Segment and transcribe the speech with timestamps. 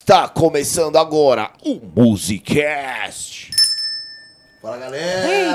[0.00, 3.50] Está começando agora o Musicast.
[4.62, 5.28] Fala galera!
[5.28, 5.50] Hey,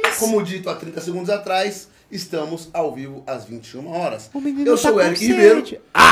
[0.00, 0.18] James!
[0.18, 4.30] Como dito há 30 segundos atrás, estamos ao vivo às 21 horas.
[4.32, 5.26] O menino Eu tá sou o Eric.
[5.26, 5.62] Ribeiro.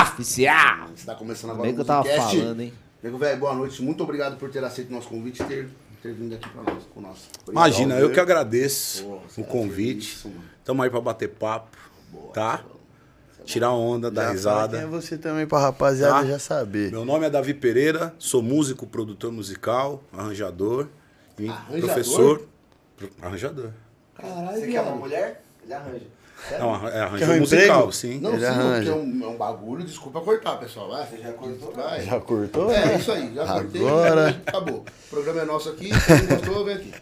[0.02, 0.90] Oficial.
[0.94, 2.36] Está começando agora Bem o que eu tava Musicast.
[2.36, 2.74] falando, hein?
[3.02, 3.80] Nego velho, boa noite.
[3.82, 5.70] Muito obrigado por ter aceito o nosso convite e ter,
[6.02, 6.84] ter vindo aqui para nós.
[6.94, 7.16] Com nós.
[7.48, 8.14] Imagina, eu viu?
[8.14, 10.18] que agradeço o é convite.
[10.66, 11.78] Tamo aí pra bater papo,
[12.34, 12.62] tá?
[13.50, 14.86] Tirar onda, dar Já Quem é risada.
[14.86, 16.24] você também pra rapaziada Tá.
[16.24, 16.92] já saber.
[16.92, 20.86] Meu nome é Davi Pereira, sou músico, produtor musical, arranjador
[21.36, 21.80] e Arranjador?
[21.80, 22.42] professor.
[22.96, 23.70] Pro- Arranjador.
[24.14, 25.42] Caralho, Você quer uma mulher?
[25.64, 26.06] Ele arranja.
[26.60, 27.92] Não, é Quer arranjador um musical, emprego?
[27.92, 28.20] sim.
[28.20, 28.74] Não, Ele sim, arranja.
[28.76, 29.84] porque é um, é um bagulho.
[29.84, 30.88] Desculpa cortar, pessoal.
[30.88, 31.06] Vai.
[31.06, 31.72] Você já cortou?
[31.72, 32.00] Vai.
[32.02, 32.70] Já cortou?
[32.70, 33.80] É, isso aí, já cortei.
[33.86, 34.28] Agora.
[34.46, 34.78] Acabou.
[35.06, 35.90] O programa é nosso aqui.
[35.90, 36.94] Quem gostou, vem aqui.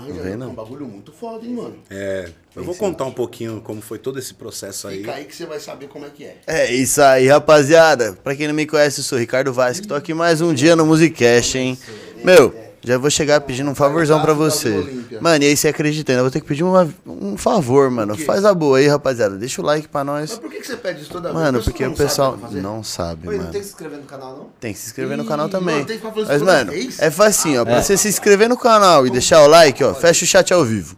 [0.00, 0.50] Vem, é não.
[0.50, 1.76] um bagulho muito foda, hein, mano.
[1.90, 4.98] É, eu vou contar um pouquinho como foi todo esse processo aí.
[4.98, 6.36] Fica aí que você vai saber como é que é.
[6.46, 8.14] É isso aí, rapaziada.
[8.24, 10.74] Pra quem não me conhece, eu sou Ricardo Vaz, que tô aqui mais um dia
[10.74, 11.78] no Musicast, hein?
[12.24, 15.04] Meu, já vou chegar pedindo um favorzão pra você.
[15.20, 18.16] Mano, e aí você acredita, ainda vou ter que pedir uma- um favor, mano.
[18.16, 19.36] Faz a boa aí, rapaziada.
[19.36, 20.38] Deixa o like pra Mas nós.
[20.38, 21.34] por que que você pede isso toda vez?
[21.42, 23.52] Mano, porque o pessoal não sabe, Oi, não mano.
[23.52, 24.46] tem que se inscrever no canal, não?
[24.60, 25.74] Tem que se inscrever no Ih, canal também.
[25.76, 26.98] mano, tem que isso Mas, toda mano, vez?
[26.98, 27.64] é facinho, ó.
[27.64, 30.64] Pra você se inscrever no canal e deixar o like, ó, fecha o chat ao
[30.64, 30.96] vivo.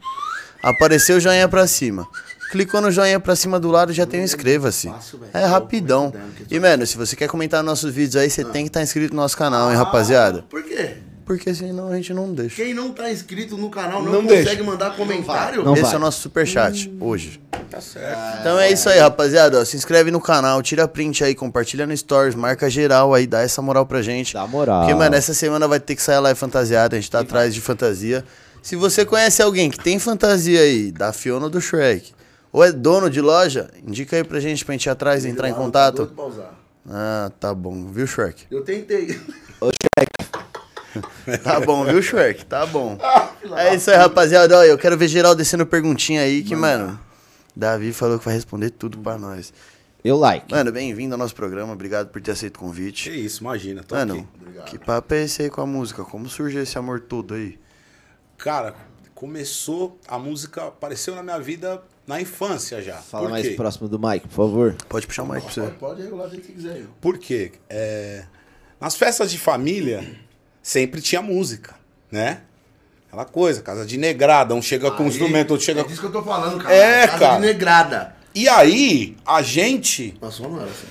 [0.62, 2.06] Apareceu o joinha pra cima.
[2.51, 4.89] Clicou no joinha pra cima do lado, já tem o inscreva-se.
[4.89, 5.30] Fácil, velho.
[5.34, 6.12] É rapidão.
[6.51, 9.20] E, mano, se você quer comentar nossos vídeos aí, você tem que estar inscrito no
[9.20, 10.45] nosso canal, hein, rapaziada?
[10.48, 10.98] Por quê?
[11.25, 12.62] Porque senão a gente não deixa.
[12.62, 14.62] Quem não tá inscrito no canal não, Não consegue deixa.
[14.64, 15.64] mandar comentário?
[15.64, 15.94] Não Esse vai.
[15.94, 17.41] é o nosso superchat, hoje.
[17.70, 18.41] Tá certo.
[18.41, 19.58] Então é isso aí, rapaziada.
[19.61, 23.41] ó, se inscreve no canal, tira print aí, compartilha no Stories, marca geral aí, dá
[23.41, 24.34] essa moral pra gente.
[24.34, 24.80] Dá moral.
[24.83, 27.55] Porque, mano, essa semana vai ter que sair a live fantasiada, a gente tá atrás
[27.55, 28.22] de fantasia.
[28.62, 32.12] Se você conhece alguém que tem fantasia aí, da Fiona ou do Shrek,
[32.52, 35.52] ou é dono de loja, indica aí pra gente pra gente ir atrás, entrar em
[35.52, 36.12] Ah, contato.
[36.89, 38.45] Ah, tá bom, viu, Shrek?
[38.50, 39.19] Eu tentei.
[41.42, 42.45] Tá bom, viu, Shrek?
[42.47, 42.98] Tá bom.
[43.56, 44.59] É isso aí, rapaziada.
[44.59, 46.98] Ó, eu quero ver geral descendo perguntinha aí, que, mano,
[47.55, 49.52] Davi falou que vai responder tudo pra nós.
[50.02, 50.51] Eu like.
[50.51, 53.11] Mano, bem-vindo ao nosso programa, obrigado por ter aceito o Que convite.
[53.24, 54.27] isso, imagina, tô Mano,
[54.61, 54.79] aqui.
[54.79, 56.02] que papo é esse aí com a música?
[56.05, 57.58] Como surgiu esse amor todo aí?
[58.39, 58.74] Cara,
[59.14, 62.97] começou, a música apareceu na minha vida na infância já.
[62.97, 63.55] Fala Por mais quê?
[63.55, 64.74] próximo do Mike, por favor.
[64.89, 65.61] Pode puxar o mic pra você.
[65.63, 66.83] Pode, pode regular do jeito que quiser.
[67.01, 67.52] Por quê?
[67.68, 68.24] É,
[68.80, 70.02] nas festas de família,
[70.64, 71.75] sempre tinha música,
[72.11, 72.41] né?
[73.07, 75.89] Aquela coisa, casa de negrada, um chega com um Aí, instrumento, outro chega É com...
[75.91, 76.75] disso que eu tô falando, cara.
[76.75, 77.35] É, Casa cara.
[77.36, 78.17] de negrada.
[78.35, 80.17] E aí, a gente...
[80.20, 80.86] Nossa, não era assim.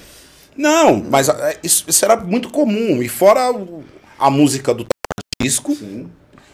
[0.56, 3.02] Não, mas é, isso, isso era muito comum.
[3.02, 3.52] E fora
[4.20, 4.86] a música do
[5.42, 6.08] disco, Sim.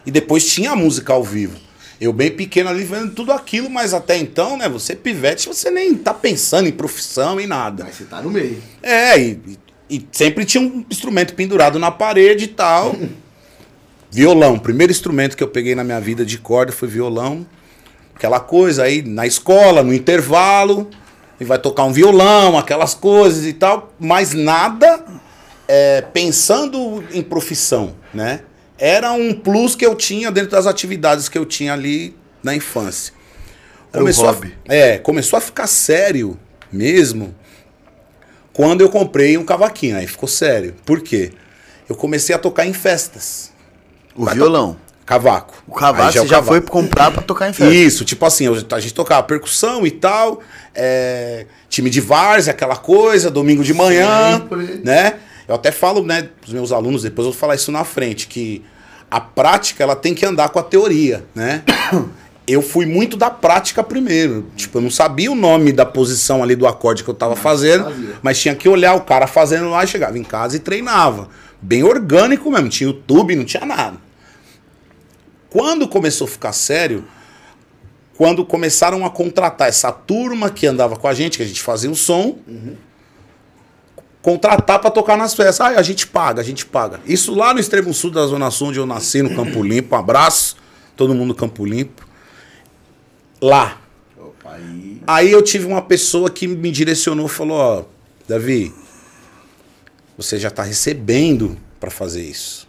[0.05, 1.59] e depois tinha a música ao vivo.
[2.01, 5.93] Eu bem pequeno ali vendo tudo aquilo, mas até então, né, você pivete, você nem
[5.95, 7.83] tá pensando em profissão, em nada.
[7.83, 8.63] Mas você tá no meio.
[8.81, 12.95] É, e, e- e sempre tinha um instrumento pendurado na parede e tal.
[14.11, 17.45] violão, primeiro instrumento que eu peguei na minha vida de corda foi violão.
[18.15, 20.89] Aquela coisa aí na escola, no intervalo,
[21.39, 25.05] e vai tocar um violão, aquelas coisas e tal, mas nada
[25.67, 28.41] é, pensando em profissão, né?
[28.77, 33.13] Era um plus que eu tinha dentro das atividades que eu tinha ali na infância.
[33.93, 34.55] Era um a- hobby.
[34.67, 36.37] é, começou a ficar sério
[36.71, 37.33] mesmo
[38.59, 39.95] quando eu comprei um cavaquinho.
[39.95, 40.75] Aí ficou sério.
[40.85, 41.31] Por quê?
[41.87, 43.53] Eu comecei a tocar em festas.
[44.13, 44.75] O violão.
[45.05, 45.63] Cavaco.
[45.65, 46.47] O cavaco você é o já cavaco.
[46.51, 47.73] foi comprar pra tocar em festa.
[47.73, 50.41] Isso, tipo assim, eu- a gente tocava percussão e tal,
[50.75, 54.81] é, time de várzea, aquela coisa, domingo de manhã, Sempre.
[54.83, 55.13] né?
[55.47, 58.61] Eu até falo, né, pros meus alunos, depois eu vou falar isso na frente, que
[59.09, 61.63] a prática, ela tem que andar com a teoria, né?
[62.51, 64.47] Eu fui muito da prática primeiro.
[64.55, 68.17] Tipo, eu não sabia o nome da posição ali do acorde que eu tava fazendo,
[68.23, 71.29] mas tinha que olhar o cara fazendo lá, chegava em casa e treinava.
[71.61, 73.97] Bem orgânico mesmo, tinha YouTube, não tinha nada.
[75.51, 77.05] Quando começou a ficar sério,
[78.17, 81.91] quando começaram a contratar essa turma que andava com a gente, que a gente fazia
[81.91, 82.39] o som,
[84.23, 85.61] contratar para tocar nas festas.
[85.61, 86.99] Ah, a gente paga, a gente paga.
[87.05, 89.95] Isso lá no extremo sul da Zona Sul, onde eu nasci, no Campo Limpo.
[89.95, 90.55] Um abraço,
[90.95, 92.08] todo mundo Campo Limpo.
[93.41, 93.81] Lá.
[94.17, 95.01] Opa, aí.
[95.07, 97.85] Aí eu tive uma pessoa que me direcionou e falou: Ó,
[98.27, 98.73] Davi,
[100.17, 102.67] você já está recebendo para fazer isso.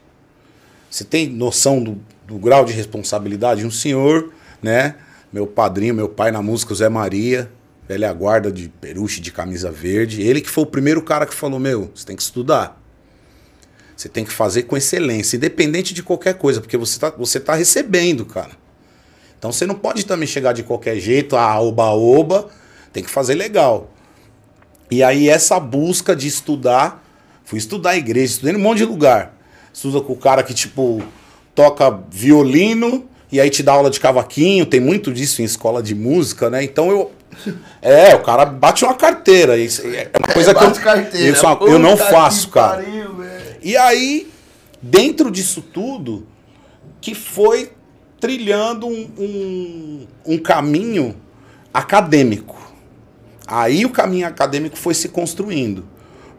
[0.89, 3.67] Você tem noção do, do grau de responsabilidade?
[3.67, 4.33] Um senhor,
[4.63, 4.97] né?
[5.33, 7.51] Meu padrinho, meu pai na música, o Zé Maria,
[7.89, 10.23] velha guarda de peruche de camisa verde.
[10.23, 12.81] Ele que foi o primeiro cara que falou: Meu, você tem que estudar.
[13.97, 17.55] Você tem que fazer com excelência, independente de qualquer coisa, porque você está você tá
[17.55, 18.53] recebendo, cara.
[19.41, 22.49] Então você não pode também chegar de qualquer jeito, ah, oba-oba,
[22.93, 23.91] tem que fazer legal.
[24.89, 27.03] E aí essa busca de estudar
[27.51, 29.35] Fui estudar em igreja, estudei em um monte de lugar.
[29.75, 31.03] Estuda com o cara que, tipo,
[31.53, 35.93] toca violino e aí te dá aula de cavaquinho, tem muito disso em escola de
[35.93, 36.63] música, né?
[36.63, 37.11] Então eu.
[37.83, 39.57] É, o cara bate uma carteira.
[39.57, 41.29] Isso é uma coisa que eu, carteira.
[41.29, 42.83] isso é eu não faço, cara.
[42.83, 43.25] pariu.
[43.63, 44.31] E aí,
[44.81, 46.27] dentro disso tudo,
[47.01, 47.73] que foi
[48.21, 51.17] trilhando um, um, um caminho
[51.73, 52.59] acadêmico.
[53.47, 55.85] Aí o caminho acadêmico foi se construindo.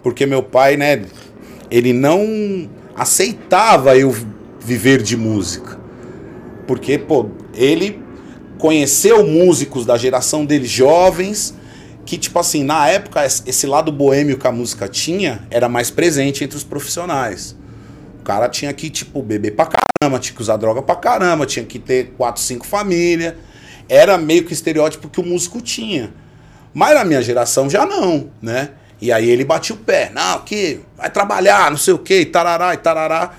[0.04, 1.04] Porque meu pai, né,
[1.69, 4.16] ele não aceitava eu
[4.60, 5.80] viver de música.
[6.68, 8.00] Porque, pô, ele
[8.57, 11.54] conheceu músicos da geração dele jovens,
[12.06, 15.89] que, tipo assim, na época, es- esse lado boêmio que a música tinha era mais
[15.89, 17.56] presente entre os profissionais.
[18.31, 21.78] Cara tinha que, tipo, beber pra caramba, tinha que usar droga pra caramba, tinha que
[21.78, 23.33] ter quatro, cinco famílias.
[23.89, 26.13] Era meio que estereótipo que o músico tinha.
[26.74, 28.69] Mas na minha geração já não, né?
[29.01, 30.10] E aí ele batia o pé.
[30.13, 33.33] Não, que vai trabalhar, não sei o quê, e tarará, e tarará.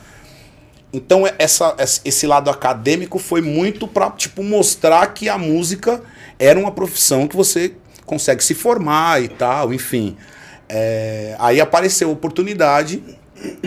[0.92, 1.74] Então essa,
[2.04, 6.02] esse lado acadêmico foi muito pra, tipo, mostrar que a música
[6.38, 7.72] era uma profissão que você
[8.04, 10.18] consegue se formar e tal, enfim.
[10.68, 13.02] É, aí apareceu a oportunidade,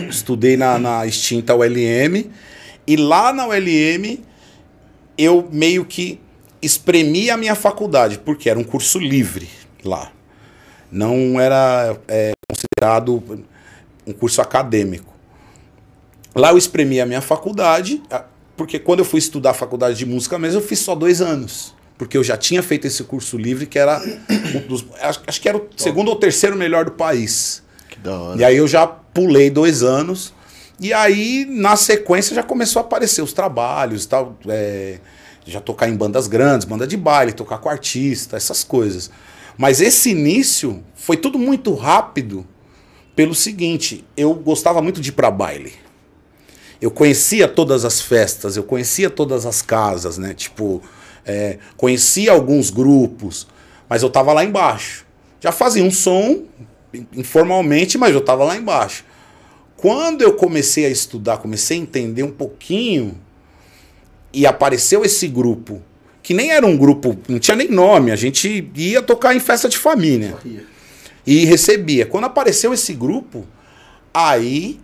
[0.08, 2.30] estudei na, na extinta ULM,
[2.86, 4.20] e lá na ULM
[5.18, 6.20] eu meio que
[6.60, 9.48] espremi a minha faculdade, porque era um curso livre
[9.84, 10.12] lá.
[10.90, 13.44] Não era é, considerado
[14.06, 15.14] um curso acadêmico.
[16.34, 18.02] Lá eu espremi a minha faculdade,
[18.56, 21.74] porque quando eu fui estudar a faculdade de música mesmo, eu fiz só dois anos.
[21.98, 24.02] Porque eu já tinha feito esse curso livre, que era
[24.54, 24.84] um dos.
[25.00, 27.62] Acho, acho que era o segundo ou terceiro melhor do país.
[28.38, 30.32] E aí eu já pulei dois anos.
[30.78, 34.36] E aí, na sequência, já começou a aparecer os trabalhos e tal.
[34.48, 34.98] é,
[35.46, 39.10] já tocar em bandas grandes, banda de baile, tocar com artista, essas coisas.
[39.56, 42.46] Mas esse início foi tudo muito rápido
[43.14, 45.72] pelo seguinte, eu gostava muito de ir pra baile.
[46.78, 50.34] Eu conhecia todas as festas, eu conhecia todas as casas, né?
[50.34, 50.82] Tipo,
[51.24, 53.46] é, conhecia alguns grupos,
[53.88, 55.06] mas eu tava lá embaixo.
[55.40, 56.42] Já fazia um som
[57.14, 59.04] informalmente, mas eu tava lá embaixo.
[59.76, 63.18] Quando eu comecei a estudar, comecei a entender um pouquinho,
[64.32, 65.80] e apareceu esse grupo,
[66.22, 69.66] que nem era um grupo, não tinha nem nome, a gente ia tocar em festa
[69.66, 70.36] de família
[71.26, 72.04] e recebia.
[72.04, 73.46] Quando apareceu esse grupo,
[74.12, 74.78] aí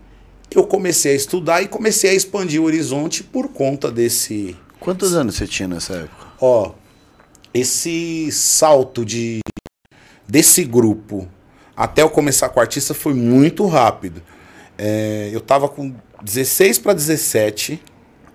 [0.51, 5.35] eu comecei a estudar e comecei a expandir o horizonte por conta desse, Quantos anos
[5.35, 6.27] você tinha nessa época?
[6.41, 6.73] ó,
[7.53, 9.41] esse salto de
[10.27, 11.29] desse grupo
[11.77, 14.23] até eu começar com o artista foi muito rápido.
[14.77, 17.83] É, eu tava com 16 para 17,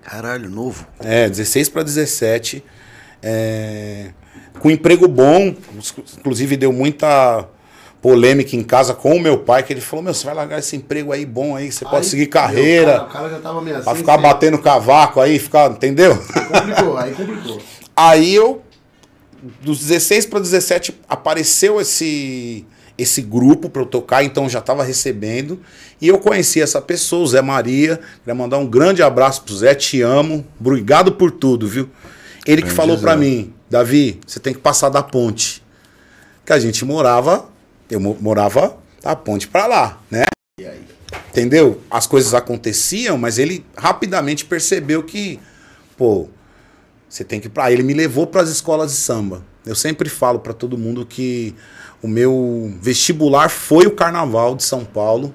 [0.02, 0.86] Caralho, novo.
[1.00, 2.64] é, 16 para 17,
[3.22, 4.10] é,
[4.58, 5.54] com emprego bom,
[6.18, 7.48] inclusive deu muita
[8.00, 10.76] polêmica em casa com o meu pai, que ele falou, meu, você vai largar esse
[10.76, 13.84] emprego aí bom aí, você pode seguir carreira, cara, o cara já tava meio assim.
[13.84, 16.16] pra ficar batendo cavaco aí, ficar, entendeu?
[16.16, 17.60] Complicou, aí complicou.
[18.00, 18.62] Aí eu,
[19.60, 22.64] dos 16 para 17, apareceu esse
[22.98, 25.60] esse grupo para eu tocar, então eu já estava recebendo.
[26.00, 28.00] E eu conheci essa pessoa, o Zé Maria.
[28.20, 30.44] Queria mandar um grande abraço pro Zé, te amo.
[30.60, 31.88] Obrigado por tudo, viu?
[32.44, 35.62] Ele que falou para mim, Davi, você tem que passar da ponte.
[36.44, 37.48] Que a gente morava,
[37.90, 40.24] eu mo- morava da ponte para lá, né?
[41.30, 41.80] Entendeu?
[41.90, 45.38] As coisas aconteciam, mas ele rapidamente percebeu que,
[45.96, 46.28] pô,
[47.08, 47.70] você tem que ir pra.
[47.70, 49.44] Ele me levou para as escolas de samba.
[49.64, 51.54] Eu sempre falo para todo mundo que
[52.02, 55.34] o meu vestibular foi o Carnaval de São Paulo,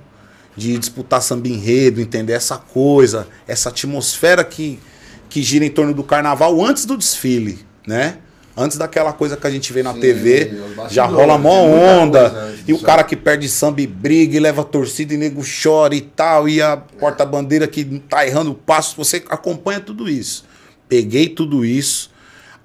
[0.55, 4.79] de disputar samba enredo, entender essa coisa, essa atmosfera que,
[5.29, 8.19] que gira em torno do Carnaval antes do desfile, né?
[8.55, 10.53] Antes daquela coisa que a gente vê na Sim, TV,
[10.87, 12.29] já rola mó tem muita onda.
[12.29, 12.85] coisa E o disso.
[12.85, 16.47] cara que perde samba e briga e leva a torcida e nego chora e tal,
[16.47, 20.45] e a porta-bandeira que tá errando o passo, você acompanha tudo isso.
[20.87, 22.11] Peguei tudo isso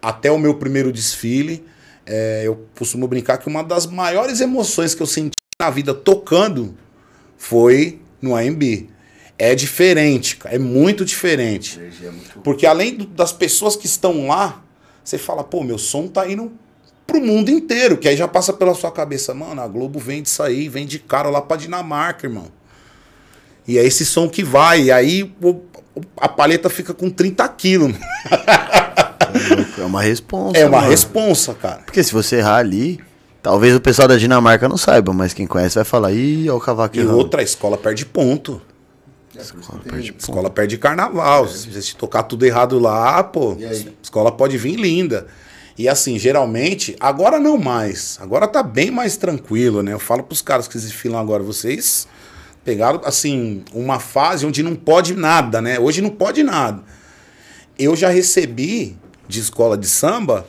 [0.02, 1.64] até o meu primeiro desfile.
[2.10, 6.74] É, eu costumo brincar que uma das maiores emoções que eu senti na vida tocando
[7.36, 8.88] foi no AMB.
[9.38, 11.78] É diferente, cara, é muito diferente.
[11.78, 12.40] Muito.
[12.40, 14.62] Porque além do- das pessoas que estão lá,
[15.04, 16.50] você fala, pô, meu som tá indo
[17.06, 17.96] pro mundo inteiro.
[17.98, 20.98] Que aí já passa pela sua cabeça, mano, a Globo vem disso aí, vem de
[20.98, 22.46] cara lá pra Dinamarca, irmão.
[23.66, 24.84] E é esse som que vai.
[24.84, 25.60] E aí o-
[26.16, 27.92] a paleta fica com 30 quilos.
[29.80, 30.58] É uma responsa.
[30.58, 30.90] É uma mano.
[30.90, 31.82] responsa, cara.
[31.84, 33.00] Porque se você errar ali,
[33.42, 36.60] talvez o pessoal da Dinamarca não saiba, mas quem conhece vai falar, ih, olha o
[36.60, 38.60] cavaco E errando." outra, a escola perde ponto.
[39.36, 41.46] É, tem- perde A escola perde carnaval.
[41.46, 43.56] Se você tocar tudo errado lá, pô,
[44.02, 45.26] escola pode vir linda.
[45.76, 48.18] E assim, geralmente, agora não mais.
[48.20, 49.92] Agora tá bem mais tranquilo, né?
[49.92, 52.08] Eu falo pros caras que desfilam agora, vocês
[52.64, 55.78] Pegaram, assim, uma fase onde não pode nada, né?
[55.78, 56.82] Hoje não pode nada.
[57.78, 58.94] Eu já recebi
[59.28, 60.46] de escola de samba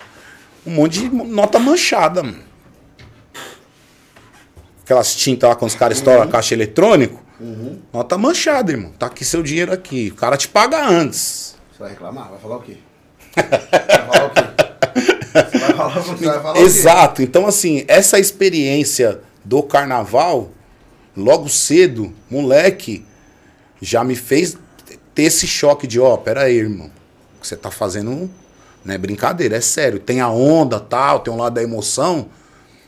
[0.66, 2.44] um monte de nota manchada, mano.
[4.84, 7.22] Aquelas tintas lá quando os caras estouram a caixa eletrônico.
[7.94, 8.92] Nota manchada, irmão.
[8.98, 10.10] Tá aqui seu dinheiro aqui.
[10.12, 11.56] O cara te paga antes.
[11.72, 12.30] Você vai reclamar?
[12.30, 12.78] Vai falar o quê?
[13.36, 14.42] Vai falar o quê?
[15.32, 16.62] Você vai falar, você vai falar o quê?
[16.62, 17.22] Exato.
[17.22, 20.52] Então, assim, essa experiência do carnaval,
[21.16, 23.06] logo cedo, moleque,
[23.82, 24.58] já me fez
[25.16, 26.88] ter esse choque de, ó, pera aí, irmão.
[27.38, 28.30] O que você tá fazendo
[28.84, 30.00] não é brincadeira, é sério.
[30.00, 32.30] Tem a onda, tal, tem um lado da emoção,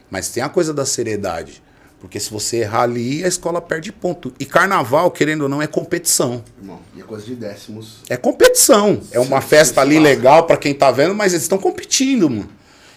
[0.10, 1.62] mas tem a coisa da seriedade.
[2.00, 4.34] Porque se você errar ali, a escola perde ponto.
[4.40, 6.44] E carnaval, querendo ou não, é competição.
[6.60, 7.98] Irmão, e é coisa de décimos.
[8.10, 9.00] É competição.
[9.12, 10.02] É uma Sim, festa sim, ali sim.
[10.02, 12.50] legal pra quem tá vendo, mas eles estão competindo, mano.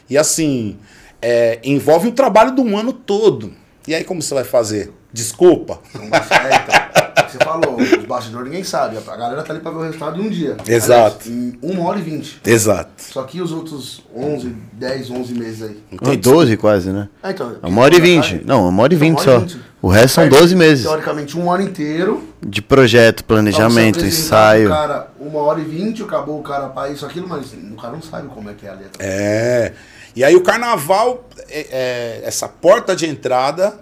[0.08, 0.78] E assim,
[1.20, 3.52] é, envolve o trabalho de um ano todo.
[3.86, 4.90] E aí como você vai fazer?
[5.12, 5.80] Desculpa.
[5.90, 8.96] Então, mas, é, então, o que você falou, os bastidores ninguém sabe.
[8.98, 10.56] A galera tá ali pra ver o resultado em um dia.
[10.66, 11.26] Exato.
[11.26, 12.40] Aliás, em uma hora e vinte.
[12.44, 12.90] Exato.
[12.98, 15.82] Só que os outros 11, 10, 11 meses aí.
[16.02, 17.08] Não, 12 quase, né?
[17.22, 18.42] Ah, então, Uma hora e vinte.
[18.44, 19.46] Não, uma hora e Então, vinte uma hora só.
[19.46, 19.64] e vinte.
[19.82, 20.84] O resto são Perde, 12 meses.
[20.84, 22.26] Teoricamente, um ano inteiro.
[22.44, 24.24] De projeto, planejamento, apresentar
[24.58, 24.68] ensaio.
[24.68, 27.92] pro cara uma hora e vinte, acabou o cara pra isso, aquilo, mas o cara
[27.92, 28.92] não sabe como é que é a letra.
[28.98, 29.72] É.
[30.16, 33.74] E aí o carnaval, é- é, essa porta de entrada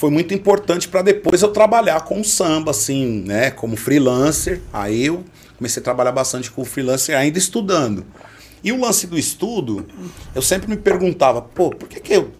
[0.00, 3.50] foi muito importante para depois eu trabalhar com o samba, assim, né?
[3.50, 4.62] Como freelancer.
[4.72, 5.22] Aí eu
[5.58, 8.06] comecei a trabalhar bastante com o freelancer, ainda estudando.
[8.64, 9.86] E o lance do estudo,
[10.34, 12.30] eu sempre me perguntava, pô, por que, que eu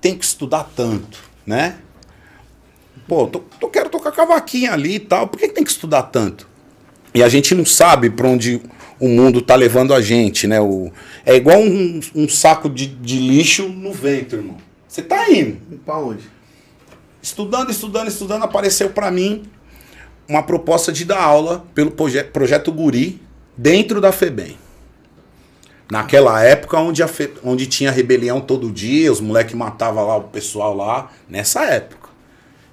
[0.00, 1.76] tenho que estudar tanto, né?
[3.06, 6.02] Pô, tô, tô- quero tocar cavaquinho ali e tal, por que, que tem que estudar
[6.04, 6.48] tanto?
[7.14, 8.60] E a gente não sabe para onde
[8.98, 10.60] o mundo tá levando a gente, né?
[10.60, 10.90] O,
[11.24, 14.56] é igual um, um saco de, de lixo no vento, irmão.
[14.88, 15.58] Você tá indo.
[15.84, 16.33] Pra onde?
[17.24, 19.44] Estudando, estudando, estudando, apareceu para mim
[20.28, 23.18] uma proposta de dar aula pelo proje projeto Guri
[23.56, 24.58] dentro da FEBEM.
[25.90, 30.24] Naquela época onde, a Fe- onde tinha rebelião todo dia, os moleques matavam lá o
[30.24, 32.10] pessoal lá, nessa época.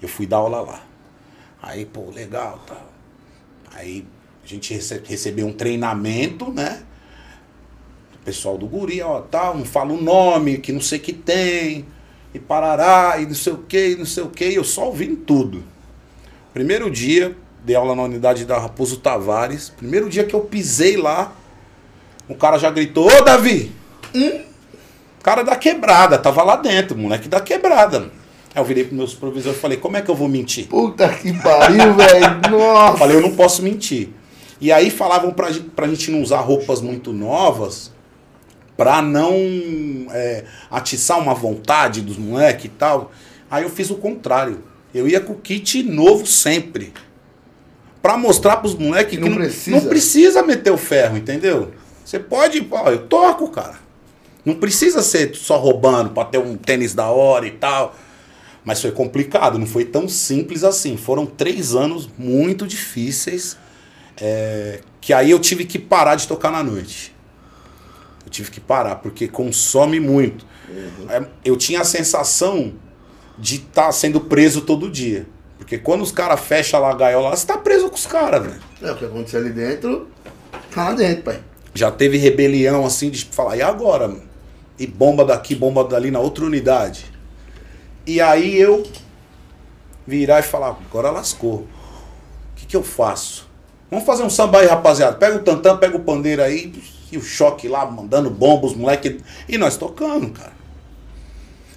[0.02, 0.84] Eu fui dar aula lá.
[1.62, 2.82] Aí, pô, legal, tá.
[3.74, 4.06] Aí
[4.44, 6.84] a gente rece- recebeu um treinamento, né?
[8.16, 11.14] O pessoal do guri, ó, tal, não fala o nome, que não sei o que
[11.14, 11.86] tem,
[12.34, 14.86] e parará, e não sei o que, e não sei o que, e eu só
[14.86, 15.64] ouvindo tudo.
[16.54, 21.34] Primeiro dia, dei aula na unidade da Raposo Tavares, primeiro dia que eu pisei lá,
[22.28, 23.72] o cara já gritou, ô Davi!
[24.16, 24.42] Hum?
[25.22, 28.12] Cara da quebrada, tava lá dentro, moleque da quebrada.
[28.54, 30.68] Aí eu virei pro meu supervisor e falei, como é que eu vou mentir?
[30.68, 32.42] Puta que pariu, velho.
[32.50, 32.98] Nossa.
[32.98, 34.10] Falei, eu não posso mentir.
[34.60, 37.92] E aí falavam pra, pra gente não usar roupas muito novas,
[38.82, 39.36] pra não
[40.10, 43.12] é, atiçar uma vontade dos moleques e tal.
[43.50, 44.64] Aí eu fiz o contrário.
[44.92, 46.92] Eu ia com o kit novo sempre.
[48.02, 49.78] Pra mostrar pros moleques que Não precisa.
[49.80, 51.72] não precisa meter o ferro, entendeu?
[52.04, 53.76] Você pode, ó, eu toco, cara.
[54.44, 57.96] Não precisa ser só roubando pra ter um tênis da hora e tal.
[58.66, 60.98] Mas foi complicado, não foi tão simples assim.
[60.98, 63.56] Foram três anos muito difíceis.
[64.20, 67.14] é, que aí eu tive que parar de tocar na noite.
[68.32, 70.46] Eu tive que parar, porque consome muito.
[71.10, 72.74] É, Eu tinha a sensação
[73.38, 75.28] de estar sendo preso todo dia.
[75.58, 78.62] Porque quando os caras fecham lá a gaiola, você tá preso com os caras, velho.
[78.82, 80.08] É, o que aconteceu ali dentro,
[80.74, 81.42] tá lá dentro, pai.
[81.74, 84.08] Já teve rebelião assim de falar, e agora?
[84.08, 84.24] mano?
[84.80, 87.06] E bomba daqui, bomba dali na outra unidade.
[88.08, 88.84] E aí eu
[90.08, 91.56] virar e falar, agora lascou.
[91.56, 91.68] O
[92.56, 93.50] que, que eu faço?
[93.90, 95.18] Vamos fazer um samba aí, rapaziada.
[95.18, 96.74] Pega o tantã, pega o pandeiro aí,
[97.12, 99.22] e o choque lá, mandando bomba, os moleques.
[99.48, 100.54] E nós tocando, cara.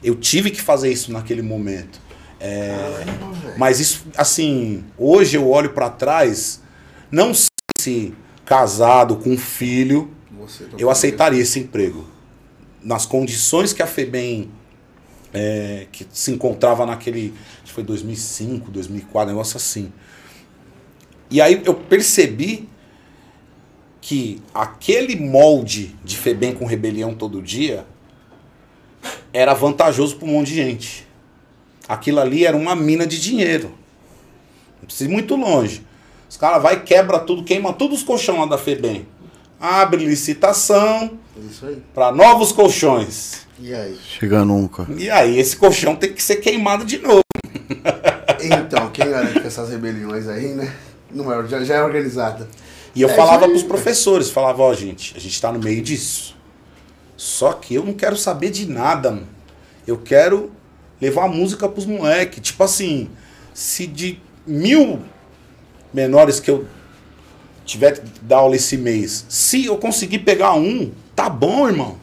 [0.02, 2.00] Eu tive que fazer isso naquele momento.
[2.38, 2.76] É,
[3.56, 6.60] mas isso, assim, hoje eu olho pra trás,
[7.10, 7.48] não sei
[7.80, 8.14] se
[8.44, 12.06] casado com um filho, Você eu aceitaria esse emprego.
[12.82, 14.50] Nas condições que a FEBEM
[15.34, 17.34] é, que se encontrava naquele.
[17.56, 19.92] Acho que foi 2005, 2004, negócio assim.
[21.30, 22.68] E aí eu percebi
[24.04, 27.86] que aquele molde de FEBEM com rebelião todo dia
[29.32, 31.08] era vantajoso para um monte de gente.
[31.88, 33.72] Aquilo ali era uma mina de dinheiro.
[34.78, 35.86] Não precisa ir muito longe.
[36.28, 39.06] Os caras vai quebra tudo, queima todos os colchões lá da FEBEM.
[39.58, 41.18] Abre licitação
[41.62, 41.82] aí.
[41.94, 43.46] para novos colchões.
[43.58, 43.98] E aí?
[44.06, 44.86] Chega nunca.
[44.98, 47.22] E aí esse colchão tem que ser queimado de novo.
[48.42, 50.70] Então, quem garante que essas rebeliões aí, né?
[51.10, 52.46] Não é, já, já é organizada.
[52.94, 53.50] E eu É falava aí.
[53.50, 56.36] pros professores, falava, ó, gente, a gente tá no meio disso.
[57.16, 59.28] Só que eu não quero saber de nada, mano.
[59.86, 60.50] Eu quero
[61.00, 62.40] levar música pros moleques.
[62.42, 63.08] Tipo assim,
[63.52, 65.00] se de mil
[65.92, 66.66] menores que eu
[67.64, 71.96] tiver que dar aula esse mês, se eu conseguir pegar um, tá bom, irmão.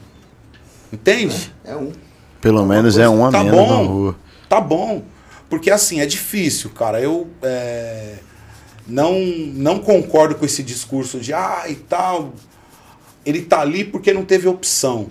[0.92, 1.52] Entende?
[1.64, 1.92] É um.
[2.40, 3.68] Pelo menos é um a tá menos bom.
[3.68, 4.16] na rua.
[4.48, 5.02] Tá bom.
[5.48, 7.00] Porque assim, é difícil, cara.
[7.00, 8.16] Eu é,
[8.86, 12.34] não, não concordo com esse discurso de ah e tal.
[13.24, 15.08] Ele tá ali porque não teve opção.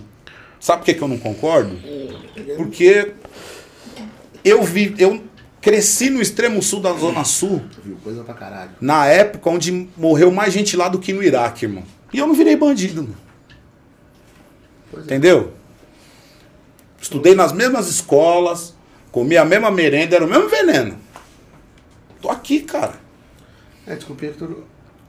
[0.60, 1.76] Sabe por que, que eu não concordo?
[2.56, 3.12] Porque
[4.44, 5.22] eu vi, eu
[5.60, 7.96] cresci no extremo sul da Zona Sul, Viu?
[8.02, 8.72] Coisa pra caralho.
[8.80, 11.84] na época onde morreu mais gente lá do que no Iraque, irmão.
[12.12, 13.16] E eu não virei bandido, mano.
[14.90, 15.06] Pois é.
[15.06, 15.52] Entendeu?
[17.00, 18.74] Estudei nas mesmas escolas,
[19.10, 20.96] comi a mesma merenda, era o mesmo veneno.
[22.20, 22.94] Tô aqui, cara.
[23.86, 24.26] É, desculpa,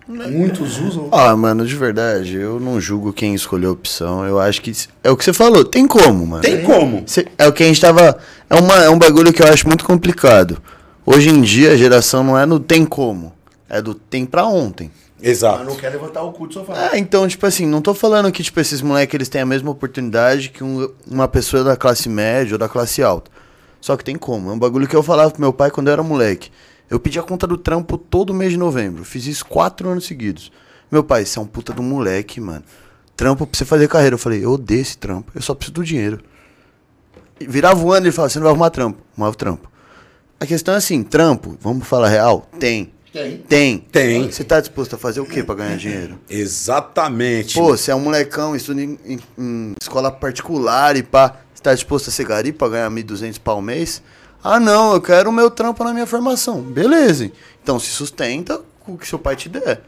[0.08, 1.10] muitos usam.
[1.12, 4.25] Ah, mano, de verdade, eu não julgo quem escolheu a opção.
[4.25, 6.42] Eu acho que é o que você falou, tem como, mano.
[6.42, 7.03] Tem como.
[7.06, 8.18] Cê- É o que a gente tava.
[8.50, 10.62] É, uma, é um bagulho que eu acho muito complicado.
[11.06, 13.34] Hoje em dia a geração não é no tem como,
[13.70, 14.92] é do tem pra ontem.
[15.20, 15.63] Mas Exato.
[15.63, 16.89] não quer levantar o cu do sofá.
[16.92, 19.72] É, então, tipo assim, não tô falando que, tipo, esses moleques eles têm a mesma
[19.72, 23.32] oportunidade que um- uma pessoa da classe média ou da classe alta.
[23.80, 24.50] Só que tem como.
[24.50, 26.51] É um bagulho que eu falava pro meu pai quando eu era moleque.
[26.93, 29.03] Eu pedi a conta do trampo todo mês de novembro.
[29.03, 30.51] Fiz isso quatro anos seguidos.
[30.91, 32.63] Meu pai, você é um puta do moleque, mano.
[33.15, 34.13] Trampo pra você fazer carreira.
[34.13, 35.31] Eu falei, eu odeio esse trampo.
[35.33, 36.19] Eu só preciso do dinheiro.
[37.39, 39.00] E virava o ano e ele falava, você não vai arrumar trampo.
[39.13, 39.71] Arrumava trampo.
[40.39, 42.47] A questão é assim, trampo, vamos falar real?
[42.59, 42.91] Tem.
[43.12, 43.38] Tem.
[43.38, 43.77] Tem.
[43.79, 44.31] Tem.
[44.31, 46.19] Você tá disposto a fazer o quê pra ganhar dinheiro?
[46.29, 47.55] Exatamente.
[47.55, 51.73] Pô, você é um molecão, estuda em, em- em escola particular e pá, você tá
[51.73, 54.01] disposto a ser gari pra ganhar 1.200 pau mês?
[54.43, 56.62] Ah, não, eu quero o meu trampo na minha formação.
[56.62, 57.31] Beleza.
[57.62, 59.81] Então se sustenta com o que seu pai te der.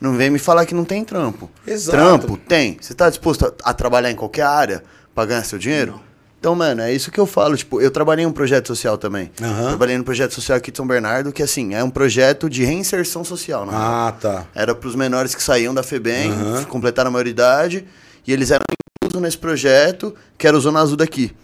[0.00, 1.50] Não vem me falar que não tem trampo.
[1.66, 1.96] Exato.
[1.98, 2.78] Trampo, tem.
[2.80, 6.00] Você tá disposto a, a trabalhar em qualquer área pra ganhar seu dinheiro?
[6.38, 7.56] Então, mano, é isso que eu falo.
[7.56, 9.32] Tipo, eu trabalhei em um projeto social também.
[9.42, 9.68] Aham.
[9.70, 13.24] Trabalhei no projeto social aqui de São Bernardo, que assim, é um projeto de reinserção
[13.24, 13.72] social, né?
[13.74, 14.46] Ah, tá.
[14.54, 16.30] Era para os menores que saíam da FEBEM,
[16.68, 17.84] completaram a maioridade,
[18.24, 18.62] e eles eram
[19.02, 21.34] inclusos nesse projeto, que era o Zona Azul daqui.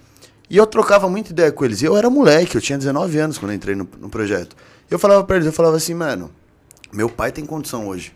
[0.48, 1.82] E eu trocava muita ideia com eles.
[1.82, 4.54] E eu era moleque, eu tinha 19 anos quando eu entrei no, no projeto.
[4.90, 6.30] Eu falava para eles, eu falava assim, mano,
[6.92, 8.14] meu pai tem condição hoje,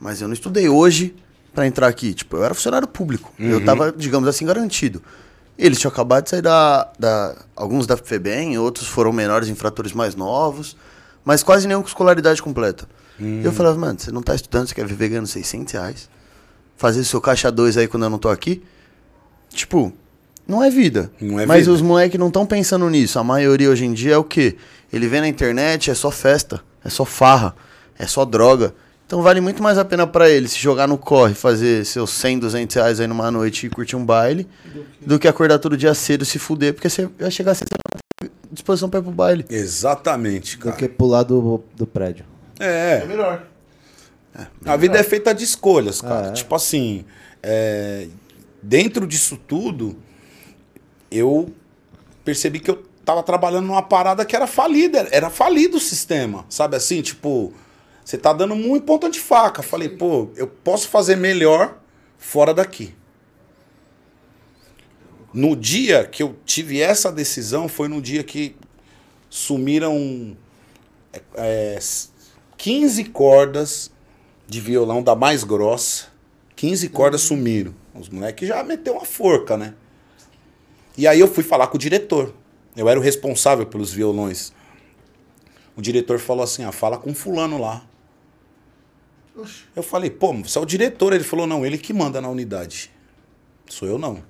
[0.00, 1.14] mas eu não estudei hoje
[1.54, 2.14] para entrar aqui.
[2.14, 3.32] Tipo, eu era funcionário público.
[3.38, 5.02] Eu tava, digamos assim, garantido.
[5.58, 7.34] Eles tinham acabado de sair da, da.
[7.56, 10.76] Alguns da FEBEM, outros foram menores infratores mais novos,
[11.24, 12.88] mas quase nenhum com escolaridade completa.
[13.42, 16.08] E eu falava, mano, você não tá estudando, você quer viver ganhando 600 reais?
[16.76, 18.62] Fazer seu caixa 2 aí quando eu não tô aqui?
[19.50, 19.92] Tipo,
[20.48, 21.10] não é vida.
[21.20, 21.72] Não é mas vida.
[21.72, 23.18] os moleques não estão pensando nisso.
[23.18, 24.56] A maioria hoje em dia é o quê?
[24.92, 27.54] Ele vê na internet, é só festa, é só farra,
[27.98, 28.74] é só droga.
[29.06, 32.38] Então vale muito mais a pena pra ele se jogar no corre, fazer seus 100,
[32.40, 34.46] 200 reais aí numa noite e curtir um baile,
[35.00, 37.66] do que acordar todo dia cedo e se fuder, porque você vai chegar sem
[38.50, 39.46] disposição pra ir pro baile.
[39.48, 40.76] Exatamente, Do cara.
[40.76, 42.24] que pular do, do prédio.
[42.58, 43.00] É.
[43.02, 43.46] É melhor.
[44.64, 46.28] A vida é feita de escolhas, cara.
[46.28, 46.32] É.
[46.32, 47.04] Tipo assim,
[47.42, 48.08] é,
[48.62, 49.96] dentro disso tudo,
[51.10, 51.52] eu
[52.24, 55.08] percebi que eu tava trabalhando numa parada que era falida.
[55.10, 57.00] era- falido o sistema, sabe assim?
[57.02, 57.52] Tipo,
[58.04, 59.62] você tá dando muito ponta de faca.
[59.62, 61.78] Falei, pô, eu posso fazer melhor
[62.18, 62.94] fora daqui.
[65.32, 68.56] No dia que eu tive essa decisão, foi no dia que
[69.28, 70.36] sumiram
[71.34, 71.78] é,
[72.56, 73.90] 15 cordas
[74.46, 76.06] de violão da mais grossa.
[76.56, 77.74] 15 cordas sumiram.
[77.94, 79.74] Os moleques já meteu uma forca, né?
[80.98, 82.34] E aí eu fui falar com o diretor.
[82.76, 84.52] Eu era o responsável pelos violões.
[85.76, 87.82] O diretor falou assim: ah, fala com fulano lá.
[89.74, 91.12] Eu falei, pô, você é o diretor.
[91.12, 92.90] Ele falou, não, ele que manda na unidade.
[93.68, 94.20] Sou eu não.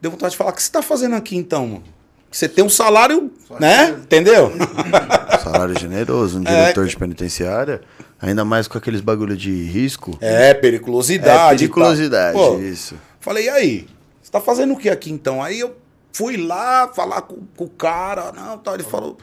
[0.00, 1.84] Deu vontade de falar, o que você tá fazendo aqui então, mano?
[2.30, 3.88] Você tem um salário, né?
[3.88, 4.52] Entendeu?
[5.42, 6.62] Salário generoso, um É.
[6.64, 7.80] diretor de penitenciária,
[8.20, 10.14] ainda mais com aqueles bagulho de risco.
[10.20, 11.54] É, periculosidade.
[11.54, 12.36] É, periculosidade.
[12.36, 12.96] Pô, isso.
[13.18, 13.88] Falei, e aí?
[14.28, 15.42] Você tá fazendo o que aqui então?
[15.42, 15.74] Aí eu
[16.12, 18.74] fui lá falar com, com o cara, não, tal.
[18.74, 19.16] Ele falou: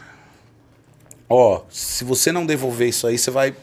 [1.30, 3.56] Ó, se você não devolver isso aí, você vai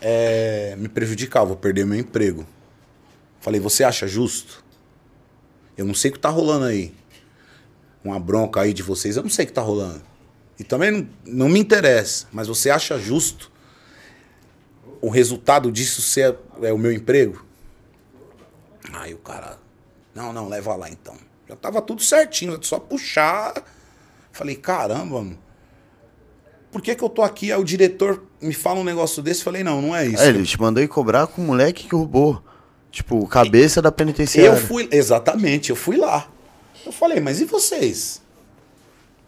[0.00, 2.46] é, me prejudicar, vou perder meu emprego.
[3.40, 4.64] Falei, você acha justo?
[5.76, 6.94] Eu não sei o que tá rolando aí.
[8.04, 10.00] Uma bronca aí de vocês, eu não sei o que tá rolando.
[10.60, 13.50] E também não, não me interessa, mas você acha justo
[15.00, 17.44] o resultado disso ser é, o meu emprego?
[18.92, 19.58] Aí o cara,
[20.14, 21.16] não, não, leva lá então.
[21.48, 23.54] Já tava tudo certinho, só puxar.
[24.32, 25.38] Falei, caramba, mano.
[26.70, 27.52] Por que, que eu tô aqui?
[27.52, 29.44] Aí o diretor me fala um negócio desse.
[29.44, 30.22] Falei, não, não é isso.
[30.22, 32.42] É, ele te mandou ir cobrar com o moleque que roubou.
[32.90, 34.50] Tipo, cabeça da penitenciária.
[34.50, 36.28] Eu fui, exatamente, eu fui lá.
[36.86, 38.22] Eu falei, mas e vocês?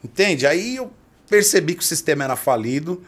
[0.03, 0.47] Entende?
[0.47, 0.93] Aí eu
[1.29, 3.03] percebi que o sistema era falido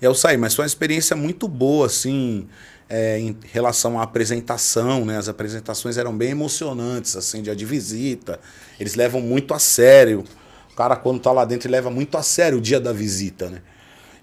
[0.00, 0.36] e eu saí.
[0.36, 2.48] Mas foi uma experiência muito boa, assim,
[2.90, 5.16] é, em relação à apresentação, né?
[5.16, 8.40] As apresentações eram bem emocionantes, assim, dia de visita.
[8.80, 10.24] Eles levam muito a sério.
[10.72, 13.48] O cara, quando tá lá dentro, ele leva muito a sério o dia da visita,
[13.48, 13.62] né?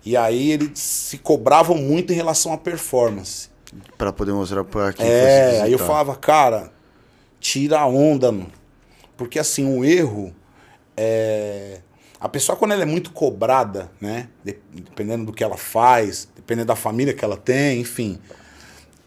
[0.06, 3.50] E aí eles se cobravam muito em relação à performance.
[3.98, 6.72] Pra poder mostrar pra quem É, aí eu falava, cara,
[7.40, 8.52] tira a onda, mano.
[9.18, 10.34] Porque assim, o erro
[10.96, 11.80] é.
[12.20, 14.28] A pessoa, quando ela é muito cobrada, né?
[14.44, 18.18] de- Dependendo do que ela faz, dependendo da família que ela tem, enfim.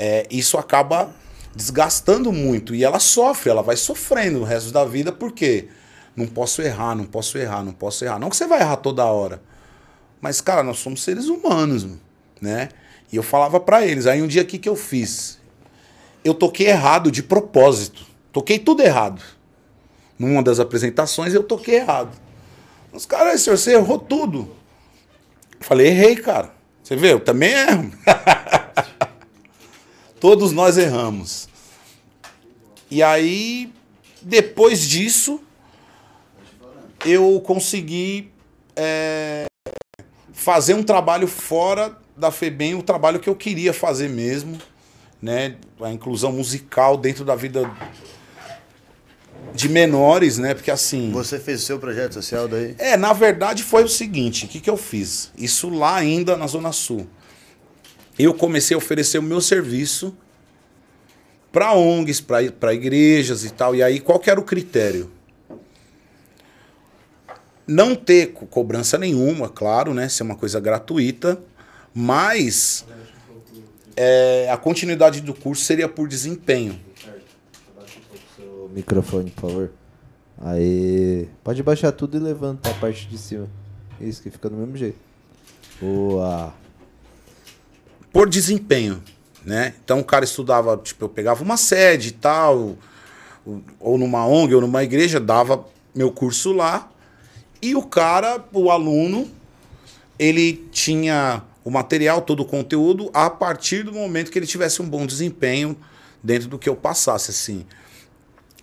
[0.03, 1.15] É, isso acaba
[1.55, 2.75] desgastando muito.
[2.75, 5.69] E ela sofre, ela vai sofrendo o resto da vida, porque
[6.17, 8.19] não posso errar, não posso errar, não posso errar.
[8.19, 9.43] Não que você vai errar toda hora.
[10.19, 12.01] Mas, cara, nós somos seres humanos, mano,
[12.41, 12.71] né?
[13.13, 14.07] E eu falava pra eles.
[14.07, 15.39] Aí um dia, o que, que eu fiz?
[16.25, 18.07] Eu toquei errado de propósito.
[18.33, 19.21] Toquei tudo errado.
[20.19, 22.17] Numa das apresentações eu toquei errado.
[22.91, 24.51] Os caras, senhor, você errou tudo.
[25.59, 26.53] Eu falei, errei, cara.
[26.83, 27.91] Você vê, eu também erro.
[30.21, 31.49] Todos nós erramos.
[32.91, 33.73] E aí,
[34.21, 35.41] depois disso,
[37.07, 38.31] eu consegui
[38.77, 39.47] é,
[40.33, 44.59] fazer um trabalho fora da FEBEM, o trabalho que eu queria fazer mesmo,
[45.23, 45.57] né?
[45.81, 47.71] A inclusão musical dentro da vida
[49.55, 50.53] de menores, né?
[50.53, 51.11] Porque assim.
[51.13, 52.75] Você fez o seu projeto social daí?
[52.79, 55.33] É, na verdade foi o seguinte, o que, que eu fiz?
[55.39, 57.09] Isso lá ainda na Zona Sul.
[58.23, 60.15] Eu comecei a oferecer o meu serviço
[61.53, 63.75] para ONGs, para igrejas e tal.
[63.75, 65.11] E aí, qual que era o critério?
[67.67, 70.09] Não ter co- cobrança nenhuma, claro, né?
[70.09, 71.41] Ser uma coisa gratuita,
[71.95, 72.85] mas
[73.97, 76.79] é, a continuidade do curso seria por desempenho.
[78.47, 79.71] O microfone, por favor.
[80.39, 81.29] Aí.
[81.45, 83.49] Pode baixar tudo e levanta a parte de cima.
[84.01, 84.99] Isso que fica do mesmo jeito.
[85.81, 86.53] Boa.
[88.13, 89.03] Por desempenho,
[89.45, 89.75] né?
[89.85, 92.77] Então o cara estudava, tipo, eu pegava uma sede e tal,
[93.79, 96.91] ou- numa ONG ou numa igreja, dava meu curso lá,
[97.63, 99.29] e o cara, o aluno,
[100.19, 104.89] ele tinha o material, todo o conteúdo, a partir do momento que ele tivesse um
[104.89, 105.77] bom desempenho
[106.23, 107.67] dentro do que eu passasse, assim.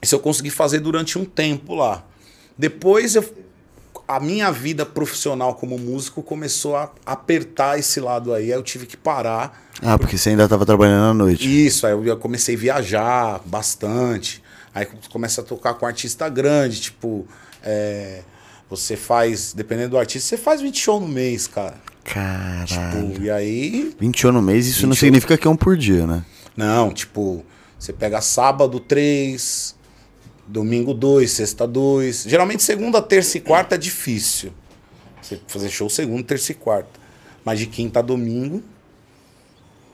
[0.02, 2.04] Isso eu consegui fazer durante um tempo lá.
[2.58, 3.24] Depois eu,
[4.08, 8.86] a minha vida profissional como músico começou a apertar esse lado aí, aí eu tive
[8.86, 9.66] que parar.
[9.82, 11.66] Ah, porque você ainda tava trabalhando à noite.
[11.66, 14.42] Isso, aí eu comecei a viajar bastante.
[14.74, 17.28] Aí começa a tocar com artista grande, tipo,
[17.64, 18.22] é,
[18.70, 21.76] você faz, dependendo do artista, você faz 20 shows no mês, cara.
[22.04, 22.66] Caralho.
[22.66, 25.76] Tipo, e aí 20 shows no mês, isso não 20 significa que é um por
[25.76, 26.24] dia, né?
[26.56, 27.44] Não, tipo,
[27.78, 29.76] você pega sábado 3,
[30.48, 32.24] domingo 2, sexta 2.
[32.24, 34.54] Geralmente segunda, terça e quarta é difícil.
[35.22, 37.00] Você fazer show segunda, terça e quarta.
[37.44, 38.64] Mas de quinta a domingo,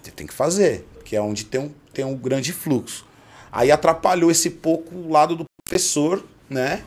[0.01, 3.05] você tem que fazer, que é onde tem um, tem um grande fluxo.
[3.51, 6.83] Aí atrapalhou esse pouco o lado do professor, né?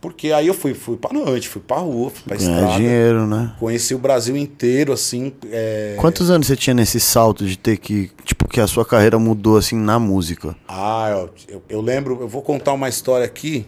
[0.00, 2.76] Porque aí eu fui, fui pra noite, fui pra rua, fui pra Ganhar estrada.
[2.76, 3.52] dinheiro, né?
[3.58, 5.32] Conheci o Brasil inteiro, assim.
[5.50, 8.10] é, Quantos anos você tinha nesse salto de ter que.
[8.24, 10.54] Tipo, que a sua carreira mudou assim na música?
[10.68, 13.66] Ah, eu, eu, eu lembro, eu vou contar uma história aqui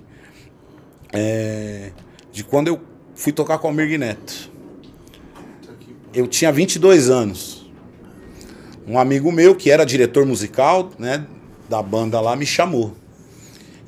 [1.13, 1.91] é,
[2.33, 2.81] de quando eu
[3.15, 4.51] fui tocar com o Almir Neto.
[6.15, 7.69] Eu tinha 22 anos.
[8.87, 11.25] Um amigo meu, que era diretor musical né,
[11.69, 12.97] da banda lá, me chamou.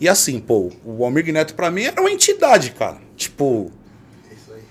[0.03, 2.99] E assim, pô, o Almir Neto pra mim era uma entidade, cara.
[3.17, 3.71] Tipo,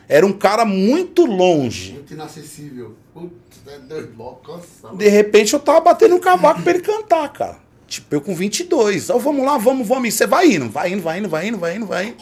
[0.09, 1.93] É era um cara muito longe.
[1.93, 2.97] Muito inacessível.
[3.13, 3.31] Putz,
[3.65, 4.93] é doido, locoção.
[4.97, 7.59] De repente eu tava batendo um cavaco pra ele cantar, cara.
[7.87, 9.09] Tipo, eu com 22.
[9.09, 10.13] Ó, vamos lá, vamos, vamos.
[10.13, 12.17] Você vai indo, vai indo, vai indo, vai indo, vai indo, vai indo.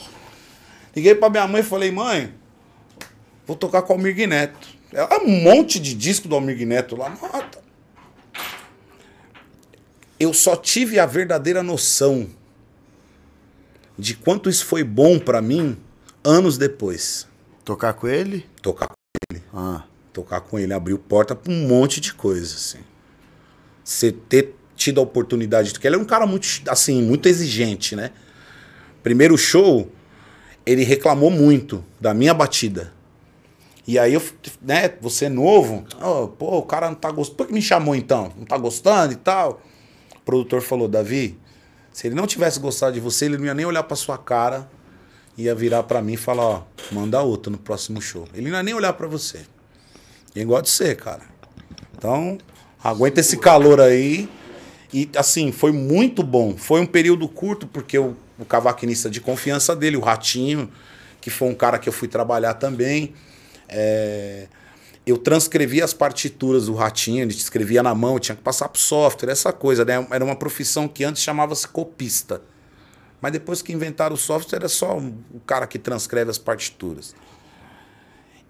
[0.95, 2.31] Liguei pra minha mãe e falei, mãe,
[3.43, 4.67] vou tocar com o Almir Neto.
[4.93, 7.09] Ela, um monte de disco do Almir Neto lá.
[7.09, 7.57] Nota.
[10.19, 12.37] Eu só tive a verdadeira noção
[13.99, 15.77] de quanto isso foi bom pra mim
[16.23, 17.27] anos depois.
[17.65, 18.45] Tocar com ele?
[18.61, 18.89] Tocar
[19.53, 19.83] Ah.
[20.13, 22.79] tocar com ele abriu porta pra um monte de coisa, assim.
[23.83, 28.11] Você ter tido a oportunidade, porque ele é um cara muito, assim, muito exigente, né?
[29.03, 29.89] Primeiro show,
[30.65, 32.93] ele reclamou muito da minha batida.
[33.87, 34.21] E aí eu,
[34.61, 37.37] né, você é novo, "Ô, pô, o cara não tá gostando.
[37.37, 38.31] Por que me chamou então?
[38.37, 39.61] Não tá gostando e tal?
[40.15, 41.37] O produtor falou, Davi,
[41.91, 44.69] se ele não tivesse gostado de você, ele não ia nem olhar pra sua cara,
[45.37, 48.27] ia virar pra mim e falar, ó, manda outra no próximo show.
[48.33, 49.41] Ele não ia nem olhar pra você.
[50.33, 51.21] Quem gosta de ser, cara.
[51.97, 52.37] Então,
[52.83, 54.29] aguenta esse calor aí.
[54.93, 56.57] E, assim, foi muito bom.
[56.57, 60.69] Foi um período curto, porque o, o cavaquinista de confiança dele, o Ratinho,
[61.21, 63.13] que foi um cara que eu fui trabalhar também.
[63.67, 64.47] É,
[65.09, 69.31] eu transcrevia as partituras do Ratinho, ele escrevia na mão, tinha que passar pro software,
[69.31, 70.05] essa coisa, né?
[70.11, 72.41] Era uma profissão que antes chamava-se copista.
[73.21, 77.15] Mas depois que inventaram o software, era só o cara que transcreve as partituras.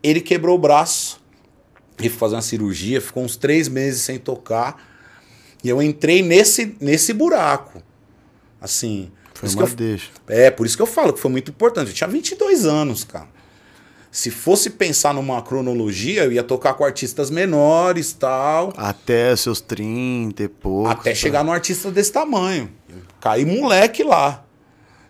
[0.01, 1.19] Ele quebrou o braço,
[2.01, 4.81] e fazer uma cirurgia, ficou uns três meses sem tocar.
[5.63, 7.83] E eu entrei nesse, nesse buraco.
[8.61, 9.11] Assim.
[9.33, 10.09] Foi uma eu- deixa.
[10.27, 11.89] é, por isso que eu falo que foi muito importante.
[11.89, 13.27] Eu tinha 22 anos, cara.
[14.11, 18.73] Se fosse pensar numa cronologia, eu ia tocar com artistas menores tal.
[18.75, 20.89] Até seus 30 e pouco.
[20.89, 22.71] Até chegar num artista desse tamanho.
[23.21, 24.43] Caí moleque lá.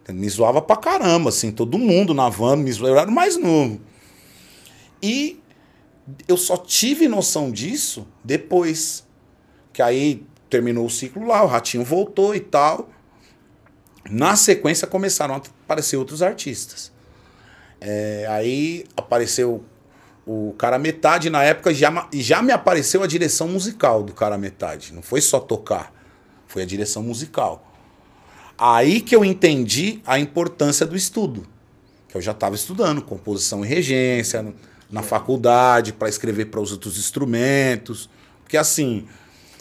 [0.10, 3.38] Me zoava pra caramba, assim, todo mundo na van, me zoava, eu era o mais
[3.38, 3.80] novo.
[5.02, 5.40] E
[6.28, 9.08] eu só tive noção disso depois.
[9.72, 12.90] Que aí terminou o ciclo lá, o Ratinho voltou e tal.
[14.10, 16.92] Na sequência começaram a aparecer outros artistas.
[17.82, 19.64] É, aí apareceu
[20.26, 24.38] o Cara Metade, na época já, e já me apareceu a direção musical do Cara
[24.38, 24.94] Metade.
[24.94, 25.92] Não foi só tocar,
[26.48, 27.66] foi a direção musical.
[28.58, 31.48] Aí que eu entendi a importância do estudo.
[32.08, 34.54] Que eu já estava estudando composição e regência
[34.92, 38.10] na faculdade, para escrever para os outros instrumentos.
[38.44, 39.08] Porque assim,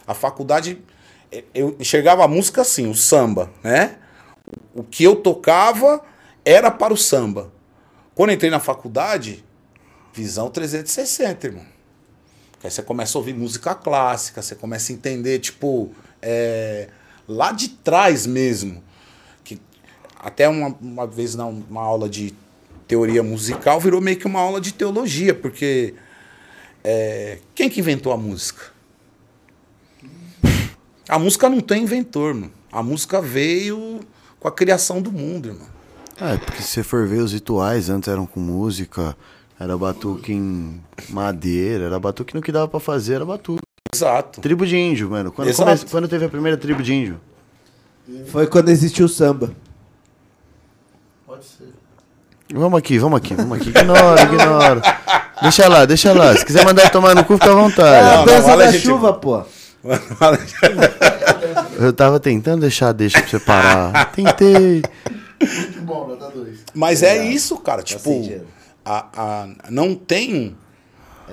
[0.06, 0.82] a faculdade,
[1.30, 3.98] eh, eu enxergava a música assim, o samba, né?
[4.74, 6.02] O que eu tocava
[6.44, 7.52] era para o samba.
[8.18, 9.44] Quando entrei na faculdade,
[10.12, 11.64] visão 360, irmão.
[12.50, 16.88] Porque Aí você começa a ouvir música clássica, você começa a entender, tipo, é,
[17.28, 18.82] lá de trás mesmo.
[19.44, 19.60] Que
[20.18, 22.34] até uma, uma vez na uma aula de
[22.88, 25.94] teoria musical virou meio que uma aula de teologia, porque
[26.82, 28.72] é, quem que inventou a música?
[31.08, 32.52] A música não tem inventor, mano.
[32.72, 34.00] A música veio
[34.40, 35.77] com a criação do mundo, irmão.
[36.20, 39.16] É, porque se você for ver os rituais, antes eram com música,
[39.58, 43.62] era batuque em madeira, era batuque no que dava pra fazer, era batuque.
[43.94, 44.40] Exato.
[44.40, 45.30] Tribo de índio, mano.
[45.32, 45.64] Quando, Exato.
[45.80, 47.20] come- quando teve a primeira tribo de índio?
[48.30, 49.50] Foi quando existiu o samba.
[51.26, 51.68] Pode ser.
[52.52, 53.68] Vamos aqui, vamos aqui, vamos aqui.
[53.70, 54.82] Ignora, ignora.
[55.42, 56.34] Deixa lá, deixa lá.
[56.34, 58.06] Se quiser mandar tomar no cu, fica à É vontade.
[58.06, 59.42] a não, dança a da gente- chuva, pô.
[61.78, 64.12] Eu tava tentando deixar, deixa pra você parar.
[64.12, 64.82] Tentei.
[65.40, 66.58] Muito bom, nota 2.
[66.74, 67.82] Mas é isso, cara.
[67.82, 68.46] Tipo, sentindo.
[68.84, 70.56] a, a, não tem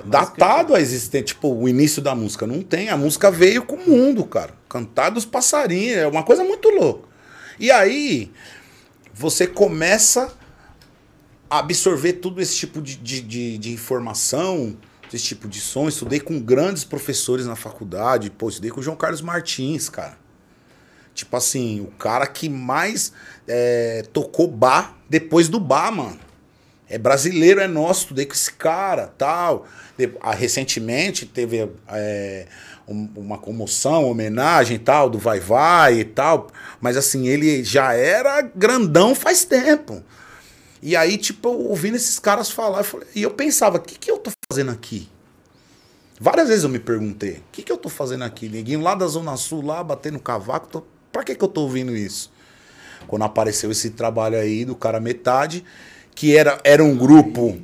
[0.04, 2.46] datado a existência, tipo, o início da música.
[2.46, 2.88] Não tem.
[2.88, 4.54] A música veio com o mundo, cara.
[4.68, 5.98] Cantar dos passarinhos.
[5.98, 7.08] É uma coisa muito louca.
[7.58, 8.30] E aí,
[9.12, 10.32] você começa
[11.48, 14.76] a absorver tudo esse tipo de, de, de, de informação,
[15.12, 15.88] esse tipo de som.
[15.88, 18.30] Estudei com grandes professores na faculdade.
[18.30, 20.18] Pô, estudei com o João Carlos Martins, cara.
[21.16, 23.10] Tipo assim, o cara que mais
[23.48, 26.20] é, tocou bar depois do bar, mano.
[26.88, 29.66] É brasileiro, é nosso, estudei com esse cara, tal.
[30.20, 32.46] Ah, recentemente teve é,
[32.86, 36.48] um- uma comoção, homenagem tal, do Vai Vai e tal.
[36.82, 40.02] Mas assim, ele já era grandão faz tempo.
[40.82, 44.10] E aí, tipo, ouvindo esses caras falar, eu falei- e eu pensava, o que, que
[44.10, 45.08] eu tô fazendo aqui?
[46.20, 48.48] Várias vezes eu me perguntei, o que, que eu tô fazendo aqui?
[48.48, 50.82] Neguinho lá da Zona Sul, lá, batendo cavaco, tô...
[51.16, 52.30] pra que, que eu tô ouvindo isso?
[53.08, 55.64] Quando apareceu esse trabalho aí do cara metade,
[56.14, 57.58] que era, era um grupo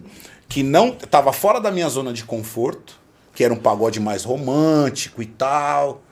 [0.49, 2.99] que não tava fora da minha zona de conforto,
[3.35, 6.03] que era um pagode mais romântico e tal.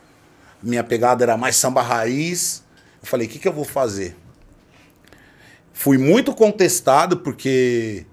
[0.62, 2.62] Minha pegada era mais samba raiz.
[3.00, 4.14] Eu falei, o que, que eu vou fazer?
[5.72, 8.04] Fui muito contestado porque,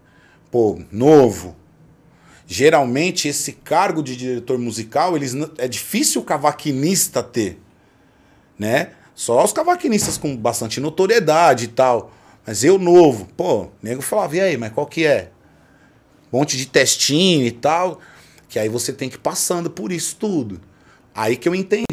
[0.50, 1.54] pô, novo.
[2.46, 7.60] Geralmente esse cargo de diretor musical, eles é difícil o cavaquinista ter,
[8.58, 8.92] né?
[9.18, 12.12] Só os cavaquinistas com bastante notoriedade e tal.
[12.46, 15.32] Mas eu novo, pô, nego falava, e aí, mas qual que é?
[16.32, 18.00] Um monte de testinho e tal.
[18.48, 20.62] Que aí você tem que ir passando por isso tudo.
[21.16, 21.84] Aí que eu entendi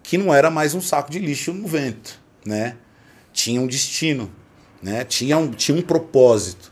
[0.00, 2.76] que não era mais um saco de lixo no vento, né?
[3.32, 4.30] Tinha um destino,
[4.80, 5.04] né?
[5.04, 6.70] Tinha um, tinha um propósito.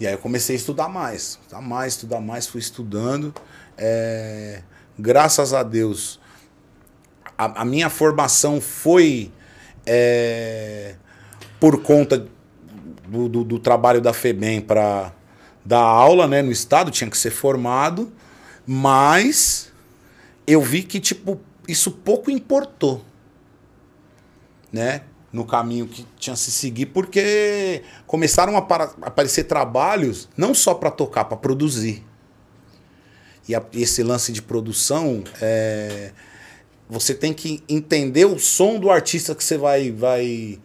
[0.00, 3.32] E aí eu comecei a estudar mais, estudar mais, estudar mais, fui estudando.
[3.78, 4.62] É,
[4.98, 6.19] graças a Deus,
[7.44, 9.30] a, a minha formação foi
[9.86, 10.94] é,
[11.58, 12.26] por conta
[13.08, 15.12] do, do, do trabalho da FEBEM para
[15.64, 18.12] dar aula né, no estado, tinha que ser formado,
[18.66, 19.72] mas
[20.46, 23.04] eu vi que tipo isso pouco importou,
[24.72, 25.02] né?
[25.32, 30.90] No caminho que tinha se seguir, porque começaram a para- aparecer trabalhos não só para
[30.90, 32.04] tocar, para produzir.
[33.48, 36.10] E a- esse lance de produção, é,
[36.90, 40.58] você tem que entender o som do artista que você vai, vai,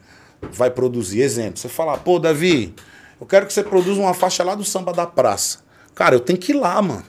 [0.51, 1.21] vai produzir.
[1.21, 2.73] Exemplo, você fala, pô, Davi,
[3.21, 5.59] Eu quero que você produza uma faixa lá do samba da praça.
[5.93, 7.05] Cara, eu tenho que ir lá, mano.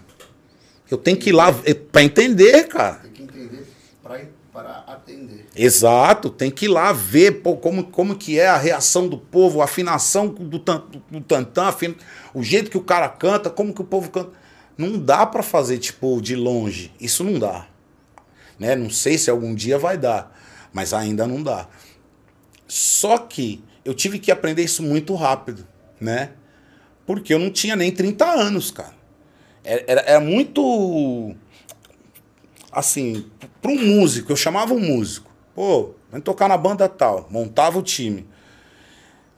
[0.88, 3.00] Eu tenho que ir lá eh, pra entender, cara.
[3.02, 3.66] Tem que entender
[4.00, 4.20] pra,
[4.52, 5.46] para atender.
[5.56, 9.60] Exato, tem que ir lá ver pô, como, como que é a reação do povo,
[9.60, 11.74] a afinação do, tan- do tantã,
[12.32, 14.30] o jeito que o cara canta, como que o povo canta.
[14.78, 16.92] Não dá pra fazer, tipo, de longe.
[17.00, 17.66] Isso não dá.
[18.58, 18.74] Né?
[18.74, 20.36] Não sei se algum dia vai dar,
[20.72, 21.68] mas ainda não dá.
[22.66, 25.66] Só que eu tive que aprender isso muito rápido,
[26.00, 26.30] né?
[27.06, 28.94] Porque eu não tinha nem 30 anos, cara.
[29.62, 31.34] Era, era, era muito
[32.76, 33.24] assim,
[33.62, 37.82] para um músico, eu chamava um músico, pô, vem tocar na banda tal, montava o
[37.82, 38.28] time.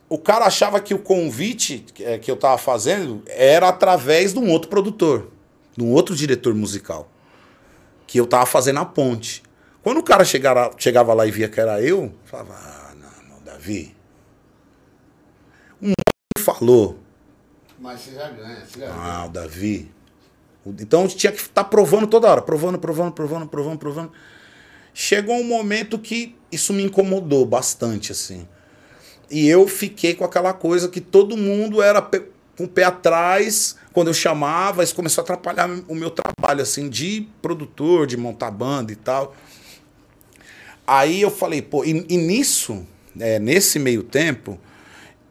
[0.09, 1.85] O cara achava que o convite
[2.23, 5.31] que eu tava fazendo era através de um outro produtor,
[5.77, 7.09] de um outro diretor musical,
[8.09, 9.43] que eu tava fazendo a ponte.
[9.83, 13.43] Quando o cara chegara, chegava lá e via que era eu, falava, ah, não, não,
[13.45, 13.95] Davi.
[15.81, 15.93] Um
[16.41, 16.99] falou,
[17.79, 18.99] Mas você já ganha, você já ganha.
[18.99, 19.93] ah, o Davi.
[20.67, 24.13] Então eu tinha que estar provando toda hora, provando, provando, provando, provando, provando.
[24.93, 28.49] Chegou um momento que isso me incomodou bastante, assim.
[29.31, 34.07] E eu fiquei com aquela coisa que todo mundo era com o pé atrás quando
[34.07, 38.93] eu chamava, isso começou a atrapalhar o meu trabalho, assim, de produtor, de montar banda
[38.93, 39.35] e tal.
[40.87, 42.87] Aí eu falei, pô, e, e nisso,
[43.19, 44.57] é, nesse meio tempo,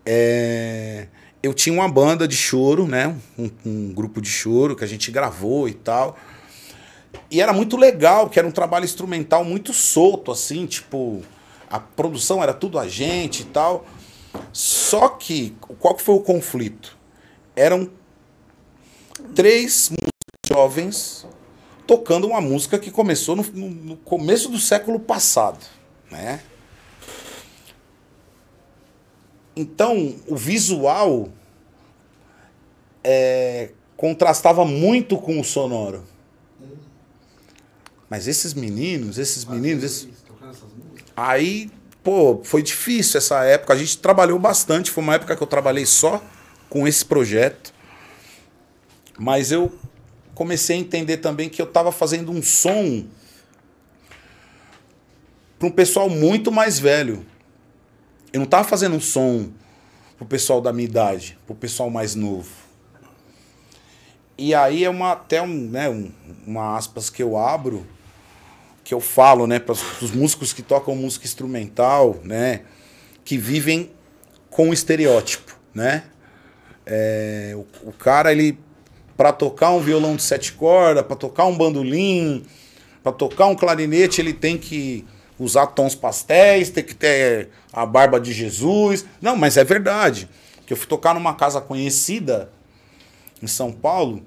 [0.05, 1.07] é,
[1.41, 3.15] eu tinha uma banda de choro, né?
[3.39, 6.17] Um, um grupo de choro que a gente gravou e tal.
[7.31, 11.21] E era muito legal, que era um trabalho instrumental muito solto, assim, tipo,
[11.69, 13.85] a produção era tudo a gente e tal.
[14.51, 16.97] Só que, qual que foi o conflito?
[17.55, 17.89] Eram
[19.35, 19.91] três
[20.47, 21.25] jovens
[21.85, 25.59] tocando uma música que começou no, no- no começo do século passado,
[26.11, 26.41] né?
[29.55, 31.29] Então, o visual
[33.03, 36.03] é, contrastava muito com o sonoro.
[38.09, 40.07] Mas esses meninos, esses meninos, esses.
[41.15, 41.69] Aí,
[42.03, 43.73] pô, foi difícil essa época.
[43.73, 44.91] A gente trabalhou bastante.
[44.91, 46.23] Foi uma época que eu trabalhei só
[46.69, 47.73] com esse projeto.
[49.17, 49.73] Mas eu
[50.35, 53.05] comecei a entender também que eu estava fazendo um som
[55.57, 57.25] para um pessoal muito mais velho.
[58.31, 59.49] Eu não estava fazendo um som
[60.17, 62.51] pro pessoal da minha idade, pro pessoal mais novo.
[64.37, 66.11] E aí é uma, até um, né, um,
[66.45, 67.85] uma aspas que eu abro,
[68.83, 72.61] que eu falo, né, para os músicos que tocam música instrumental, né,
[73.25, 73.91] que vivem
[74.49, 76.03] com o estereótipo, né?
[76.85, 78.57] É, o, o cara ele
[79.17, 82.45] para tocar um violão de sete cordas, para tocar um bandolim,
[83.03, 85.03] para tocar um clarinete, ele tem que
[85.39, 89.05] usar tons pastéis, tem que ter a barba de Jesus.
[89.19, 90.29] Não, mas é verdade.
[90.65, 92.51] Que eu fui tocar numa casa conhecida
[93.41, 94.23] em São Paulo,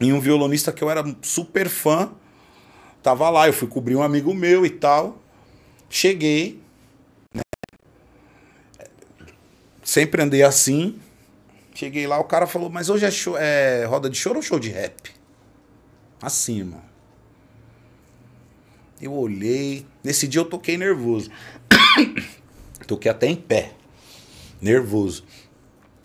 [0.00, 2.10] e um violonista que eu era super fã
[3.02, 5.18] tava lá, eu fui cobrir um amigo meu e tal.
[5.88, 6.60] Cheguei,
[7.34, 7.42] né?
[9.82, 10.98] Sempre andei assim.
[11.74, 14.58] Cheguei lá, o cara falou: "Mas hoje é, show- é roda de choro ou show
[14.58, 15.10] de rap?"
[16.64, 16.82] Mano.
[19.00, 19.84] Eu olhei.
[20.04, 21.30] Nesse dia eu toquei nervoso.
[22.86, 23.72] toquei até em pé.
[24.60, 25.24] Nervoso.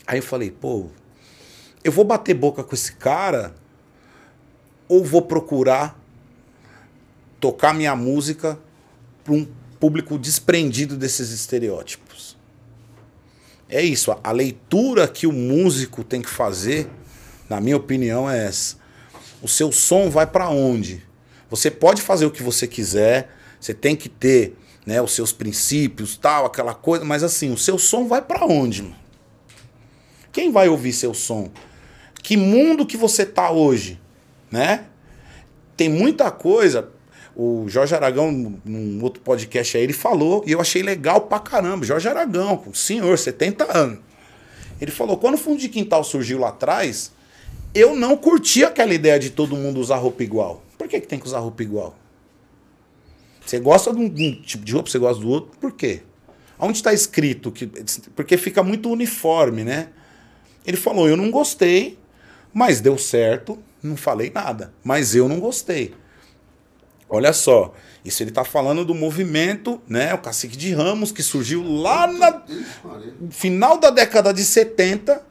[0.07, 0.87] Aí eu falei, pô,
[1.83, 3.53] eu vou bater boca com esse cara
[4.87, 5.99] ou vou procurar
[7.39, 8.57] tocar minha música
[9.23, 9.45] para um
[9.79, 12.06] público desprendido desses estereótipos?
[13.69, 16.89] É isso, a- leitura que o músico tem que fazer,
[17.49, 18.77] na minha opinião, é essa.
[19.41, 21.03] O seu som vai para onde?
[21.49, 26.15] Você pode fazer o que você quiser, você tem que ter né, os seus princípios,
[26.15, 28.83] tal, aquela coisa, mas assim, o seu som vai para onde?
[28.83, 28.95] Mano?
[30.31, 31.51] Quem vai ouvir seu som?
[32.23, 33.99] Que mundo que você tá hoje,
[34.51, 34.85] né?
[35.75, 36.89] Tem muita coisa.
[37.39, 38.31] O Jorge Aragão,
[38.65, 41.85] num- outro podcast aí, ele falou, e eu achei legal pra caramba.
[41.85, 43.99] Jorge Aragão, senhor, 70 anos.
[44.81, 47.11] Ele falou: quando o fundo de quintal surgiu lá atrás,
[47.75, 50.63] eu não curti aquela ideia de todo mundo usar roupa igual.
[50.79, 51.95] Por que, que tem que usar roupa igual?
[53.45, 56.01] Você gosta de um, de um tipo de roupa, você gosta do outro, por quê?
[56.59, 57.67] Onde está escrito que.
[58.15, 59.89] Porque fica muito uniforme, né?
[60.65, 61.99] Ele falou: eu não gostei,
[62.51, 64.73] mas deu certo, não falei nada.
[64.83, 65.93] Mas eu não gostei.
[67.09, 70.13] Olha só, isso ele está falando do movimento, né?
[70.13, 72.43] O cacique de Ramos, que surgiu lá Maria.
[73.29, 75.25] final da década de 70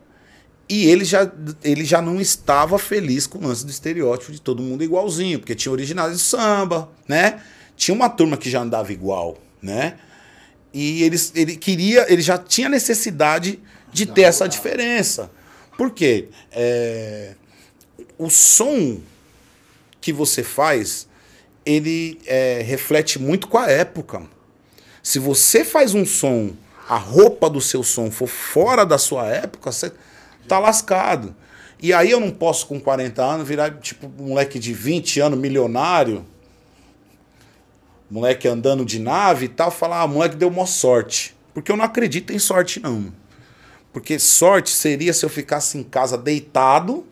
[0.68, 1.30] e ele já,
[1.62, 5.54] ele já não estava feliz com o lance do estereótipo de todo mundo igualzinho, porque
[5.54, 7.40] tinha originais de samba, né?
[7.76, 9.96] Tinha uma turma que já andava igual, né?
[10.72, 13.60] E ele, ele queria, ele já tinha necessidade
[13.92, 15.30] de ter essa diferença.
[15.76, 16.28] Por quê?
[16.50, 17.34] É,
[18.18, 19.00] o som
[20.00, 21.05] que você faz,
[21.66, 24.22] ele é, reflete muito com a época.
[25.02, 26.52] Se você faz um som,
[26.88, 29.92] a roupa do seu som for fora da sua época, você
[30.46, 31.34] tá lascado.
[31.82, 35.38] E aí eu não posso, com 40 anos, virar tipo um moleque de 20 anos,
[35.38, 36.24] milionário,
[38.08, 41.36] moleque andando de nave e tal, falar, ah, moleque deu mó sorte.
[41.52, 43.12] Porque eu não acredito em sorte, não.
[43.92, 47.04] Porque sorte seria se eu ficasse em casa deitado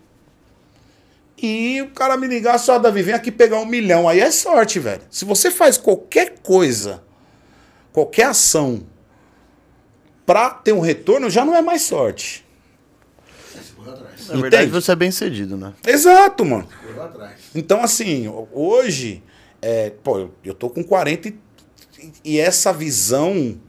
[1.41, 4.09] e o cara me ligasse, ó, Davi, vem aqui pegar um milhão.
[4.09, 5.03] Aí é sorte, velho.
[5.11, 7.03] Se você faz qualquer coisa,
[7.93, 8.87] qualquer ação
[10.25, 12.45] pra ter um retorno, já não é mais sorte.
[14.29, 14.71] Na verdade, Entende?
[14.71, 15.75] você é bem cedido, né?
[15.87, 16.67] Exato, mano.
[17.55, 19.23] Então, assim, hoje,
[19.61, 21.39] é, pô, eu- tô com 40 e,
[22.25, 23.61] e essa visão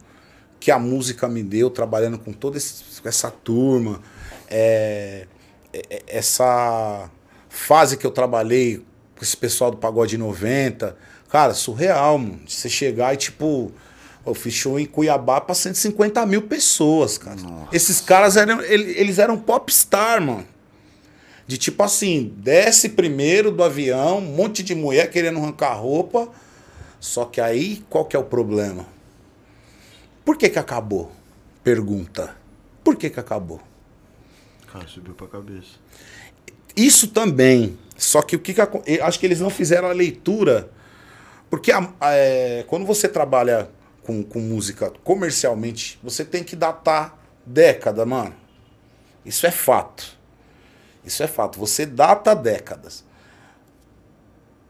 [0.58, 4.00] que a música me deu, trabalhando com toda esse- essa turma,
[4.48, 5.26] é,
[5.72, 7.10] é- é- essa
[7.56, 8.84] fase que eu trabalhei
[9.16, 10.96] com esse pessoal do Pagode 90,
[11.28, 12.40] cara, surreal, mano.
[12.46, 13.72] Você chegar e, tipo,
[14.26, 17.36] eu fiz show em Cuiabá pra 150 mil pessoas, cara.
[17.72, 20.46] Esses caras eram, ele- eles eram popstar, mano.
[21.46, 26.28] De tipo assim, desce primeiro do avião, um monte de mulher querendo arrancar roupa.
[26.98, 28.84] Só que aí, qual que é o problema?
[30.24, 31.12] Por que que acabou?
[31.62, 32.34] Pergunta.
[32.82, 33.60] Por que que acabou?
[34.72, 35.78] Cara, subiu pra cabeça.
[36.76, 37.78] Isso também.
[37.96, 38.60] Só que o que, que
[39.00, 40.70] acho que eles não fizeram a leitura.
[41.48, 43.70] Porque a- a- é, quando você trabalha
[44.02, 48.34] com, com música comercialmente, você tem que datar década, mano.
[49.24, 50.16] Isso é fato.
[51.04, 51.58] Isso é fato.
[51.58, 53.04] Você data décadas.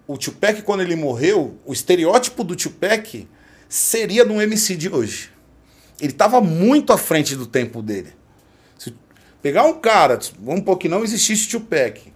[0.07, 3.27] O Tupac, quando ele morreu, o estereótipo do Tupac
[3.69, 5.31] seria de um MC de hoje.
[6.01, 8.13] Ele estava muito à frente do tempo dele.
[9.43, 12.13] Pegar um cara, vamos supor que não existisse Tupac,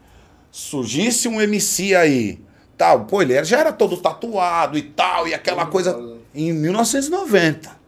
[0.50, 2.40] surgisse um MC aí,
[2.76, 7.78] tal, pô, ele era- já era todo tatuado e tal, e aquela coisa em 1990.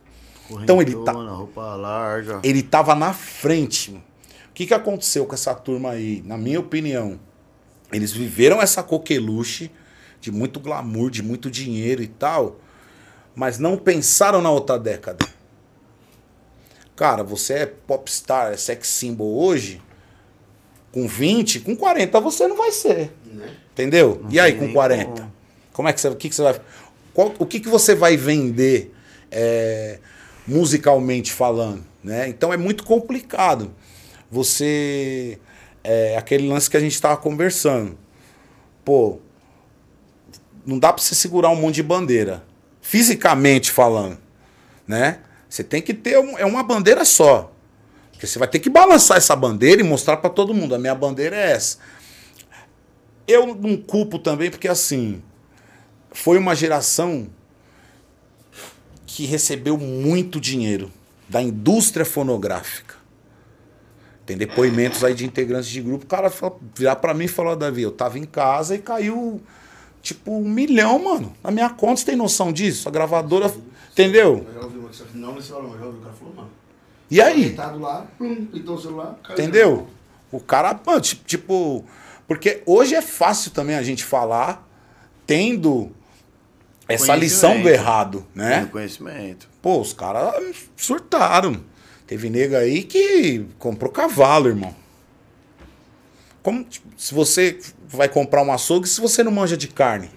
[0.62, 2.40] Então ele tá- roupa larga.
[2.44, 3.90] Ele estava na frente.
[3.92, 6.22] O que, que aconteceu com essa turma aí?
[6.26, 7.18] Na minha opinião,
[7.90, 9.70] eles viveram essa coqueluche
[10.20, 12.60] de muito glamour, de muito dinheiro e tal,
[13.34, 15.26] mas não pensaram na outra década.
[17.02, 19.82] Cara, você é popstar, é sex symbol hoje,
[20.92, 23.12] com 20, com 40 você não vai ser.
[23.26, 23.56] Né?
[23.72, 24.24] Entendeu?
[24.30, 25.10] e aí, com nem 40?
[25.10, 25.32] como.
[25.72, 26.60] Como é que você, o que, que você vai.
[27.12, 28.94] qual- o que, que você vai vender
[29.32, 29.98] é,
[30.46, 31.84] musicalmente falando?
[32.04, 32.28] Né?
[32.28, 33.74] Então é muito complicado.
[34.30, 35.40] Você.
[35.82, 37.98] É, aquele lance que a gente estava conversando.
[38.84, 39.18] Pô,
[40.64, 42.44] não dá para você segurar um monte de bandeira.
[42.80, 44.18] Fisicamente falando.
[44.86, 45.18] Né?
[45.52, 47.52] Você tem que ter um- é uma bandeira só.
[48.10, 50.74] Porque você vai ter que balançar essa bandeira e mostrar para todo mundo.
[50.74, 51.76] A minha bandeira é essa.
[53.28, 55.22] Eu não culpo também, porque assim,
[56.10, 57.28] foi uma geração
[59.06, 60.90] que recebeu muito dinheiro
[61.28, 62.94] da indústria fonográfica.
[64.24, 66.32] Tem depoimentos aí de integrantes de grupo, o cara
[66.74, 69.42] virar pra mim e falou, Davi, eu tava em casa e caiu
[70.00, 72.88] tipo um milhão, mano, na minha conta, você tem noção disso?
[72.88, 73.52] A gravadora,
[73.92, 74.44] entendeu?
[74.48, 76.50] Eu já ouvi uma que não nesse valor, mas já ouvi o cara falou, mano.
[77.10, 77.44] E aí?
[77.44, 79.38] Deitado lá, plum, pintou o celular, caiu.
[79.38, 79.88] Entendeu?
[80.30, 80.80] O cara,
[81.26, 81.84] tipo.
[82.26, 84.66] Porque hoje é fácil também a gente falar
[85.26, 85.90] tendo
[86.88, 88.60] essa lição do errado, né?
[88.60, 89.48] Tem conhecimento.
[89.60, 91.62] Pô, os caras surtaram.
[92.06, 94.74] Teve nega aí que comprou cavalo, irmão.
[96.42, 100.10] Como tipo, se você vai comprar um açougue se você não manja de carne?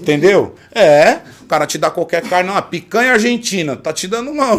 [0.00, 0.54] Entendeu?
[0.72, 1.20] É,
[1.52, 4.56] cara te dá qualquer carne, não, picanha argentina, tá te dando uma.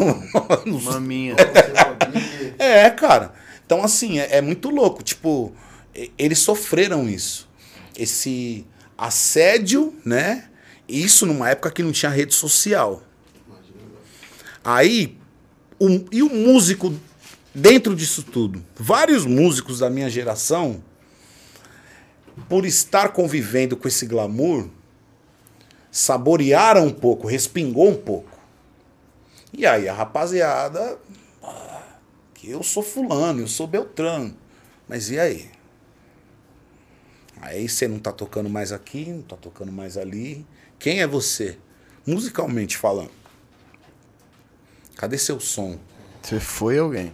[0.92, 1.36] Maminha.
[2.60, 3.34] É, cara.
[3.66, 5.02] Então, assim, é, é muito louco.
[5.02, 5.52] Tipo,
[6.20, 7.50] eles sofreram isso.
[7.98, 8.64] Esse
[8.96, 10.46] assédio, né?
[10.88, 13.02] Isso numa época que não tinha rede social.
[14.64, 15.18] Aí,
[15.80, 16.94] o- e o músico
[17.56, 18.64] dentro disso tudo?
[18.76, 20.84] Vários músicos da minha geração,
[22.48, 24.68] por estar convivendo com esse glamour,
[25.94, 28.32] saborearam um pouco, respingou um pouco.
[29.54, 30.98] E aí a rapaziada
[32.34, 34.36] que eu sou fulano, eu sou Beltrano.
[34.90, 35.52] Mas e aí?
[37.40, 40.46] Aí você não tá tocando mais aqui, não tá tocando mais ali.
[40.80, 41.60] Quem é você?
[42.08, 43.12] Musicalmente falando.
[44.96, 45.78] Cadê seu som?
[46.24, 47.14] Você foi alguém.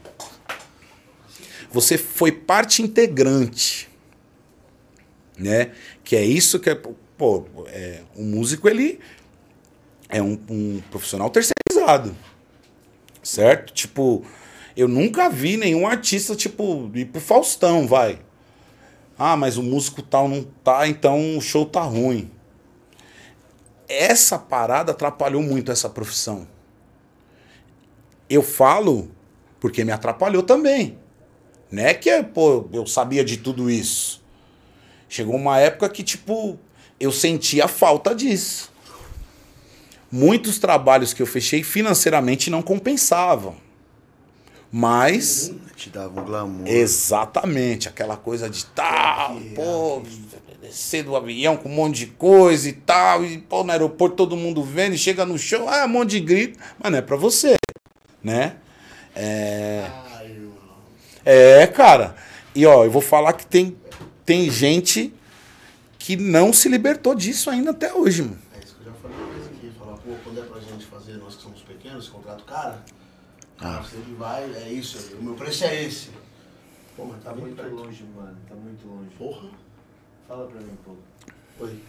[1.69, 3.89] Você foi parte integrante.
[5.37, 5.73] Né?
[6.03, 6.81] Que é isso que é.
[7.19, 8.99] Pô, é, o músico ele
[10.07, 12.15] é um, um profissional terceirizado.
[13.21, 13.73] Certo?
[13.73, 14.25] Tipo,
[14.75, 18.21] Eu nunca vi nenhum artista, tipo, ir pro Faustão, vai.
[19.17, 22.31] Ah, mas o músico tal não tá, então o show tá ruim.
[23.89, 26.47] Essa parada atrapalhou muito essa profissão.
[28.29, 29.11] Eu falo
[29.59, 30.97] porque me atrapalhou também.
[31.69, 34.23] Não é que pô, eu sabia de tudo isso.
[35.09, 36.57] Chegou uma época que, tipo,
[36.99, 38.71] eu sentia falta disso.
[40.11, 43.55] Muitos trabalhos que eu fechei financeiramente não compensavam.
[44.71, 45.51] Mas.
[45.75, 46.67] Te dava um glamour.
[46.67, 50.03] Exatamente, aquela coisa de tal, pô,
[50.61, 54.35] descer do avião com um monte de coisa e tal, e pô, no aeroporto todo
[54.35, 57.15] mundo vendo, e chega no show, ah, um monte de grito, mas não é pra
[57.15, 57.55] você,
[58.21, 58.57] né?
[59.15, 59.85] É.
[61.25, 62.15] É, cara.
[62.53, 63.75] E ó, eu vou falar que tem,
[64.25, 65.13] tem gente
[66.09, 68.39] que não se libertou disso ainda até hoje, mano.
[68.55, 69.71] É isso que eu já falei uma vez aqui.
[69.77, 72.83] Falar, pô, quando é pra gente fazer, nós que somos pequenos, esse contrato cara,
[73.59, 76.09] cara, você que vai, é isso, o meu preço é esse.
[76.97, 77.75] Pô, mas tá Tá muito perto.
[77.75, 78.35] longe, mano.
[78.49, 79.11] Tá muito longe.
[79.19, 79.49] Porra.
[80.27, 80.95] Fala pra mim, pô.
[81.59, 81.79] Oi.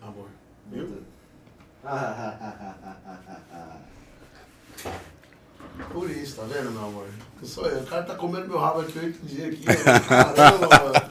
[0.00, 0.28] Amor.
[0.70, 1.02] Viu?
[5.92, 7.04] Por isso, tá vendo, meu amor?
[7.40, 7.80] Que sou eu.
[7.80, 9.64] O cara tá comendo meu rabo aqui oito dias aqui.
[9.66, 10.00] mano.
[10.34, 11.06] Caramba, mano.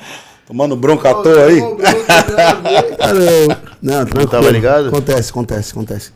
[0.47, 1.59] Tomando bronca à toa aí.
[2.97, 3.61] Caramba.
[3.81, 4.27] Não, tranquilo.
[4.29, 4.87] Tava ligado?
[4.87, 6.11] Acontece, acontece, acontece.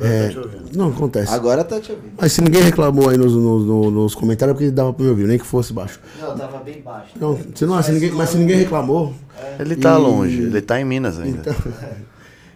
[0.00, 0.34] É,
[0.74, 1.32] não, acontece.
[1.32, 2.12] Agora tá te ouvindo.
[2.20, 5.10] Mas se ninguém reclamou aí nos, nos, nos- nos comentários, é porque dava pra me
[5.10, 6.00] ouvir, nem que fosse baixo.
[6.20, 7.10] Não, tava bem baixo.
[7.20, 9.14] Não, se não, se ninguém, mas se ninguém reclamou,
[9.60, 11.54] Ele tá E- longe, ele tá em Minas ainda.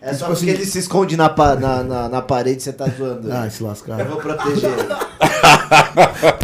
[0.07, 2.63] É só Tipo porque assim- ele se esconde na, pa- na, na, na parede e
[2.63, 3.31] você tá zoando.
[3.33, 3.99] ah, se lascar.
[4.01, 4.83] Eu vou proteger ele.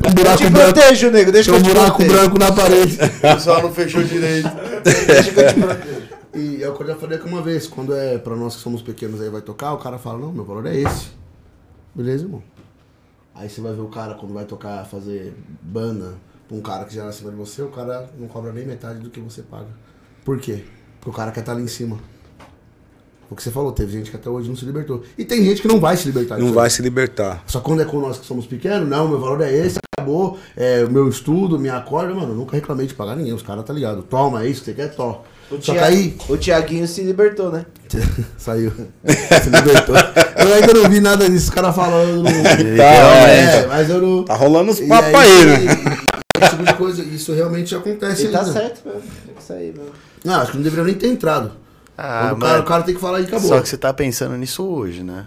[0.04, 1.32] Um Eu buraco te branco, protejo, nego.
[1.32, 2.18] Deixa tem que um eu te buraco protejo.
[2.18, 2.98] branco na parede.
[3.18, 4.48] O pessoal não fechou direito.
[4.82, 6.02] Deixa que eu te protejo.
[6.34, 8.62] E é o que eu já falei aqui uma vez, quando é pra nós que
[8.62, 11.08] somos pequenos aí vai tocar, o cara fala, não, meu valor é esse.
[11.94, 12.42] Beleza, irmão?
[13.34, 16.14] Aí você vai ver o cara quando vai tocar, fazer banda
[16.48, 18.98] pra um cara que já é acima de você, o cara não cobra nem metade
[19.00, 19.68] do que você paga.
[20.24, 20.64] Por quê?
[21.00, 21.98] Porque o cara quer estar ali em cima.
[23.32, 25.02] O que você falou, teve gente que até hoje não se libertou.
[25.16, 26.38] E tem gente que não vai se libertar.
[26.38, 26.70] Não vai aí.
[26.70, 27.42] se libertar.
[27.46, 30.84] Só quando é com nós que somos pequenos, não, meu valor é esse, acabou, é,
[30.86, 33.72] o meu estudo, minha corda, mano, eu nunca reclamei de pagar ninguém, os caras tá
[33.72, 34.02] ligado.
[34.02, 35.16] Toma, é isso que você quer, to.
[35.50, 37.66] O, Só que aí, o Tiaguinho se libertou, né?
[38.38, 38.70] Saiu.
[38.70, 39.94] Se libertou.
[40.36, 42.22] Eu ainda não vi nada disso, os caras falando.
[42.28, 43.56] Literalmente.
[43.56, 44.24] É, mas eu não.
[44.24, 45.58] Tá rolando E papos aí, né?
[45.60, 48.52] e- e- Esse tipo de coisa, isso realmente acontece Ele tá ainda.
[48.52, 49.02] certo mesmo.
[49.26, 49.90] Tem que sair mesmo.
[50.24, 51.52] Não, acho que não deveria nem ter entrado.
[51.96, 53.48] Ah, Quando o, cara, o cara tem que falar e acabou.
[53.48, 55.26] Só que você tá pensando nisso hoje, né?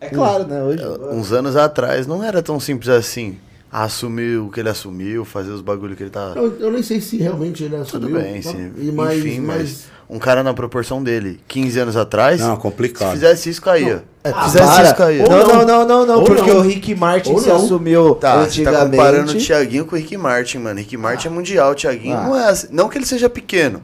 [0.00, 0.62] É claro, né?
[0.62, 0.82] Hoje.
[1.12, 3.38] Uns anos atrás não era tão simples assim.
[3.72, 6.32] Assumir o que ele assumiu, fazer os bagulho que ele tá.
[6.34, 8.08] eu, eu nem sei se realmente ele assumiu.
[8.08, 8.50] Tudo bem, tá?
[8.50, 8.72] sim.
[8.76, 9.84] E mais, Enfim, mas, mas...
[10.08, 12.40] um cara na proporção dele, 15 anos atrás.
[12.40, 13.08] Não, complicado.
[13.10, 14.02] Se fizesse isso, caía.
[14.24, 14.82] É, Se fizesse para.
[14.82, 15.22] isso, caía.
[15.22, 15.64] Não, não, não.
[15.66, 16.58] não, não, não, porque não.
[16.58, 17.56] o Rick Martin Ou se não.
[17.56, 18.90] assumiu Tá, você tá antigamente.
[18.96, 20.78] comparando o Thiaguinho com o Rick Martin, mano.
[20.80, 22.24] Rick Martin é mundial, o Thiaguinho Ah.
[22.24, 22.66] não é assim.
[22.72, 23.80] Não que ele seja pequeno.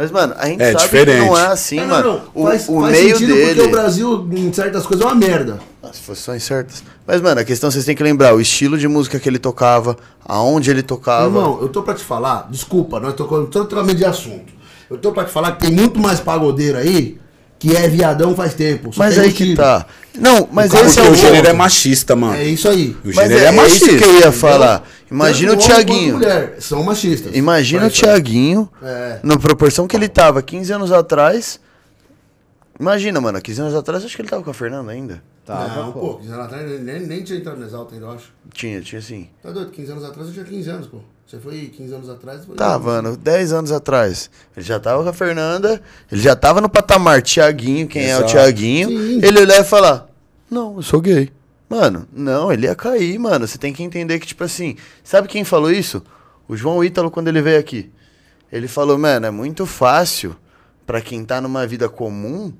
[0.00, 1.20] Mas, mano, a gente É sabe diferente.
[1.22, 2.08] que não é assim, Não, não, mano.
[2.34, 2.42] não.
[2.42, 3.46] O, faz, o faz meio sentido dele.
[3.56, 5.58] porque o Brasil, em certas coisas, é uma merda.
[5.82, 6.84] Ah, Se fosse só em certas.
[7.04, 9.96] Mas, mano, a questão vocês têm que lembrar o estilo de música que ele tocava,
[10.24, 11.24] aonde ele tocava.
[11.26, 14.52] Irmão, eu tô pra te falar, desculpa, nós tocamos totalmente de assunto.
[14.88, 17.18] Eu tô pra te falar que tem muito mais pagodeiro aí
[17.58, 18.92] que é viadão faz tempo.
[18.92, 19.86] só mas tem aí um que tá.
[20.18, 21.50] Não, mas cara- esse é Porque o o gênero ponto.
[21.50, 22.34] é machista, mano.
[22.34, 22.96] É isso aí.
[23.04, 23.86] O Mas gênero é, é, é isso machista.
[23.86, 24.32] que eu ia Entendeu?
[24.32, 24.88] falar.
[25.10, 26.14] Imagina o Tanto Thiaguinho.
[26.14, 27.34] mulher, são machistas.
[27.36, 27.90] Imagina o.
[27.90, 29.20] Thiaguinho, É.
[29.22, 31.60] na proporção que ele tava 15 anos atrás.
[32.78, 35.22] Imagina, mano, 15 anos atrás acho que ele tava com a Fernanda ainda.
[35.44, 36.00] Tava, não, pô.
[36.00, 38.32] pô, 15 anos atrás nem, nem tinha entrado no Exalta ainda, eu acho.
[38.52, 39.28] Tinha, tinha sim.
[39.42, 39.70] Tá doido?
[39.70, 40.98] 15 anos atrás eu tinha 15 anos, pô.
[41.28, 42.46] Você foi 15 anos atrás?
[42.46, 44.30] Foi Tava, mano, 10 anos atrás.
[44.56, 48.20] Ele já tava com a Fernanda, ele já tava no patamar Thiaguinho, quem é o
[48.20, 48.32] Exato.
[48.32, 48.88] Thiaguinho.
[48.88, 49.20] Sim.
[49.22, 50.08] Ele olhar e falar:
[50.50, 51.30] Não, eu sou gay.
[51.68, 53.46] Mano, não, ele ia cair, mano.
[53.46, 56.02] Você tem que entender que, tipo assim, sabe quem falou isso?
[56.48, 57.92] O João Ítalo, quando ele veio aqui.
[58.50, 60.34] Ele falou, mano, é muito fácil
[60.86, 62.50] pra quem tá numa vida comum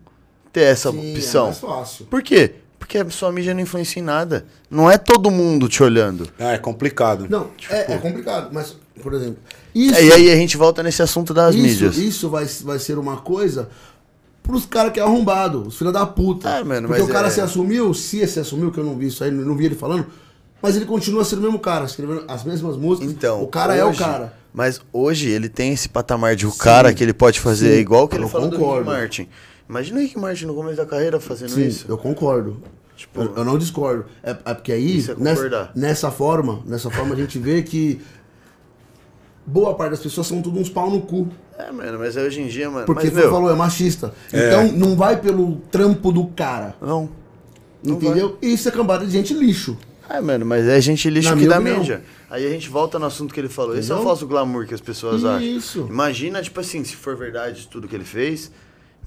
[0.52, 1.44] ter essa Sim, opção.
[1.44, 2.04] É mais fácil.
[2.04, 2.56] Por quê?
[2.88, 4.46] Porque a sua mídia não influencia em nada.
[4.70, 6.26] Não é todo mundo te olhando.
[6.38, 7.26] Ah, é complicado.
[7.28, 9.36] Não, é, é complicado, mas, por exemplo.
[9.74, 11.98] Isso, Tipo, E aí a gente volta nesse assunto das isso, mídias.
[11.98, 13.68] isso vai, vai ser uma coisa
[14.42, 16.48] pros caras que é arrombado, os filhos da puta.
[16.48, 18.96] Ah, mano, Porque mas o cara é- se assumiu, se se assumiu, que eu não
[18.96, 20.06] vi isso aí, não vi ele falando,
[20.62, 23.10] mas ele continua sendo o mesmo cara, escrevendo as mesmas músicas.
[23.10, 24.32] Então, o cara é o hoje- cara.
[24.54, 28.08] Mas hoje ele tem esse patamar de o cara que ele pode fazer sim, igual
[28.08, 28.90] que ele eu falou do concordo.
[28.90, 29.28] Rick Martin.
[29.68, 31.86] Imagina o Rick Martin no começo da carreira fazendo Sim, isso.
[31.88, 32.56] eu concordo.
[32.96, 34.06] Tipo, eu, eu não discordo.
[34.22, 35.72] É, é porque aí, Isso é nessa, concordar.
[35.74, 38.00] nessa forma, nessa forma a gente vê que
[39.46, 41.28] boa parte das pessoas são tudo uns pau no cu.
[41.56, 42.86] É, mano, mas hoje em dia, mano.
[42.86, 44.12] Porque mas, meu, falou, é machista.
[44.32, 44.48] É.
[44.48, 46.74] Então não vai pelo trampo do cara.
[46.80, 47.08] Não.
[47.82, 48.36] Não entendeu?
[48.42, 49.76] E isso é cambada de gente lixo.
[50.08, 51.78] Ah, mano, mas é gente lixo Na que dá opinião.
[51.78, 52.02] mídia.
[52.30, 53.76] Aí a gente volta no assunto que ele falou.
[53.76, 55.40] Esse é o falso glamour que as pessoas acham.
[55.40, 55.86] Isso.
[55.88, 58.50] Imagina, tipo assim, se for verdade tudo que ele fez,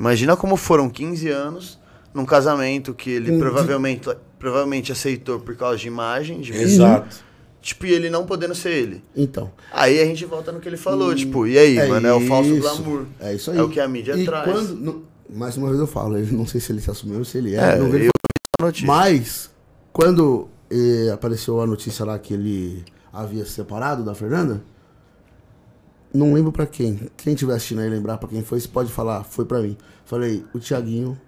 [0.02, 1.80] imagina como foram 15 anos
[2.14, 7.16] num casamento que ele Hum, provavelmente, provavelmente aceitou por causa de imagem, de Exato.
[7.62, 9.04] Tipo, e ele não podendo ser ele.
[9.16, 9.52] Então.
[9.72, 12.50] Aí a gente volta no que ele falou, tipo, e aí, mano, é o falso
[12.50, 13.06] isso, glamour.
[13.20, 13.58] É isso aí.
[13.60, 14.52] É o que a mídia e traz.
[14.52, 17.24] Quando, no- mais uma vez eu falo, ele, não sei se ele se assumiu ou
[17.26, 17.60] se ele é.
[17.60, 18.10] É, não eu vejo- vi
[18.60, 18.88] a notícia.
[18.88, 19.52] Mas,
[19.94, 22.84] quando eh, apareceu a notícia lá que ele
[23.14, 24.64] havia se separado da Fernanda,
[26.14, 27.00] não lembro pra quem.
[27.18, 29.78] Quem estiver assistindo aí lembrar pra quem foi, você pode falar, foi pra mim.
[30.06, 31.20] Falei, o Thiaguinho,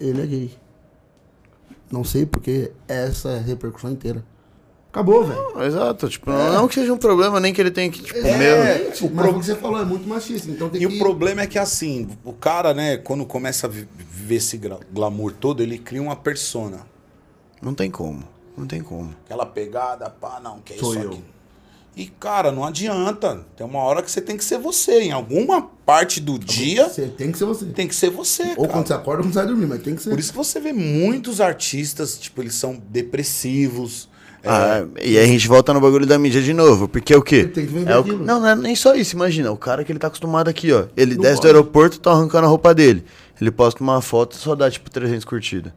[0.00, 0.50] ele é gay.
[1.90, 4.24] Não sei porque essa é a repercussão inteira.
[4.90, 5.62] Acabou, velho.
[5.62, 8.32] Exato, tipo, não, não que seja um problema, nem que ele tenha que, tipo, meu...
[8.34, 10.96] É, mas o que você falou é muito machista, então tem E que...
[10.96, 14.60] o problema é que assim, o cara, né, quando começa a vi- viver esse
[14.92, 16.80] glamour todo, ele cria uma persona.
[17.62, 18.22] Não tem como,
[18.54, 19.14] não tem como.
[19.24, 21.10] Aquela pegada, pá, não, que é Sou isso eu.
[21.12, 21.24] aqui.
[21.94, 23.44] E, cara, não adianta.
[23.54, 25.00] Tem uma hora que você tem que ser você.
[25.02, 27.66] Em alguma parte do dia, Você tem que ser você.
[27.66, 28.68] tem que ser você, Ou cara.
[28.68, 30.08] quando você acorda ou quando você vai dormir, mas tem que ser.
[30.10, 34.08] Por isso que você vê muitos artistas, tipo, eles são depressivos.
[34.44, 37.16] é, Ah, e aí a gente volta no bagulho da mídia de novo, porque é
[37.16, 37.44] o quê?
[37.44, 38.24] Tem que vender É o- aquilo.
[38.24, 40.86] Não, não é nem só isso, imagina, o cara que ele tá acostumado aqui, ó,
[40.96, 41.46] ele Não desce do pode.
[41.48, 43.04] aeroporto, tá arrancando a roupa dele,
[43.40, 45.72] ele posta uma foto só dá, tipo, 300 curtidas.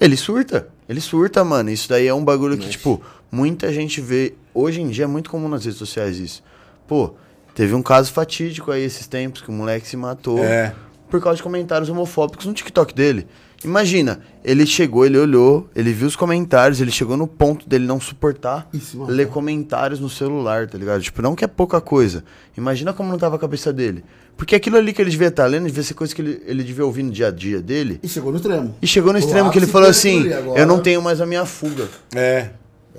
[0.00, 3.00] Ele surta, ele surta, mano, isso daí é um bagulho que, tipo,
[3.34, 6.42] muita gente vê, hoje em dia é muito comum nas redes sociais isso.
[6.86, 7.14] Pô,
[7.54, 10.72] teve um caso fatídico aí esses tempos, que o moleque se matou É.
[11.10, 13.26] por causa de comentários homofóbicos no TikTok dele.
[13.64, 17.98] Imagina, ele chegou, ele olhou, ele viu os comentários, ele chegou no ponto dele não
[17.98, 19.06] suportar matou.
[19.06, 21.00] ler comentários no celular, tá ligado?
[21.00, 22.22] Tipo, não que é pouca coisa.
[22.58, 24.04] Imagina como não tava a cabeça dele.
[24.36, 26.84] Porque aquilo ali que ele devia estar lendo, devia ser coisa que ele, ele devia
[26.84, 28.00] ouvir no dia a dia dele.
[28.02, 28.74] E chegou no extremo.
[28.82, 30.26] E chegou no O extremo que ele falou assim:
[30.56, 31.88] eu não tenho mais a minha fuga.
[32.14, 32.50] É.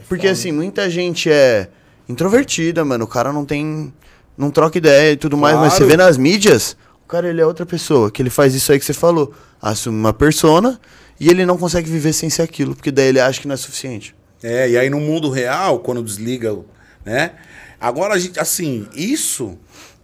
[0.07, 1.69] Porque assim, muita gente é
[2.07, 3.05] introvertida, mano.
[3.05, 3.93] O cara não tem.
[4.37, 5.91] não troca ideia e tudo mais, mas você Claro.
[5.91, 8.11] vê nas mídias, o cara ele é outra pessoa.
[8.11, 9.33] Que ele faz isso aí que você falou.
[9.61, 10.79] Assume uma persona
[11.19, 12.75] e ele não consegue viver sem ser aquilo.
[12.75, 14.13] Porque daí ele acha que não é suficiente.
[14.43, 16.55] É, e aí no mundo real, quando desliga,
[17.03, 17.31] né?
[17.79, 19.57] Agora, a gente, assim, isso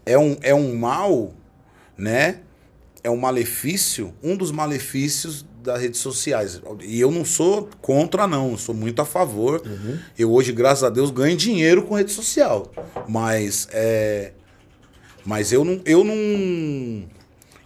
[0.06, 1.34] é um, é um mal,
[1.98, 2.38] né?
[3.04, 6.62] É um malefício, um dos malefícios das redes sociais.
[6.82, 9.62] E eu não sou contra, não, eu sou muito a favor.
[10.18, 12.72] Eu hoje, graças a Deus, ganho dinheiro com rede social.
[13.08, 14.34] Mas é.
[15.24, 15.82] Mas eu não.
[15.86, 17.10] Eu não.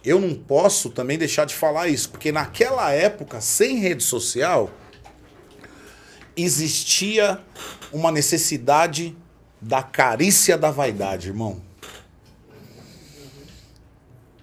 [0.04, 4.70] Eu não posso também deixar de falar isso, porque naquela época, sem rede social,
[6.36, 7.40] existia
[7.92, 9.16] uma necessidade
[9.60, 11.60] da carícia da vaidade, irmão.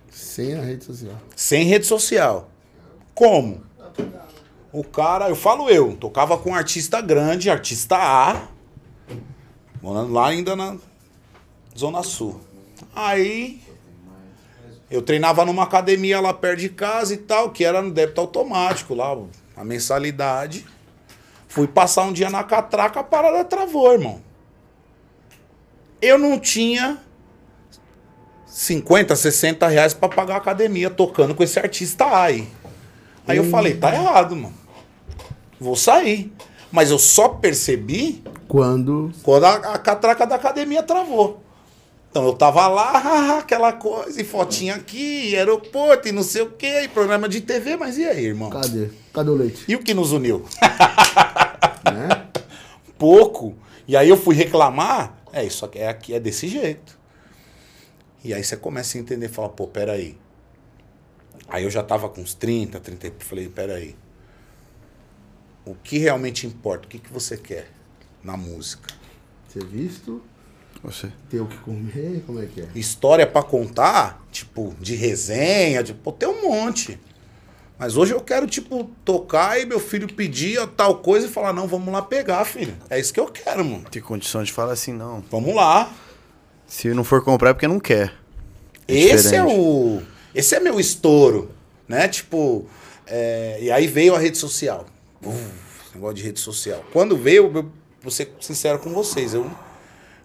[0.09, 1.21] Sem a rede social.
[1.35, 2.52] Sem rede social.
[3.13, 3.63] Como?
[4.71, 8.47] O cara, eu falo eu, tocava com um artista grande, artista A,
[9.81, 10.77] morando lá ainda na
[11.77, 12.41] Zona Sul.
[12.95, 13.61] Aí
[14.89, 18.95] eu treinava numa academia lá perto de casa e tal, que era no débito automático
[18.95, 19.15] lá,
[19.55, 20.65] a mensalidade.
[21.47, 24.21] Fui passar um dia na catraca, a parada travou, irmão.
[26.01, 26.99] Eu não tinha
[28.47, 32.47] 50, 60 reais pra pagar a academia tocando com esse artista aí.
[33.27, 34.53] Aí eu falei, tá errado, mano.
[35.59, 36.31] Vou sair.
[36.71, 39.11] Mas eu só percebi Quando.
[39.21, 41.41] quando a, a catraca da academia travou.
[42.09, 46.51] Então eu tava lá, aquela coisa, e fotinha aqui, e aeroporto, e não sei o
[46.51, 48.49] quê, e programa de TV, mas e aí, irmão?
[48.49, 48.89] Cadê?
[49.13, 49.65] Cadê o leite?
[49.67, 50.45] E o que nos uniu?
[51.85, 52.27] né?
[53.03, 53.53] pouco.
[53.85, 55.17] E aí eu fui reclamar.
[55.33, 56.97] É, isso aqui é, aqui é desse jeito.
[58.23, 60.15] E aí você começa a entender, fala, pô, peraí.
[61.53, 63.95] Aí eu já tava com uns 30, 30, e falei, peraí.
[65.63, 66.87] O que realmente importa?
[66.87, 67.69] O que, que você quer
[68.23, 68.91] na música?
[69.47, 70.19] Ser visto,
[70.83, 71.11] Você.
[71.29, 72.67] ter o que comer, como é que é?
[72.73, 76.99] História pra contar, tipo, de resenha, de, pô, tem um monte.
[77.77, 81.67] Mas hoje eu quero, tipo, tocar e meu filho pedir tal coisa e falar, não,
[81.67, 82.75] vamos lá pegar, filho.
[82.89, 83.85] É isso que eu quero, mano.
[83.91, 85.23] Tem condição de falar assim, não.
[85.29, 85.93] Vamos lá.
[86.65, 88.11] Se não for comprar é porque não quer.
[88.87, 89.55] É Esse é diferente.
[89.55, 90.12] o.
[90.33, 91.51] Esse é meu estouro.
[91.87, 92.07] Né?
[92.07, 92.65] Tipo.
[93.07, 94.85] é, e aí veio a rede social.
[95.21, 96.83] Uf, negócio de rede social.
[96.91, 97.71] Quando veio, eu
[98.01, 99.49] vou ser sincero com vocês, eu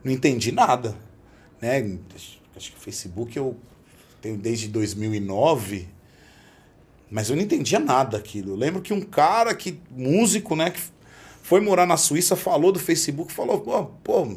[0.03, 0.97] não entendi nada.
[1.61, 1.99] Né?
[2.57, 3.57] Acho que o Facebook eu
[4.21, 5.89] tenho desde 2009.
[7.11, 8.53] Mas eu não entendia nada daquilo.
[8.53, 10.81] Eu lembro que um cara que, músico, né, que
[11.43, 14.37] foi morar na Suíça, falou do Facebook, falou, pô, pô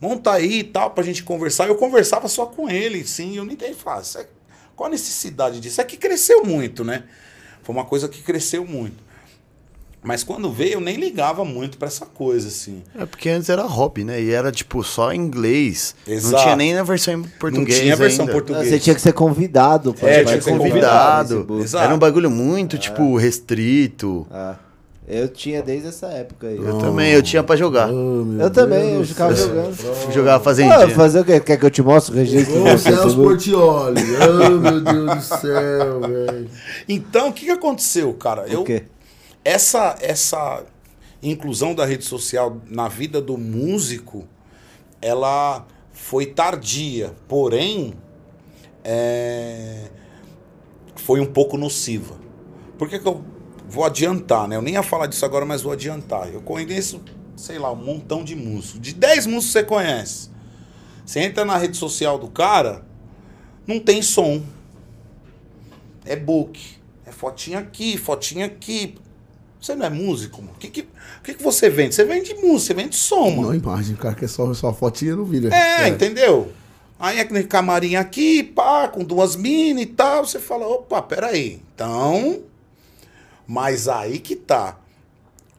[0.00, 1.68] monta aí e tal, pra gente conversar.
[1.68, 3.74] Eu conversava só com ele, sim, eu não entendi.
[3.74, 4.26] Falei, ah,
[4.76, 5.80] qual a necessidade disso?
[5.80, 7.04] É que cresceu muito, né?
[7.62, 9.06] Foi uma coisa que cresceu muito.
[10.02, 12.80] Mas quando veio, eu nem ligava muito pra essa coisa, assim.
[12.96, 14.22] É porque antes era hobby, né?
[14.22, 15.96] E era tipo só em inglês.
[16.06, 16.42] Não Exato.
[16.44, 17.76] tinha nem na versão em português.
[17.78, 18.32] Não tinha versão ainda.
[18.32, 18.68] português.
[18.68, 19.92] Você tinha que ser convidado.
[19.92, 21.44] pra É, tinha que ser Convidado.
[21.60, 21.84] Exato.
[21.84, 24.24] Era um bagulho muito, tipo, restrito.
[24.30, 24.54] Ah,
[25.08, 26.56] eu tinha desde essa época aí.
[26.56, 27.88] Eu também, eu tinha pra jogar.
[27.90, 29.48] Oh, Eu também, eu Deus ficava do céu.
[29.48, 30.12] jogando.
[30.12, 30.88] Jogava Ah, fazendinha.
[30.90, 31.40] fazer o quê?
[31.40, 32.62] Quer que eu te mostre o registro?
[32.64, 33.16] Ô, Celso?
[33.16, 34.00] Portioli.
[34.16, 36.50] Oh, meu Deus do céu, velho.
[36.88, 38.46] Então, o que, que aconteceu, cara?
[38.48, 38.84] Eu, O quê?
[39.44, 40.64] essa, essa
[41.22, 44.24] inclusão da rede social na vida do músico,
[45.00, 47.94] ela foi tardia, porém,
[48.84, 49.84] é,
[50.96, 52.14] foi um pouco nociva.
[52.78, 53.24] Por que, que eu
[53.68, 54.56] vou adiantar, né?
[54.56, 56.32] Eu nem ia falar disso agora, mas vou adiantar.
[56.32, 57.00] Eu conheço,
[57.36, 58.80] sei lá, um montão de músicos.
[58.80, 60.30] De 10 músicos você conhece.
[61.04, 62.84] Você entra na rede social do cara,
[63.66, 64.42] não tem som.
[66.04, 66.76] É book.
[67.04, 68.96] É fotinha aqui, fotinha aqui.
[69.60, 70.54] Você não é músico, mano?
[70.54, 71.94] O que, que, o que, que você vende?
[71.94, 73.48] Você vende música, você vende som, mano.
[73.48, 75.52] Não, imagem, o cara quer só, só fotinha no vídeo.
[75.52, 76.52] É, entendeu?
[76.98, 80.24] Aí aquele camarim aqui, pá, com duas minas e tal.
[80.24, 81.60] Você fala, opa, peraí.
[81.74, 82.42] Então.
[83.46, 84.78] Mas aí que tá.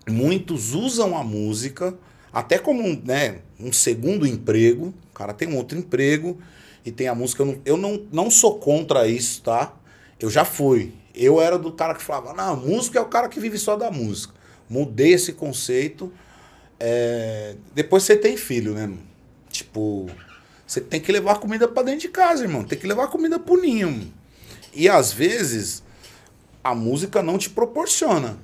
[0.10, 1.94] Muitos usam a música
[2.32, 4.94] até como um, né, um segundo emprego.
[5.12, 6.38] O cara tem um outro emprego
[6.86, 7.44] e tem a música.
[7.44, 9.74] Eu não, eu não, não sou contra isso, tá?
[10.20, 10.94] Eu já fui.
[11.16, 13.90] Eu era do cara que falava, não, músico é o cara que vive só da
[13.90, 14.34] música.
[14.70, 16.12] Mudei esse conceito.
[16.80, 18.92] É, Depois você tem filho, né?
[19.50, 20.08] Tipo,
[20.66, 22.64] você tem que levar comida pra dentro de casa, irmão.
[22.64, 24.14] Tem que levar comida pro ninho.
[24.74, 25.82] E às vezes
[26.68, 28.38] a música não te proporciona.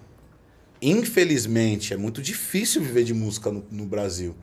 [0.82, 4.34] Infelizmente, é muito difícil viver de música no, no Brasil.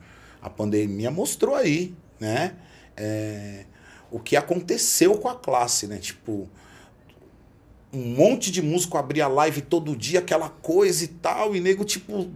[0.43, 2.57] A pandemia mostrou aí, né?
[2.95, 3.65] É,
[4.11, 5.97] o que aconteceu com a classe, né?
[5.97, 6.47] Tipo,
[7.91, 12.31] um monte de músico abria live todo dia, aquela coisa e tal, e nego, tipo,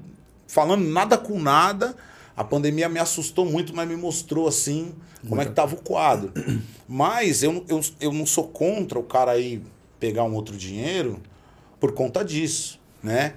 [0.46, 1.94] falando nada com nada.
[2.34, 4.94] A pandemia me assustou muito, mas me mostrou, assim,
[5.28, 6.32] como é que tava o quadro.
[6.86, 9.62] Mas eu, eu, eu não sou contra o cara aí
[9.98, 11.18] pegar um outro dinheiro
[11.84, 13.34] por conta disso, né?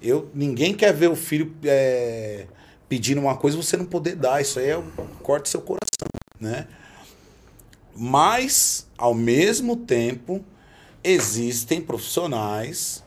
[0.00, 2.46] Eu, ninguém quer ver o filho é,
[2.88, 4.40] pedindo uma coisa e você não poder dar.
[4.40, 4.80] Isso aí é
[5.20, 6.06] corte seu coração,
[6.38, 6.68] né?
[7.96, 10.44] Mas, ao mesmo tempo,
[11.02, 13.02] existem profissionais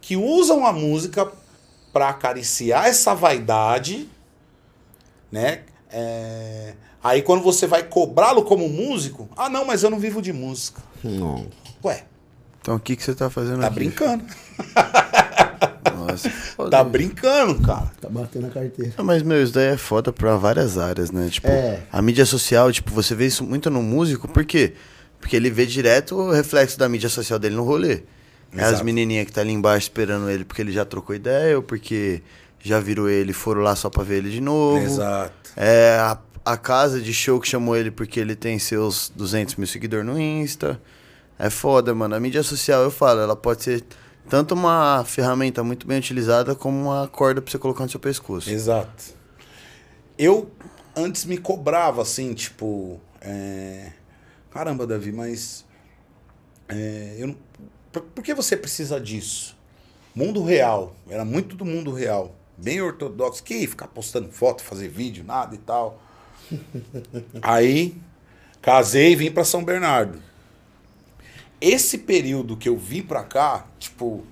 [0.00, 1.30] que usam a música
[1.92, 4.08] para acariciar essa vaidade,
[5.30, 5.62] né?
[5.92, 10.32] É, Aí quando você vai cobrá-lo como músico, ah não, mas eu não vivo de
[10.32, 10.82] música.
[11.04, 11.46] Não.
[11.84, 12.04] Ué,
[12.68, 13.76] Então o que, que você tá fazendo tá aqui?
[13.76, 14.22] brincando.
[15.96, 16.68] Nossa, foda.
[16.76, 17.90] Tá brincando, cara.
[17.98, 18.92] Tá batendo a carteira.
[18.98, 21.28] Ah, Mas, meu, isso daí é foda pra várias áreas, né?
[21.30, 21.80] Tipo, É.
[21.90, 24.74] a mídia social, tipo, você vê isso muito no músico, por quê?
[25.18, 28.02] Porque ele vê direto o reflexo da mídia social dele no rolê.
[28.54, 31.62] É as menininhas que tá ali embaixo esperando ele porque ele já trocou ideia, ou
[31.62, 32.22] porque
[32.60, 34.84] já virou ele e foram lá só pra ver ele de novo.
[34.84, 35.32] Exato.
[35.56, 39.66] É a, a casa de show que chamou ele porque ele tem seus 200 mil
[39.66, 40.78] seguidores no Insta.
[41.38, 42.14] É foda, mano.
[42.14, 43.84] A mídia social, eu falo, ela pode ser
[44.28, 48.50] tanto uma ferramenta muito bem utilizada como uma corda pra você colocar no seu pescoço.
[48.50, 49.16] Exato.
[50.18, 50.50] Eu
[50.96, 53.00] antes me cobrava assim, tipo.
[53.20, 53.92] é,
[54.50, 55.64] Caramba, Davi, mas.
[56.68, 57.36] é, eu não...
[57.92, 59.56] por, por que você precisa disso?
[60.14, 60.96] Mundo real.
[61.08, 62.34] Era muito do mundo real.
[62.56, 63.42] Bem ortodoxo.
[63.44, 66.02] Que ficar postando foto, fazer vídeo, nada e tal.
[67.40, 67.96] Aí,
[68.60, 70.20] casei e vim pra São Bernardo.
[71.60, 74.24] Esse período que eu vim pra cá, tipo,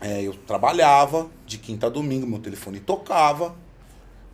[0.00, 3.54] é, eu trabalhava de quinta a domingo, meu telefone tocava.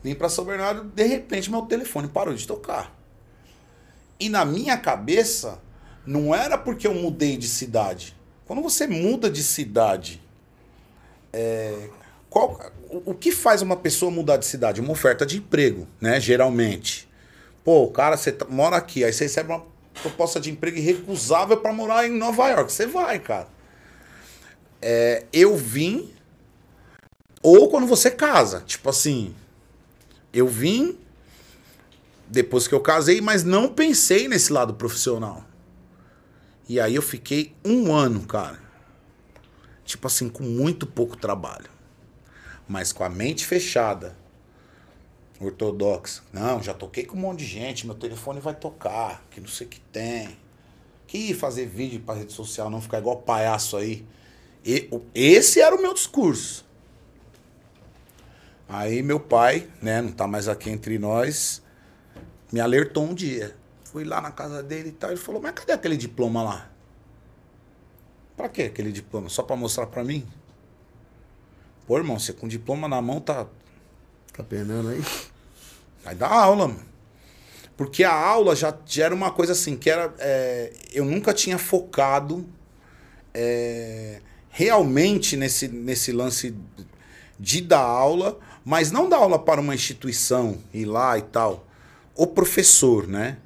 [0.03, 2.95] Vim pra São Bernardo, de repente meu telefone parou de tocar.
[4.19, 5.59] E na minha cabeça,
[6.05, 8.15] não era porque eu mudei de cidade.
[8.45, 10.21] Quando você muda de cidade,
[11.33, 11.89] é,
[12.29, 12.59] qual,
[12.89, 14.79] o, o que faz uma pessoa mudar de cidade?
[14.79, 16.19] Uma oferta de emprego, né?
[16.19, 17.09] Geralmente.
[17.63, 19.65] Pô, cara, você tá- mora aqui, aí você recebe uma
[20.01, 22.71] proposta de emprego irrecusável para morar em Nova York.
[22.71, 23.47] Você vai, cara.
[24.81, 26.13] É, eu vim.
[27.41, 28.61] Ou quando você casa.
[28.65, 29.33] Tipo assim.
[30.33, 30.97] Eu vim
[32.27, 35.45] depois que eu casei, mas não pensei nesse lado profissional.
[36.67, 38.59] E aí eu fiquei um ano, cara.
[39.83, 41.69] Tipo assim, com muito pouco trabalho.
[42.67, 44.17] Mas com a mente fechada.
[45.39, 46.23] Ortodoxa.
[46.31, 49.67] Não, já toquei com um monte de gente, meu telefone vai tocar, que não sei
[49.67, 50.37] o que tem.
[51.07, 54.05] Que fazer vídeo pra rede social, não ficar igual palhaço aí.
[54.65, 56.65] E, esse era o meu discurso.
[58.67, 61.61] Aí meu pai, né, não tá mais aqui entre nós,
[62.51, 63.55] me alertou um dia.
[63.83, 66.71] Fui lá na casa dele e tal, ele falou, mas cadê aquele diploma lá?
[68.35, 69.29] Pra que aquele diploma?
[69.29, 70.25] Só pra mostrar pra mim?
[71.85, 73.47] Pô, irmão, você com diploma na mão tá.
[74.35, 75.03] Tá penando aí?
[76.03, 76.85] Vai dar aula, mano.
[77.77, 80.13] Porque a aula já, já era uma coisa assim, que era.
[80.19, 82.45] é, eu nunca tinha focado
[83.33, 86.55] é, realmente nesse, nesse lance
[87.37, 91.67] de dar aula, mas não dar aula para uma instituição, ir lá e tal.
[92.15, 93.37] O professor, né?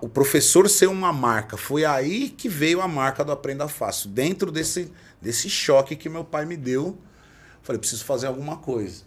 [0.00, 1.56] O professor ser uma marca.
[1.56, 4.10] Foi aí que veio a marca do Aprenda Fácil.
[4.10, 6.98] Dentro desse, desse choque que meu pai me deu.
[7.62, 9.04] Falei, preciso fazer alguma coisa.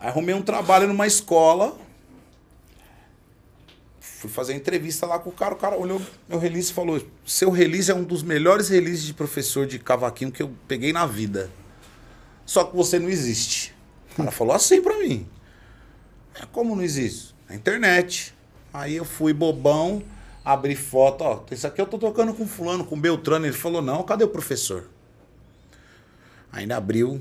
[0.00, 1.76] Aí arrumei um trabalho numa escola.
[4.00, 5.54] Fui fazer entrevista lá com o cara.
[5.54, 9.14] O cara olhou meu release e falou: Seu release é um dos melhores releases de
[9.14, 11.50] professor de cavaquinho que eu peguei na vida.
[12.44, 13.74] Só que você não existe.
[14.12, 15.28] O cara falou assim pra mim.
[16.34, 17.34] "É, Como não existe?
[17.48, 18.34] Na internet.
[18.72, 20.02] Aí eu fui bobão,
[20.44, 23.46] abri foto, ó, isso aqui eu tô tocando com fulano, com Beltrano.
[23.46, 24.88] Ele falou, não, cadê o professor?
[26.52, 27.20] Ainda abriu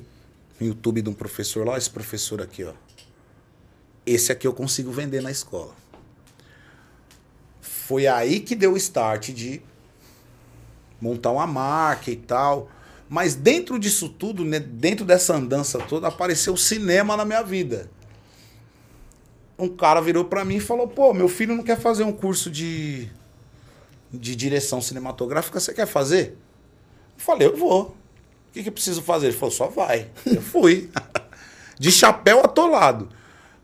[0.66, 2.74] YouTube de um professor lá, esse professor aqui, ó.
[4.06, 5.74] Esse aqui eu consigo vender na escola.
[7.62, 9.62] Foi aí que deu o start de
[11.00, 12.70] montar uma marca e tal.
[13.10, 17.90] Mas dentro disso tudo, né, dentro dessa andança toda, apareceu o cinema na minha vida.
[19.58, 22.52] Um cara virou pra mim e falou: pô, meu filho não quer fazer um curso
[22.52, 23.10] de,
[24.14, 26.38] de direção cinematográfica, você quer fazer?
[27.18, 27.97] Eu falei: eu vou.
[28.58, 29.28] Que, que eu preciso fazer?
[29.28, 30.10] Ele falou: só vai.
[30.26, 30.90] Eu fui.
[31.80, 33.08] de chapéu atolado.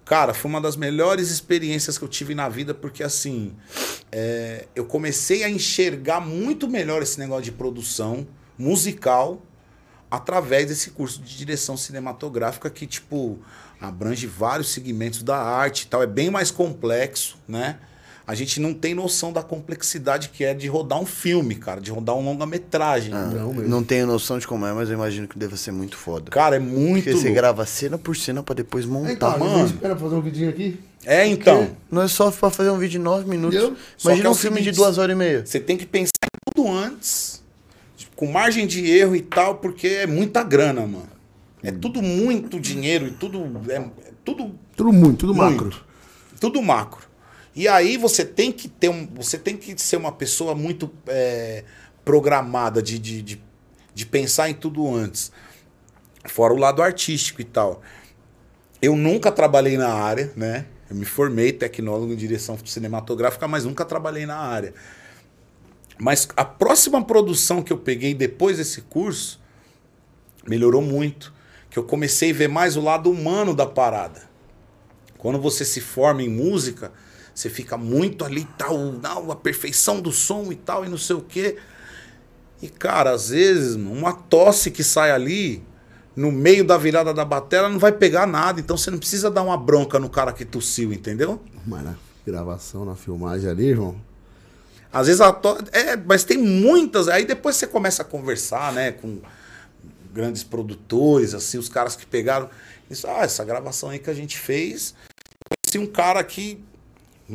[0.06, 3.56] Cara, foi uma das melhores experiências que eu tive na vida, porque assim,
[4.12, 8.28] é, eu comecei a enxergar muito melhor esse negócio de produção
[8.58, 9.42] musical
[10.12, 13.40] através desse curso de direção cinematográfica que, tipo,
[13.82, 16.04] abrange vários segmentos da arte e tal.
[16.04, 17.80] É bem mais complexo, né?
[18.26, 21.92] A gente não tem noção da complexidade que é de rodar um filme, cara, de
[21.92, 23.12] rodar um longa-metragem.
[23.12, 23.68] Não mesmo.
[23.68, 26.32] Não tenho noção de como é, mas eu imagino que deva ser muito foda.
[26.32, 27.04] Cara, é muito.
[27.04, 27.36] Porque você louco.
[27.36, 29.12] grava cena por cena pra depois montar.
[29.12, 29.66] Então, a mano.
[29.66, 30.80] espera fazer um vidinho aqui.
[31.06, 31.70] É, então.
[31.92, 33.60] Não é só pra fazer um vídeo de nove minutos.
[34.04, 35.46] Imagina é um filme de duas horas e meia.
[35.46, 37.44] Você tem que pensar em tudo antes,
[38.16, 41.10] com margem de erro e tal, porque é muita grana, mano.
[41.62, 43.40] É tudo muito dinheiro e tudo.
[43.70, 43.90] É, é
[44.24, 45.64] tudo Tudo muito, tudo Muito.
[45.66, 45.84] macro.
[46.40, 47.13] tudo macro.
[47.56, 51.64] E aí você tem que ter um, você tem que ser uma pessoa muito é,
[52.04, 53.44] programada de, de, de,
[53.94, 55.32] de pensar em tudo antes.
[56.26, 57.82] Fora o lado artístico e tal.
[58.82, 60.66] Eu nunca trabalhei na área, né?
[60.90, 64.74] Eu me formei tecnólogo em direção cinematográfica, mas nunca trabalhei na área.
[65.98, 69.40] Mas a próxima produção que eu peguei depois desse curso
[70.48, 71.34] melhorou muito.
[71.70, 74.24] Que eu comecei a ver mais o lado humano da parada.
[75.18, 76.92] Quando você se forma em música,
[77.34, 81.16] você fica muito ali, tal, não, a perfeição do som e tal, e não sei
[81.16, 81.58] o quê.
[82.62, 85.64] E, cara, às vezes, uma tosse que sai ali,
[86.16, 88.60] no meio da virada da bateria, não vai pegar nada.
[88.60, 91.42] Então você não precisa dar uma bronca no cara que tossiu, entendeu?
[91.66, 94.00] Mas na gravação, na filmagem ali, irmão.
[94.92, 95.58] Às vezes a to...
[95.72, 97.08] É, mas tem muitas.
[97.08, 99.20] Aí depois você começa a conversar, né, com
[100.14, 102.50] grandes produtores, assim, os caras que pegaram.
[102.90, 104.94] Isso, ah, essa gravação aí que a gente fez.
[105.66, 106.64] Conheci um cara que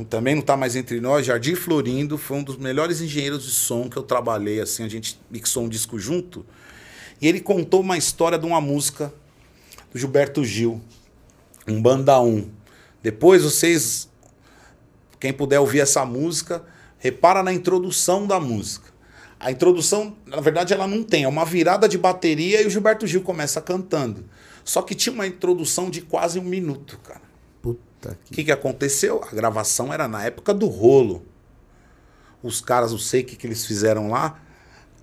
[0.04, 3.88] também não tá mais entre nós, Jardim Florindo, foi um dos melhores engenheiros de som
[3.88, 6.44] que eu trabalhei, assim, a gente mixou um disco junto.
[7.20, 9.12] E ele contou uma história de uma música
[9.92, 10.80] do Gilberto Gil,
[11.66, 12.50] um banda 1.
[13.02, 14.08] Depois vocês
[15.18, 16.62] quem puder ouvir essa música,
[16.98, 18.88] repara na introdução da música.
[19.40, 23.06] A introdução, na verdade, ela não tem, é uma virada de bateria e o Gilberto
[23.06, 24.24] Gil começa cantando.
[24.64, 27.27] Só que tinha uma introdução de quase um minuto, cara.
[28.06, 28.34] O que.
[28.36, 29.22] que, que aconteceu?
[29.24, 31.26] A gravação era na época do rolo.
[32.42, 34.40] Os caras, não sei o que, que eles fizeram lá,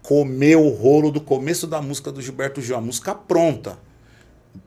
[0.01, 3.77] comeu o rolo do começo da música do Gilberto Gil, a música pronta.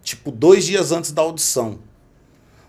[0.03, 1.79] Tipo, dois dias antes da audição.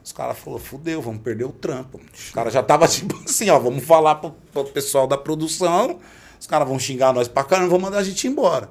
[0.03, 1.99] Os caras falaram, fudeu, vamos perder o trampo.
[2.14, 5.99] Os caras já tava tipo assim, ó, vamos falar pro, pro pessoal da produção,
[6.39, 8.70] os caras vão xingar nós pra caramba, vão mandar a gente embora.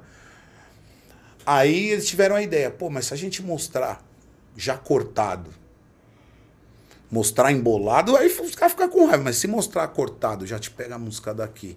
[1.45, 4.03] Aí eles tiveram a ideia, pô, mas se a gente mostrar
[4.55, 5.51] já cortado,
[7.11, 10.95] mostrar embolado, aí os caras ficam com raiva, mas se mostrar cortado, já te pega
[10.95, 11.75] a música daqui.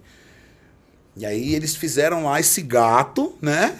[1.15, 3.77] E aí eles fizeram lá esse gato, né?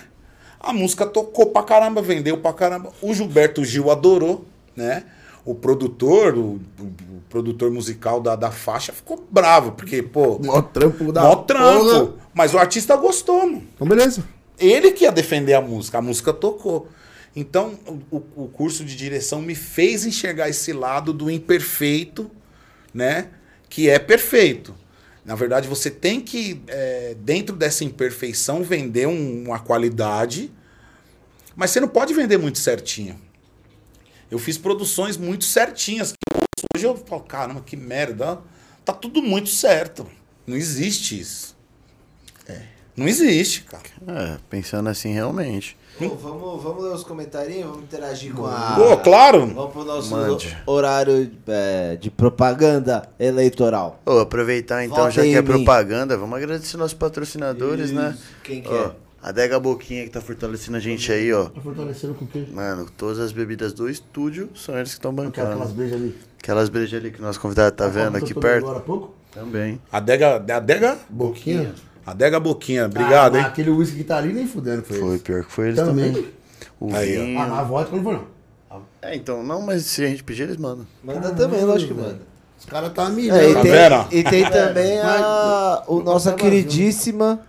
[0.60, 2.92] A música tocou pra caramba, vendeu pra caramba.
[3.02, 4.46] O Gilberto Gil adorou,
[4.76, 5.04] né?
[5.46, 11.12] O produtor, o, o- produtor musical da, da faixa ficou bravo, porque, pô, Mó trampo
[11.12, 11.24] da.
[11.24, 11.84] mó trampo.
[12.08, 12.14] porra.
[12.34, 13.64] Mas o artista gostou, mano.
[13.76, 14.24] Então, beleza.
[14.58, 16.88] Ele que ia defender a música, a música tocou.
[17.36, 17.80] Então,
[18.12, 22.30] o, o curso de direção me fez enxergar esse lado do imperfeito,
[22.94, 23.30] né?
[23.70, 24.76] Que é perfeito.
[25.26, 30.52] Na verdade, você tem que, é, dentro dessa imperfeição, vender um- uma qualidade
[31.56, 33.20] Mas você não pode vender muito certinho.
[34.32, 36.14] Eu fiz produções muito certinhas.
[36.76, 38.42] Hoje eu falo, caramba, que merda.
[38.84, 40.10] Tá tudo muito certo.
[40.48, 41.56] Não existe isso.
[42.98, 43.84] Não existe, cara.
[44.08, 45.78] É, pensando assim, realmente.
[45.98, 48.74] Pô, vamos, vamos ler os comentários, vamos interagir com a.
[48.76, 49.46] Pô, claro.
[49.48, 50.58] Vamos pro nosso Mande.
[50.66, 54.00] horário é, de propaganda eleitoral.
[54.06, 55.44] Ô, aproveitar então, Volta já que é em mim.
[55.44, 58.18] propaganda, vamos agradecer nossos patrocinadores, né?
[58.44, 58.92] Quem que Ó, é?
[59.22, 61.46] a Dega Boquinha que tá fortalecendo a gente aí, ó.
[61.46, 62.44] Tá fortalecendo com o quê?
[62.52, 65.74] Mano, todas as bebidas do estúdio são eles que estão Aquelas bancando.
[65.76, 66.18] beijas ali.
[66.42, 68.64] Aquelas brejas ali que o nosso convidado tá vendo aqui Eu tô perto.
[68.66, 69.14] Agora há pouco?
[69.32, 69.80] Também.
[69.92, 71.74] Adega, Adega, Boquinha.
[72.06, 72.86] Adega Boquinha.
[72.86, 73.46] Obrigado, Ah, hein?
[73.46, 76.12] Aquele uísque que tá ali nem fudendo foi Foi pior que foi eles Também.
[76.14, 76.28] também.
[76.80, 77.40] O Aí, vinho.
[77.40, 78.34] Ah, a vodka não foi não.
[79.02, 80.86] É, então, não, mas se a gente pedir, eles mandam.
[81.04, 82.20] Manda também, lógico que manda.
[82.60, 83.54] Os caras tá É, e, milhão.
[83.54, 83.62] Tá
[84.10, 87.40] tem, e tem também a, o nossa queridíssima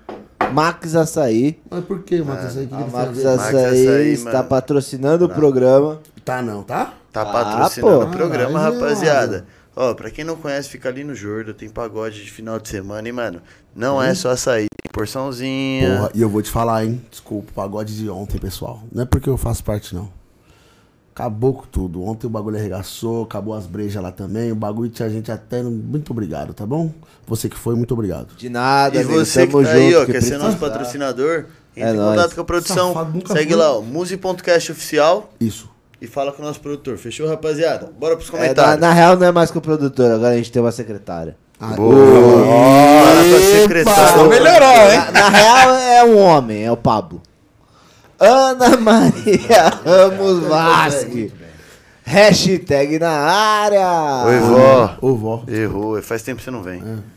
[0.52, 1.58] Max Açaí.
[1.70, 2.50] Mas por que, Matheus?
[2.50, 3.06] Isso aí, o que A ele Max?
[3.08, 4.48] Max Açaí Açaí, está mano.
[4.48, 6.00] patrocinando o programa.
[6.24, 6.92] Tá não, tá?
[7.12, 8.04] Tá Ah, patrocinando pô.
[8.06, 9.46] o programa, Caralho, rapaziada.
[9.76, 13.08] Ó, pra quem não conhece, fica ali no Jordo, tem pagode de final de semana,
[13.08, 13.42] e, mano,
[13.74, 15.96] não é só açaí, tem porçãozinha.
[15.96, 17.02] Porra, e eu vou te falar, hein?
[17.10, 18.82] Desculpa, o pagode de ontem, pessoal.
[18.92, 20.08] Não é porque eu faço parte, não.
[21.14, 22.02] Acabou com tudo.
[22.02, 24.50] Ontem o bagulho arregaçou, acabou as brejas lá também.
[24.50, 25.62] O bagulho tinha gente até.
[25.62, 26.92] Muito obrigado, tá bom?
[27.26, 28.34] Você que foi, muito obrigado.
[28.36, 31.46] De nada, E amigo, você que tá aí, junto, ó, que quer ser nosso patrocinador,
[31.76, 32.16] É entre em nóis.
[32.16, 32.92] contato com a produção.
[32.92, 33.54] Safado, Segue fui.
[33.60, 35.70] lá, ó, muse.cast oficial Isso.
[36.00, 36.96] E fala com o nosso produtor.
[36.98, 37.90] Fechou, rapaziada?
[37.98, 38.80] Bora pros É, na, comentários.
[38.80, 41.36] na real não é mais com o produtor, agora a gente tem uma secretária.
[41.60, 41.94] Ah, Boa.
[41.94, 44.24] Bora pra secretária.
[44.24, 44.98] Melhorou, hein?
[44.98, 47.22] Na, na real é um homem, é o Pablo.
[48.18, 51.32] Ana Maria Ramos Vasque.
[52.06, 54.24] Hashtag na área.
[54.26, 54.96] Oi, vó.
[55.00, 55.42] Ô, vó.
[55.48, 56.82] Errou, faz tempo que você não vem.
[56.82, 57.14] É.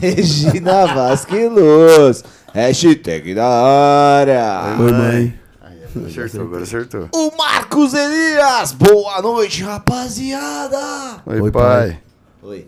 [0.00, 2.22] Regina Vasque Luz.
[2.54, 4.76] Hashtag na área.
[4.78, 5.34] Oi, mãe.
[6.06, 7.08] Acertou, agora acertou.
[7.14, 8.72] O Marcos Elias.
[8.72, 11.22] Boa noite, rapaziada.
[11.26, 11.98] Oi, Oi, pai.
[12.42, 12.66] Oi.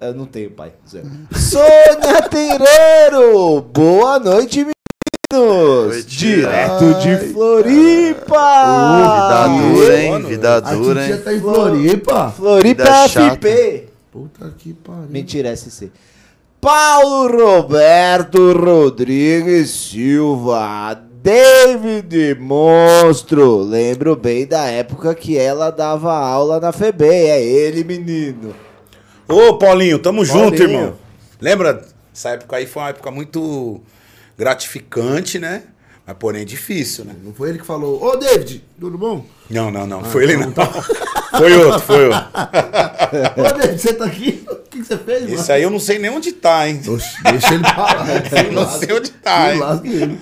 [0.00, 0.72] Eu não tenho pai.
[0.88, 1.02] Zé.
[1.36, 3.60] Sônia Teireiro.
[3.62, 5.94] Boa noite, meninos.
[5.94, 6.02] Oi.
[6.04, 8.96] Direto de Floripa.
[8.96, 10.22] Vida dura, hein?
[10.22, 11.20] Vida A dura, hein?
[11.22, 12.30] tá em Floripa.
[12.30, 13.08] Floripa.
[13.08, 13.88] FP.
[14.10, 15.06] Puta que pariu.
[15.10, 15.90] Mentira, SC.
[16.60, 21.07] Paulo Roberto Rodrigues Silva.
[21.28, 23.58] David Monstro.
[23.58, 27.04] Lembro bem da época que ela dava aula na FEB.
[27.04, 28.54] É ele, menino.
[29.28, 30.62] Ô, Paulinho, tamo junto, Paulinho.
[30.62, 30.94] irmão.
[31.38, 31.84] Lembra?
[32.14, 33.78] Essa época aí foi uma época muito
[34.38, 35.64] gratificante, né?
[36.06, 37.14] Mas porém difícil, né?
[37.22, 39.22] Não foi ele que falou, ô David, tudo bom?
[39.50, 40.02] Não, não, não.
[40.04, 40.50] Foi ele não.
[41.36, 42.24] Foi outro, foi outro.
[43.36, 44.42] Ô David, você tá aqui?
[44.50, 45.34] O que, que você fez, mano?
[45.34, 46.80] Esse aí eu não sei nem onde tá, hein?
[46.88, 48.06] Oxe, deixa ele falar.
[48.46, 49.58] Eu não sei onde tá, hein?
[49.60, 50.18] Lasca ele.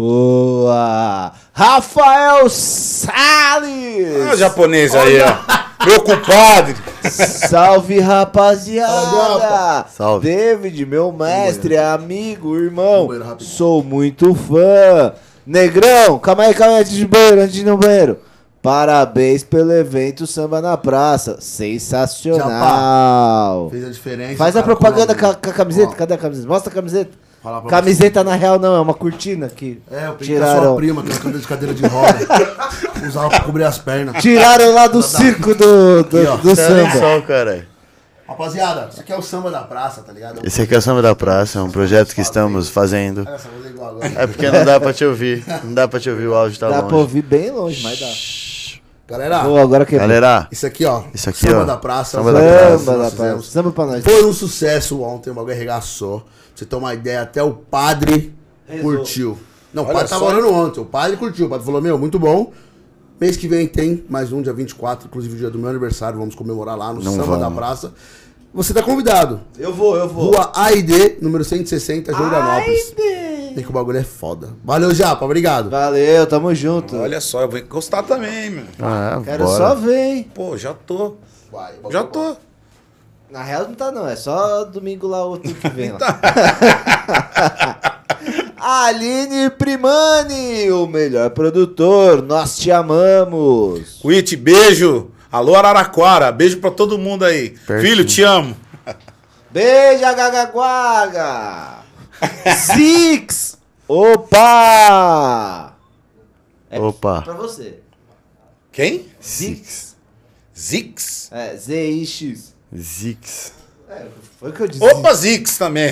[0.00, 1.32] Boa!
[1.52, 4.32] Rafael Salles!
[4.32, 5.36] O japonês aí, ó.
[5.84, 6.74] Meu compadre.
[7.10, 9.84] Salve, rapaziada!
[9.94, 10.26] Salve.
[10.26, 15.12] David, meu mestre, amigo, irmão, sou muito fã.
[15.46, 18.18] Negrão, calma aí, calma aí, antes de banheiro, antes de ir no banheiro.
[18.62, 21.36] Parabéns pelo evento Samba na Praça.
[21.40, 23.68] Sensacional.
[23.70, 24.36] Fez a diferença.
[24.36, 25.92] Faz a propaganda com a, com a camiseta.
[25.92, 26.48] Ó, Cadê a camiseta?
[26.48, 27.10] Mostra a camiseta.
[27.42, 30.62] Pra Camiseta na real não, é uma cortina que É, eu peguei da tiraram.
[30.64, 32.18] sua prima, que é uma de cadeira de roda.
[33.08, 34.20] Usava pra cobrir as pernas.
[34.22, 36.90] Tiraram lá do circo do, do, Aqui, do samba.
[36.98, 37.66] sol, caralho.
[38.28, 40.40] Rapaziada, isso aqui é o samba da praça, tá ligado?
[40.46, 43.22] Esse aqui é o Samba da Praça, é um projeto que estamos fazendo.
[43.28, 44.06] Essa igual agora.
[44.06, 45.42] É porque não dá pra te ouvir.
[45.64, 46.94] Não dá pra te ouvir, o áudio tá Dá pra longe.
[46.94, 48.06] ouvir bem longe, mas dá.
[49.10, 51.02] Galera, Pô, agora que Galera, isso aqui, ó.
[51.12, 51.64] Isso aqui, samba ó.
[51.64, 52.18] da praça.
[52.18, 52.78] Samba os da praça.
[52.78, 53.42] Samba da praça.
[53.42, 54.04] Samba pra nós.
[54.04, 56.20] Foi um sucesso ontem, o bagulho arregaçou.
[56.20, 58.32] Pra você ter uma ideia, até o padre
[58.80, 59.36] curtiu.
[59.74, 61.46] Não, o Olha padre tava orando ontem, o padre curtiu.
[61.46, 62.52] O padre falou, meu, muito bom.
[63.20, 66.36] Mês que vem tem mais um, dia 24, inclusive o dia do meu aniversário, vamos
[66.36, 67.58] comemorar lá no Não Samba da vamos.
[67.58, 67.92] Praça.
[68.54, 69.40] Você tá convidado.
[69.58, 70.26] Eu vou, eu vou.
[70.26, 72.94] Rua AID, número 160, Jordanópolis.
[73.54, 74.50] Tem que o bagulho é foda.
[74.64, 75.70] Valeu, Japa, obrigado.
[75.70, 76.96] Valeu, tamo junto.
[76.96, 78.64] Olha só, eu vou encostar também, meu.
[78.80, 79.56] ah, Quero bora.
[79.56, 80.30] só ver, hein?
[80.34, 81.16] Pô, já tô.
[81.52, 82.36] Vai, Já tô.
[83.30, 85.98] Na real não tá não, é só domingo lá outro que vem lá.
[88.58, 94.00] Aline Primani, o melhor produtor, nós te amamos.
[94.04, 95.10] Witch, beijo.
[95.32, 96.30] Alô, Araraquara.
[96.32, 97.50] Beijo pra todo mundo aí.
[97.50, 97.80] Pertinho.
[97.80, 98.54] Filho, te amo.
[99.50, 101.78] Beija, Gagaguaga.
[102.74, 103.58] Zix,
[103.88, 105.74] opa.
[106.70, 107.22] É Opa.
[107.22, 107.80] pra você.
[108.70, 109.06] Quem?
[109.22, 109.96] Zix.
[110.56, 111.28] Zix?
[111.32, 112.54] É, Z-I-X.
[112.76, 113.52] Zix.
[113.88, 114.06] É,
[114.38, 114.84] foi o que eu disse.
[114.84, 115.90] Opa, Zix também.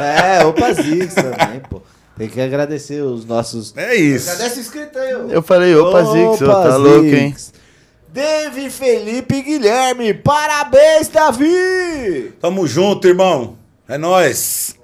[0.00, 1.80] É, opa Zix também, pô.
[2.18, 3.74] Tem que agradecer os nossos.
[3.76, 4.30] É isso.
[4.30, 5.30] Agradece o inscrito aí, ô.
[5.30, 7.34] Eu falei, opa, Zix, ô, tá louco, hein?
[8.08, 12.34] David Felipe Guilherme, parabéns, Davi!
[12.40, 13.56] Tamo junto, irmão.
[13.88, 14.74] É nóis.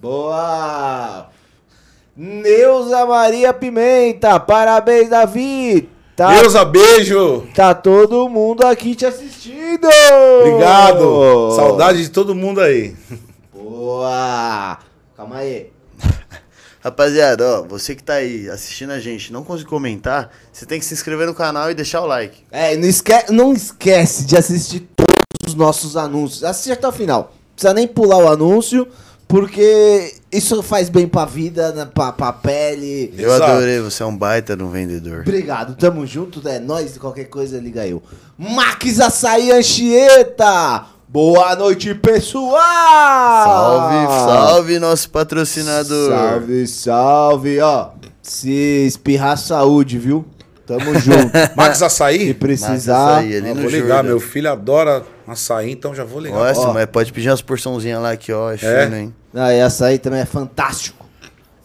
[0.00, 1.28] Boa!
[2.16, 5.90] Neuza Maria Pimenta, parabéns, Davi!
[6.16, 7.46] Tá, Deusa, beijo.
[7.54, 9.86] tá todo mundo aqui te assistindo!
[10.40, 11.52] Obrigado.
[11.54, 12.96] Saudade de todo mundo aí.
[13.52, 14.78] Boa!
[15.14, 15.70] Calma aí.
[16.80, 20.86] Rapaziada, ó, você que tá aí assistindo a gente, não conseguiu comentar, você tem que
[20.86, 22.42] se inscrever no canal e deixar o like.
[22.50, 26.42] É, não, esque não esquece de assistir todos os nossos anúncios.
[26.42, 27.34] Assiste até o final.
[27.34, 28.88] Não precisa nem pular o anúncio,
[29.30, 33.14] porque isso faz bem pra vida, né, pra, pra pele.
[33.16, 33.52] Eu Exato.
[33.52, 35.20] adorei, você é um baita de um vendedor.
[35.20, 38.02] Obrigado, tamo junto, é nóis, qualquer coisa liga eu.
[38.36, 40.84] Max Açaí Anchieta!
[41.08, 42.58] Boa noite, pessoal!
[43.44, 46.10] Salve, salve, nosso patrocinador.
[46.10, 47.90] Salve, salve, ó.
[48.22, 48.50] Se
[48.86, 50.24] espirrar saúde, viu?
[50.66, 51.30] Tamo junto.
[51.56, 52.34] Max Se Açaí?
[52.34, 53.18] precisar.
[53.18, 54.02] açaí, ali Ah, no vou ligar, Jordan.
[54.08, 56.36] meu filho adora açaí, então já vou ligar.
[56.38, 56.72] Nossa, Ó.
[56.74, 59.14] mas pode pedir umas porçãozinhas lá que, ó, é fino, hein?
[59.34, 61.04] Ah, e açaí também é fantástico.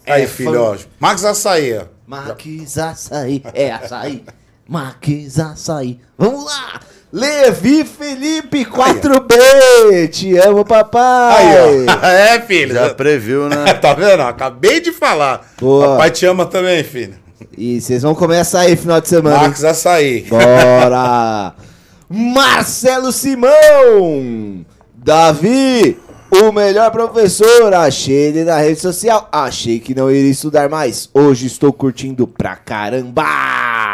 [0.07, 0.78] Aí, É filho, fan- ó.
[0.99, 1.84] Max Açaí, ó.
[2.05, 4.24] Max Açaí, é açaí.
[4.68, 5.99] Max Açaí.
[6.18, 6.80] Vamos lá!
[7.11, 10.07] Levi Felipe 4B!
[10.11, 11.36] Te amo, papai!
[11.57, 11.91] Aí, ó.
[12.05, 12.74] É, filho.
[12.76, 13.74] Já previu, né?
[13.82, 14.22] tá vendo?
[14.22, 15.41] Acabei de falar.
[15.59, 15.91] Boa.
[15.93, 17.16] Papai te ama também, filho.
[17.57, 19.38] E vocês vão comer açaí final de semana.
[19.38, 19.43] hein?
[19.47, 20.22] Max Açaí.
[20.30, 21.53] Bora!
[22.08, 24.64] Marcelo Simão!
[24.93, 25.97] Davi,
[26.32, 27.74] o melhor professor.
[27.74, 29.28] Achei ele na rede social.
[29.32, 31.10] Achei que não iria estudar mais.
[31.14, 33.24] Hoje estou curtindo pra caramba!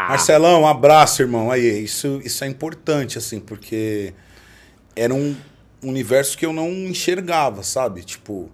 [0.10, 1.50] Marcelão, um abraço, irmão.
[1.50, 4.14] Aí, isso, isso é importante, assim, porque
[4.94, 5.34] era um
[5.82, 8.04] universo que eu não enxergava, sabe?
[8.04, 8.50] Tipo,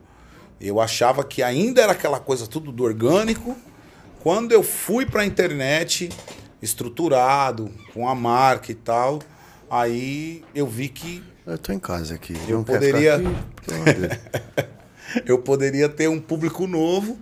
[0.61, 3.57] eu achava que ainda era aquela coisa tudo do orgânico.
[4.19, 6.09] Quando eu fui pra internet,
[6.61, 9.19] estruturado, com a marca e tal,
[9.69, 12.33] aí eu vi que Eu tô em casa aqui.
[12.47, 13.27] Eu poderia- aqui?
[15.25, 17.17] eu poderia ter um público novo.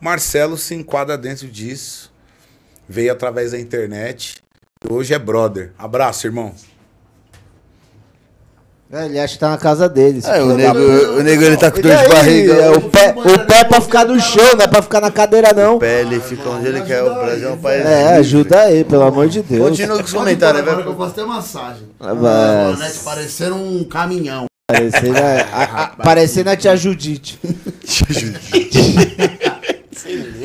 [0.00, 2.12] Marcelo se enquadra dentro disso.
[2.88, 4.36] Veio através da internet.
[4.88, 5.72] Hoje é brother.
[5.78, 6.54] Abraço, irmão.
[8.96, 10.20] É, Ele acha que tá na casa dele.
[10.24, 10.78] É, o nego,
[11.18, 12.52] o nego ele tá com dor de barriga.
[12.54, 15.10] é, o, pé, o pé é pra ficar no chão, não é pra ficar na
[15.10, 15.76] cadeira, não.
[15.76, 17.02] O pé ele fica onde ele quer.
[17.02, 17.84] O Brasil é um país.
[17.84, 18.14] É, livre.
[18.20, 19.68] ajuda aí, pelo amor de Deus.
[19.70, 20.94] Continua com os comentários, que eu velho.
[20.96, 21.88] faço até massagem.
[21.98, 24.44] Ah, Ah, mas- né, parecendo um caminhão.
[24.66, 27.38] Parecendo a, a, a, parecendo a tia Judite.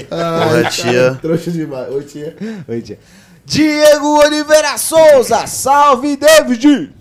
[0.10, 1.18] Porra, tia.
[1.22, 1.90] Trouxa demais.
[1.92, 2.36] Oi, tia.
[2.68, 3.00] Oi, tia.
[3.46, 6.92] Diego Oliveira Souza, salve David!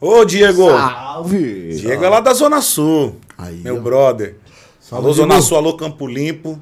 [0.00, 0.68] Ô, Diego.
[0.70, 1.76] Salve!
[1.76, 3.16] Diego é lá da Zona Sul.
[3.36, 3.80] Aí, meu ó.
[3.80, 4.36] brother.
[4.80, 5.42] Salve, alô, Zona.
[5.42, 6.60] Sul, alô, Campo Limpo.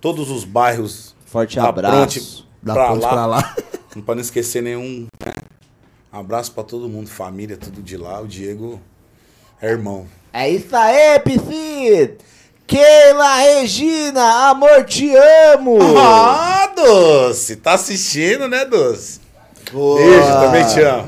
[0.00, 1.14] Todos os bairros.
[1.26, 1.96] Forte da abraço.
[2.20, 3.08] Ponte Da pra ponte lá.
[3.10, 3.56] pra lá.
[3.94, 5.06] Não pra não esquecer nenhum.
[5.24, 5.32] né?
[6.10, 8.20] Abraço pra todo mundo, família, tudo de lá.
[8.20, 8.80] O Diego
[9.62, 10.06] é irmão.
[10.32, 12.16] É isso aí, Piscina!
[12.66, 15.78] Keila Regina, amor, te amo!
[15.98, 17.54] Ah, Doce!
[17.56, 19.20] Tá assistindo, né, Doce?
[19.74, 19.96] Boa.
[20.00, 21.04] Beijo, também te amo.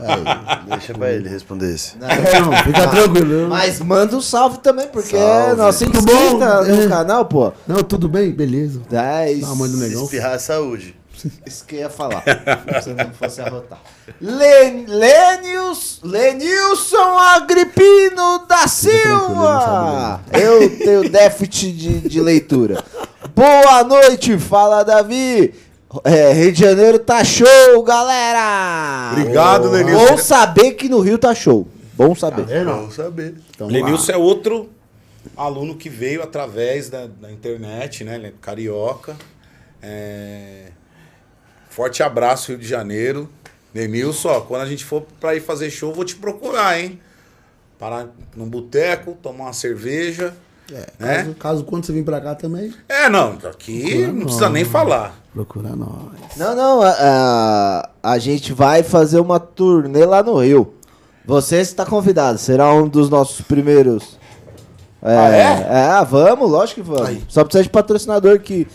[0.69, 1.95] Deixa pra ele responder esse.
[2.03, 3.49] É, não, fica tranquilo.
[3.49, 5.57] Mas manda um salve também, porque é Salve.
[5.57, 6.65] nossa Tudo inscrita bom?
[6.65, 6.89] no É.
[6.89, 7.53] canal, pô.
[7.67, 8.33] Não, tudo bem?
[8.33, 8.83] Beleza.
[8.91, 10.03] É mãe do Se negão.
[10.05, 10.97] espirrar é saúde.
[11.47, 12.23] isso que eu ia falar.
[12.83, 13.79] Se eu não fosse arrotar.
[14.21, 20.21] Len, Lenius, Lenilson Agripino da Silva!
[20.33, 22.83] Eu tenho déficit de, de leitura.
[23.35, 25.55] Boa noite, fala Davi.
[26.05, 29.13] É, Rio de Janeiro tá show, galera!
[29.13, 30.07] Obrigado, Lenilson.
[30.07, 31.67] Bom saber que no Rio tá show.
[31.95, 32.49] Bom saber.
[32.51, 32.81] É, não.
[32.81, 33.35] Vamos saber.
[33.51, 34.69] Então, Lenilson é outro
[35.37, 38.33] aluno que veio através da, da internet, né?
[38.41, 39.17] Carioca.
[39.83, 40.67] É,
[41.71, 43.29] Forte abraço, Rio de Janeiro.
[43.75, 46.99] Lenilson, ó, quando a gente for pra ir fazer show, eu vou te procurar, hein?
[47.79, 50.35] Parar num boteco, tomar uma cerveja.
[50.73, 51.17] É, Né?
[51.23, 55.15] caso, caso quando você vir pra cá também, É, não, aqui não precisa nem falar.
[55.33, 56.37] procura nós.
[56.37, 60.75] Não, não, a, a, a gente vai fazer uma turnê lá no Rio.
[61.25, 64.19] Você está convidado, será um dos nossos primeiros.
[65.03, 66.01] É, Ah, é?
[66.01, 67.07] é, vamos, lógico que vamos.
[67.09, 67.23] Aí.
[67.29, 68.67] Só precisa de patrocinador que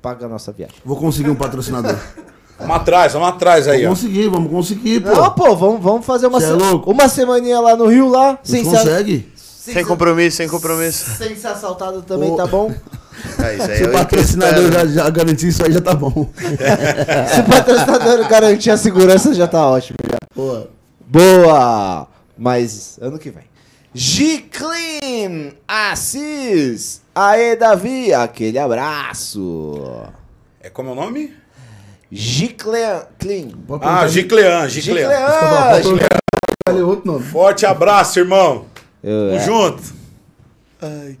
[0.00, 0.76] paga a nossa viagem.
[0.84, 1.96] Vou conseguir um patrocinador.
[2.60, 3.88] Vamos atrás, vamos atrás aí, ó.
[3.88, 5.08] Vamos conseguir, vamos conseguir, pô.
[5.14, 6.52] Não, pô, vamos, vamos fazer uma, é se-
[6.84, 9.32] uma semaninha lá no Rio, lá, sem Você consegue?
[9.72, 11.10] Sem compromisso, sem compromisso.
[11.16, 12.36] sem ser assaltado também, Ô.
[12.36, 12.72] tá bom?
[13.38, 15.94] É, isso aí Se é o o patrocinador já, já garantir isso aí, já tá
[15.94, 16.30] bom.
[17.34, 19.98] Se o patrocinador garantir a segurança, já tá ótimo.
[20.10, 20.16] Já.
[20.34, 20.66] Pô,
[21.06, 22.08] Boa!
[22.38, 23.44] Mas ano que vem.
[23.92, 27.02] Giclin Assis.
[27.14, 29.74] Aê, Davi, aquele abraço.
[30.62, 31.34] É como é o nome?
[32.10, 33.02] Giclean.
[33.82, 35.10] Ah, Giclean, Giclean.
[35.82, 36.08] Giclean.
[36.68, 37.24] Olha, outro nome.
[37.24, 38.66] Forte abraço, irmão.
[39.02, 39.40] Eu- Tamo é.
[39.44, 39.82] junto.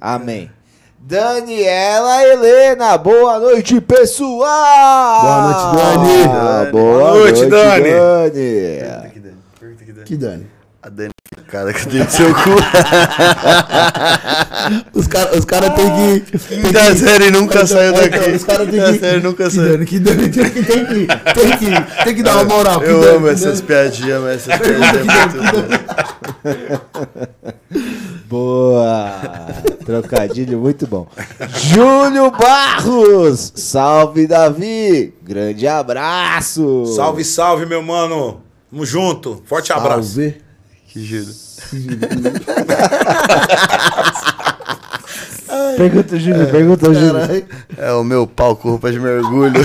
[0.00, 0.50] Amém.
[0.98, 5.22] Daniela Helena, boa noite, pessoal!
[5.22, 6.24] Boa noite, Dani.
[6.28, 7.90] Boa, Boa noite, noite, Dani.
[7.90, 9.10] Dani.
[10.04, 10.46] Que Dani?
[10.82, 11.10] A Dani,
[11.46, 12.40] cara, que dentro do seu cu.
[14.98, 16.38] Os caras os cara tem que.
[16.38, 18.30] Quinta série nunca saiu Então, daqui.
[18.30, 18.98] Os caras tem Quinta que.
[18.98, 19.72] série nunca que saiu.
[19.72, 21.66] Dani, que Dani, tem que, tem que, tem que,
[22.04, 22.80] tem que dar uma moral.
[22.80, 25.50] que Eu Dani, amo que essas piadinhas, mas essas piadinhas é muito.
[28.26, 29.20] Boa!
[29.84, 31.06] Trocadilho muito bom.
[31.56, 36.86] Júlio Barros, salve Davi, grande abraço.
[36.96, 38.40] Salve, salve, meu mano.
[38.70, 39.42] Tamo junto.
[39.44, 40.18] Forte abraço.
[40.90, 41.30] Que giro.
[45.76, 47.12] Pergunta, Júlio, pergunta, Júlio.
[47.12, 47.46] Caralho.
[47.76, 49.54] É o meu pau com roupa de mergulho.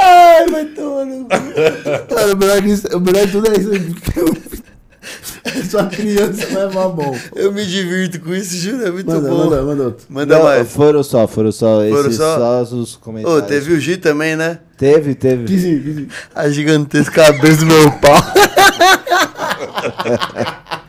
[0.00, 1.28] Ai, vai tomar no cu.
[2.14, 3.70] Cara, o melhor, disso, o melhor de tudo é isso.
[5.68, 7.16] Só criança, vai levar bom.
[7.34, 9.36] Eu me divirto com isso, juro, é muito Manda, bom.
[9.44, 10.06] manda, manda outro.
[10.08, 10.70] Manda Não, mais.
[10.70, 12.64] Foram só, foram só Foram esses só?
[12.64, 13.46] só, os Ô, comentários.
[13.46, 14.58] teve o Gi também, né?
[14.76, 16.08] Teve, teve.
[16.34, 18.14] A gigantesca cabeça do meu pau.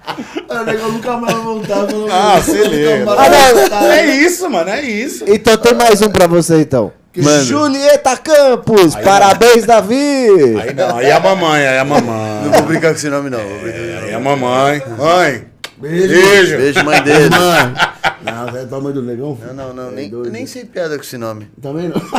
[0.60, 1.88] Ah, nunca mais vai voltar.
[2.12, 3.06] Ah, se liga.
[3.12, 3.92] Ah, não.
[3.92, 5.26] É isso, mano, é isso.
[5.28, 6.92] Então tem mais um pra você então.
[7.18, 7.44] Mano.
[7.46, 10.28] Julieta Campos, Aí parabéns, Davi.
[10.62, 12.50] Aí não, aí é a mamãe, aí é a Não mamãe.
[12.52, 13.40] vou brincar com esse nome, não.
[13.40, 14.84] Vou esse Aí é a mamãe.
[14.98, 15.46] Mãe,
[15.78, 16.08] Beijo.
[16.08, 16.58] beijo.
[16.58, 17.30] Beijo, mãe dele.
[17.30, 17.76] Mano.
[18.24, 19.38] Não, você é tamanho do negão?
[19.48, 19.88] Não, não, não.
[19.90, 20.32] É Nem, doido.
[20.32, 21.48] nem sei piada com esse nome.
[21.62, 22.02] Também não.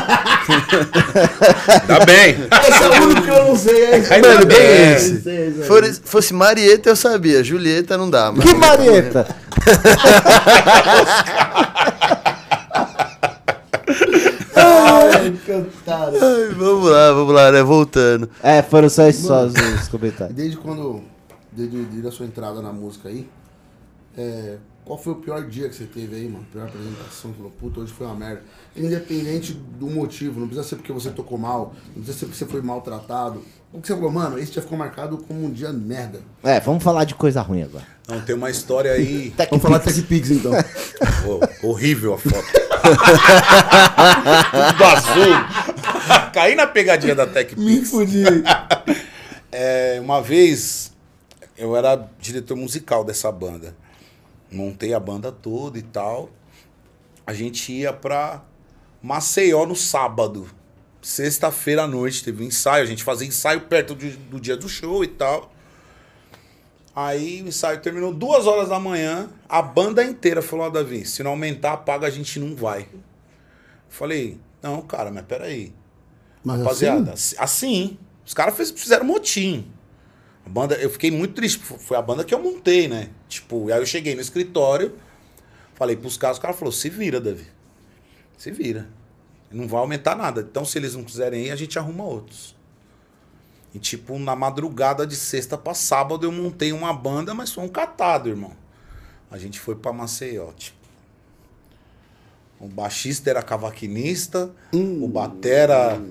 [1.87, 2.37] Tá bem.
[2.69, 3.85] Esse é o único que eu não sei.
[3.85, 4.11] É esse.
[4.21, 5.15] Mano, bem bem esse.
[5.15, 5.23] esse.
[5.23, 5.93] Sei.
[6.05, 7.43] Fosse, Marieta, eu sabia.
[7.43, 8.43] Julieta não dá, mano.
[8.43, 9.27] Que Marieta?
[15.87, 17.63] Ai, vamos lá, vamos lá, né?
[17.63, 18.29] Voltando.
[18.43, 20.37] É, foram só esses os comentários.
[20.37, 21.03] Desde quando.
[21.53, 23.27] Desde, desde a sua entrada na música aí.
[24.17, 26.47] É, qual foi o pior dia que você teve aí, mano?
[26.53, 27.33] Pior apresentação?
[27.33, 28.45] Você falou, puta, hoje foi uma merda.
[28.77, 32.47] Independente do motivo, não precisa ser porque você tocou mal, não precisa ser porque você
[32.47, 33.43] foi maltratado.
[33.73, 36.21] O que você falou, mano, esse dia ficou marcado como um dia merda.
[36.43, 37.85] É, vamos falar de coisa ruim agora.
[38.09, 39.35] Não, tem uma história aí.
[39.51, 40.53] Vamos falar de TechPix então.
[41.63, 42.37] Ô, horrível a foto.
[44.71, 46.31] Tudo azul.
[46.33, 48.23] Caí na pegadinha da Tech Me fudi.
[49.51, 50.93] É, uma vez
[51.59, 53.75] eu era diretor musical dessa banda.
[54.51, 56.31] Montei a banda toda e tal.
[57.27, 58.43] A gente ia pra
[59.03, 60.49] Maceió no sábado.
[61.03, 62.83] Sexta-feira à noite teve um ensaio.
[62.83, 65.53] A gente fazia ensaio perto do, do dia do show e tal.
[66.95, 69.29] Aí o ensaio terminou duas horas da manhã.
[69.49, 72.89] A banda inteira falou: Ó, Davi, se não aumentar a paga, a gente não vai.
[73.89, 75.75] Falei: Não, cara, mas peraí.
[76.43, 79.71] Mas Rapaziada, assim, assim, assim, os caras fizeram motim.
[80.47, 83.11] A banda, eu fiquei muito triste, fo- foi a banda que eu montei, né?
[83.29, 84.95] Tipo, aí eu cheguei no escritório,
[85.75, 87.47] falei pros caras, o cara falou: se vira, Davi.
[88.39, 88.89] Se vira.
[89.51, 90.41] Não vai aumentar nada.
[90.43, 92.55] Então, se eles não quiserem ir, a gente arruma outros.
[93.75, 97.69] E, tipo, na madrugada de sexta pra sábado, eu montei uma banda, mas foi um
[97.69, 98.53] catado, irmão.
[99.31, 100.77] A gente foi pra Maceió, tipo.
[102.59, 106.03] O baixista era cavaquinista, o batera Batera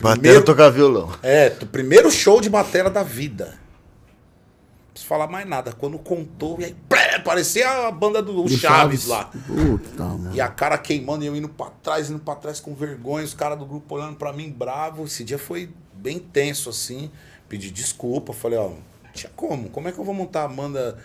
[0.00, 1.12] Primeiro- tocar violão.
[1.22, 3.46] é, o primeiro show de batera da vida.
[3.46, 5.72] Não preciso falar mais nada.
[5.72, 9.24] Quando contou, e aí, pré, parecia a banda do, do Chaves, lá.
[9.46, 10.34] Puta, mano.
[10.34, 13.34] E a cara queimando e eu indo pra trás, indo pra trás com vergonha, os
[13.34, 15.04] caras do grupo olhando pra mim bravo.
[15.04, 17.10] Esse dia foi bem tenso, assim.
[17.48, 18.72] Pedi desculpa, falei, ó,
[19.12, 19.68] tinha como?
[19.70, 20.98] Como é que eu vou montar a banda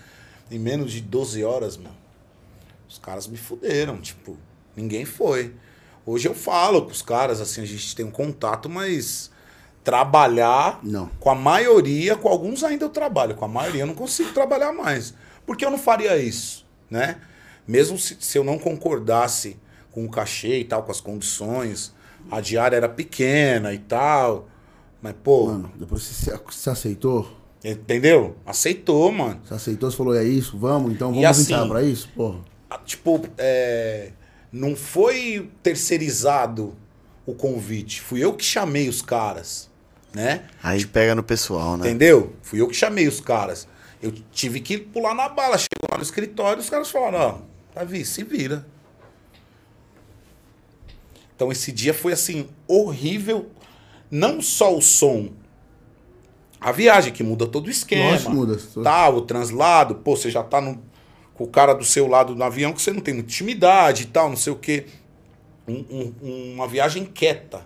[0.51, 1.95] em menos de 12 horas, mano?
[2.89, 4.37] Os caras me fuderam, tipo,
[4.75, 5.53] ninguém foi.
[6.05, 9.31] Hoje eu falo com os caras, assim, a gente tem um contato, mas
[9.83, 11.07] trabalhar Não.
[11.19, 14.71] com a maioria, com alguns ainda eu trabalho, com a maioria eu não consigo trabalhar
[14.73, 15.13] mais.
[15.45, 17.17] Porque eu não faria isso, né?
[17.67, 19.57] Mesmo se, se eu não concordasse
[19.91, 21.93] com o cachê e tal, com as condições,
[22.31, 24.47] a diária era pequena e tal,
[25.01, 27.31] mas pô, Mano, depois você, você aceitou?
[27.63, 28.35] entendeu?
[28.45, 29.39] Aceitou, mano.
[29.43, 32.09] Você aceitou, você falou, é isso, vamos, então E vamos assim- entrar pra isso?
[32.15, 32.39] Porra.
[32.85, 34.11] Tipo, é,
[34.55, 36.73] não foi terceirizado
[37.25, 39.69] o convite, fui eu que chamei os caras,
[40.13, 40.45] né?
[40.63, 41.85] Aí pega no pessoal, né?
[41.89, 42.33] Entendeu?
[42.41, 43.67] Fui eu que chamei os caras.
[44.01, 45.57] Eu tive que pular na bala.
[45.57, 47.37] Chegou lá no escritório, os caras falaram, ó,
[47.73, 48.65] Davi, se vira.
[51.35, 53.49] Então esse dia foi assim, horrível.
[54.09, 55.33] Não só o som.
[56.61, 58.17] A viagem que muda todo o esquema.
[58.17, 58.57] Que muda.
[58.81, 60.81] Tá, o translado, pô, você já tá no,
[61.35, 64.05] com o cara do seu lado no avião que você não tem muita intimidade e
[64.07, 64.85] tal, não sei o quê.
[65.67, 67.61] Um- um- uma viagem quieta.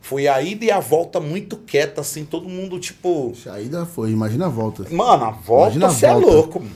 [0.00, 3.32] Foi a ida e a volta muito quieta, assim, todo mundo, tipo.
[3.50, 4.84] A ida foi, imagina a volta.
[4.90, 6.26] Mano, a volta Imagina a você é volta.
[6.26, 6.60] louco.
[6.60, 6.74] mano.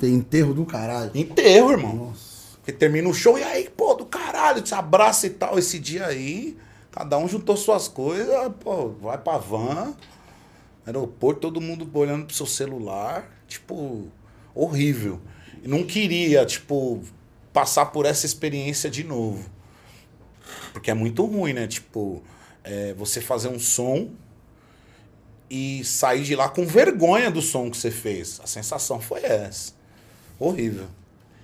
[0.00, 1.10] Tem enterro do caralho.
[1.14, 1.94] Enterro, irmão.
[1.94, 2.56] Nossa.
[2.56, 5.58] Porque termina o show e aí, pô, do caralho, te abraça e tal.
[5.58, 6.56] Esse dia aí,
[6.90, 9.92] cada um juntou suas coisas, pô, vai pra van,
[10.86, 14.06] aeroporto, todo mundo olhando pro seu celular, tipo,
[14.54, 15.20] horrível.
[15.62, 17.02] Não queria, tipo,
[17.52, 19.48] passar por essa experiência de novo.
[20.72, 21.66] Porque é muito ruim, né?
[21.66, 22.22] Tipo,
[22.64, 24.10] é, você fazer um som
[25.50, 28.40] e sair de lá com vergonha do som que você fez.
[28.42, 29.72] A sensação foi essa.
[30.38, 30.86] Horrível.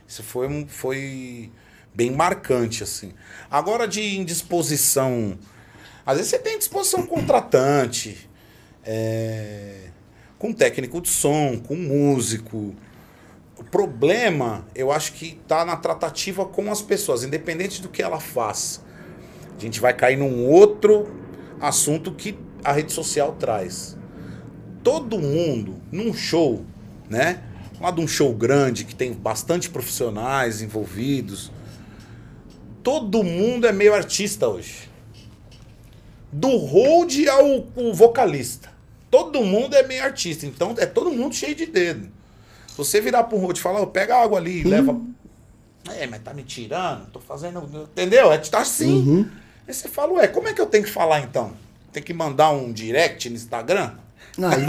[0.07, 1.53] Isso foi, foi
[1.95, 3.13] bem marcante, assim.
[3.51, 5.39] Agora de indisposição.
[6.07, 8.29] Às vezes você tem disposição contratante,
[8.83, 9.91] é,
[10.39, 12.75] com técnico de som, com músico.
[13.71, 18.81] Problema, eu acho que tá na tratativa com as pessoas, independente do que ela faça.
[19.57, 21.07] A gente vai cair num outro
[21.61, 23.97] assunto que a rede social traz.
[24.83, 26.65] Todo mundo, num show,
[27.11, 27.43] né?
[27.81, 31.53] Lá de um show grande que tem bastante profissionais envolvidos.
[32.83, 34.89] Todo mundo é meio artista hoje.
[36.33, 38.71] Do hold ao vocalista.
[39.11, 40.47] Todo mundo é meio artista.
[40.47, 42.18] Então é todo mundo cheio de dedo.
[42.79, 44.99] Você virar para um e falar, "Ô, pega água ali e leva.
[45.99, 47.89] É, mas tá me tirando, tô fazendo.
[47.91, 48.33] Entendeu?
[48.33, 49.29] É tá assim.
[49.67, 51.53] Aí você fala, ué, como é que eu tenho que falar então?
[51.93, 53.93] Tem que mandar um direct no Instagram?
[54.37, 54.65] Não, aí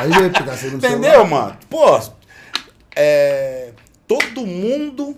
[0.00, 1.56] aí porque tá sendo Entendeu, mano?
[1.68, 2.00] Pô,
[2.96, 3.72] é,
[4.08, 5.16] todo mundo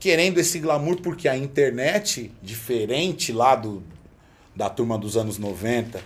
[0.00, 3.82] querendo esse glamour, porque a internet, diferente lá do,
[4.56, 6.00] da turma dos anos 90,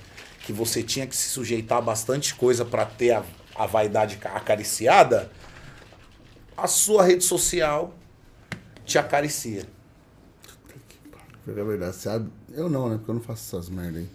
[0.45, 3.23] que você tinha que se sujeitar a bastante coisa pra ter a,
[3.59, 5.31] a vaidade ca- acariciada,
[6.57, 7.93] a sua rede social
[8.85, 9.67] te acaricia.
[11.47, 11.97] É verdade?
[12.53, 12.97] Eu não, né?
[12.97, 14.09] Porque eu não faço essas merda aí.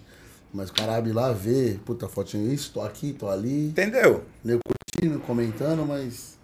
[0.52, 3.68] Mas o cara abre lá, vê, puta, fotinho isso, tô aqui, tô ali.
[3.68, 4.24] Entendeu?
[4.44, 6.38] Nego curtindo, comentando, mas.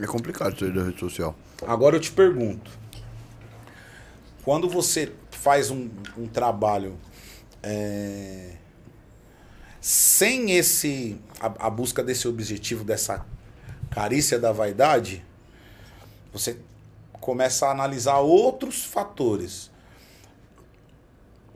[0.00, 1.34] É complicado isso aí da rede social.
[1.66, 2.70] Agora eu te pergunto:
[4.44, 5.88] quando você faz um,
[6.18, 6.98] um trabalho
[7.62, 8.56] é,
[9.82, 13.26] sem esse a, a busca desse objetivo, dessa
[13.90, 15.24] carícia da vaidade,
[16.32, 16.56] você
[17.20, 19.72] começa a analisar outros fatores.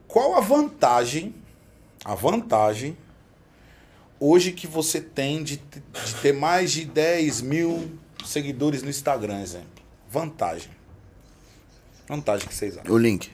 [0.09, 1.37] Qual a vantagem,
[2.05, 2.99] a vantagem
[4.19, 9.85] hoje que você tem de, de ter mais de 10 mil seguidores no Instagram, exemplo?
[10.11, 10.71] Vantagem.
[12.09, 12.93] Vantagem que vocês acham.
[12.93, 13.31] O link.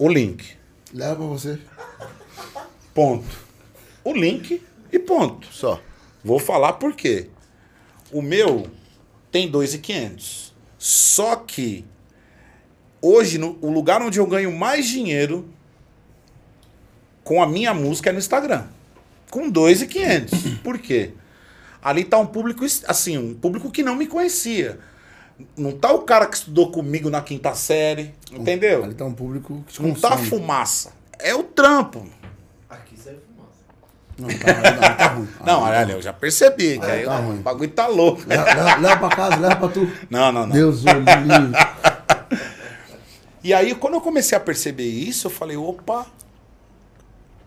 [0.00, 0.56] O link.
[0.92, 1.60] Leva pra você.
[2.92, 3.51] Ponto.
[4.04, 4.62] O link
[4.92, 5.46] e ponto.
[5.52, 5.80] Só.
[6.24, 7.28] Vou falar por quê.
[8.10, 8.66] O meu
[9.30, 10.52] tem 2,500.
[10.78, 11.84] Só que
[13.00, 15.48] hoje no, o lugar onde eu ganho mais dinheiro
[17.24, 18.64] com a minha música é no Instagram.
[19.30, 20.58] Com 2,500.
[20.62, 21.12] Por quê?
[21.82, 24.78] Ali tá um público assim, um público que não me conhecia.
[25.56, 28.84] Não tá o cara que estudou comigo na quinta série, entendeu?
[28.84, 30.28] Ali tá um público que te Não tá a consome.
[30.28, 30.92] fumaça.
[31.18, 32.06] É o trampo.
[34.22, 35.28] Não, tá, não, tá ruim.
[35.44, 37.36] Não, olha, eu já percebi que aí tá o ruim.
[37.42, 38.22] bagulho tá louco.
[38.26, 39.90] Leva, leva- pra casa, leva pra tu.
[40.10, 40.54] Não, não, não.
[40.54, 41.02] Deus livre.
[43.44, 46.06] E aí, quando eu comecei a perceber isso, eu falei, opa,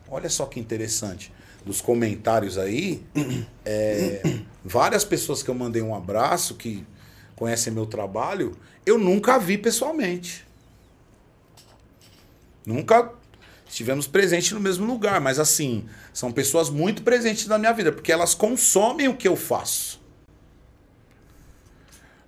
[0.10, 1.32] olha só que interessante.
[1.66, 3.02] Dos comentários aí,
[3.66, 4.22] é,
[4.64, 6.86] várias pessoas que eu mandei um abraço, que
[7.38, 10.46] conhecem meu trabalho, eu nunca vi pessoalmente.
[12.66, 13.10] Nunca
[13.68, 18.12] estivemos presentes no mesmo lugar, mas assim, são pessoas muito presentes na minha vida, porque
[18.12, 20.04] elas consomem o que eu faço.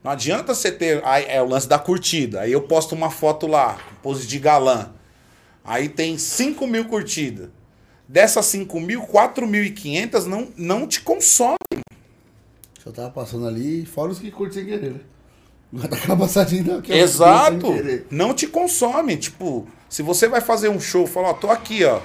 [0.03, 1.03] Não adianta você ter.
[1.03, 2.41] Aí é o lance da curtida.
[2.41, 4.91] Aí eu posto uma foto lá, pose de galã.
[5.64, 7.49] Aí tem 5 mil curtidas.
[8.07, 11.57] Dessas 5 mil, 4.500 não, não te consome.
[12.81, 14.99] Só tava passando ali, fora os que curtem sem querer, né?
[15.73, 16.93] Vai dar aquela passadinha daqui.
[16.93, 17.68] ó, Exato.
[18.09, 19.18] Não te consome.
[19.18, 21.99] Tipo, se você vai fazer um show, fala, ó, tô aqui, ó.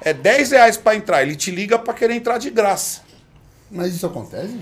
[0.00, 1.22] É 10 reais pra entrar.
[1.22, 3.00] Ele te liga pra querer entrar de graça.
[3.70, 4.56] Mas isso acontece?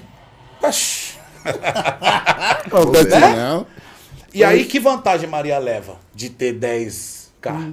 [0.62, 1.14] Oxi.
[2.66, 3.36] Acontece Né?
[3.36, 3.66] não.
[4.32, 7.72] E aí, que vantagem Maria leva de ter 10k?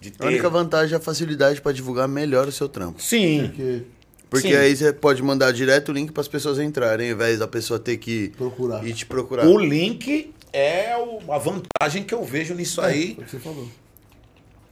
[0.00, 0.22] De ter...
[0.24, 3.00] A única vantagem é a facilidade pra divulgar melhor o seu trampo.
[3.02, 3.48] Sim.
[3.48, 3.82] Porque
[4.30, 4.54] Porque Sim.
[4.56, 7.96] aí você pode mandar direto o link pras pessoas entrarem, ao invés da pessoa ter
[7.96, 8.86] que Procurar.
[8.86, 9.46] ir te procurar.
[9.46, 13.14] O link é o- a vantagem que eu vejo nisso aí.
[13.14, 13.68] Foi o que você falou.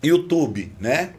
[0.02, 1.15] YouTube, né?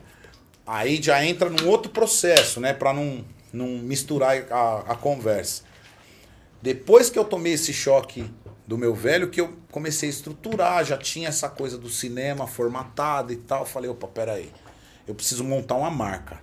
[0.65, 2.73] Aí já entra num outro processo, né?
[2.73, 5.63] Pra não, não misturar a, a conversa.
[6.61, 8.29] Depois que eu tomei esse choque
[8.67, 13.33] do meu velho, que eu comecei a estruturar, já tinha essa coisa do cinema formatado
[13.33, 13.65] e tal.
[13.65, 14.51] Falei, opa, peraí,
[15.07, 16.39] eu preciso montar uma marca.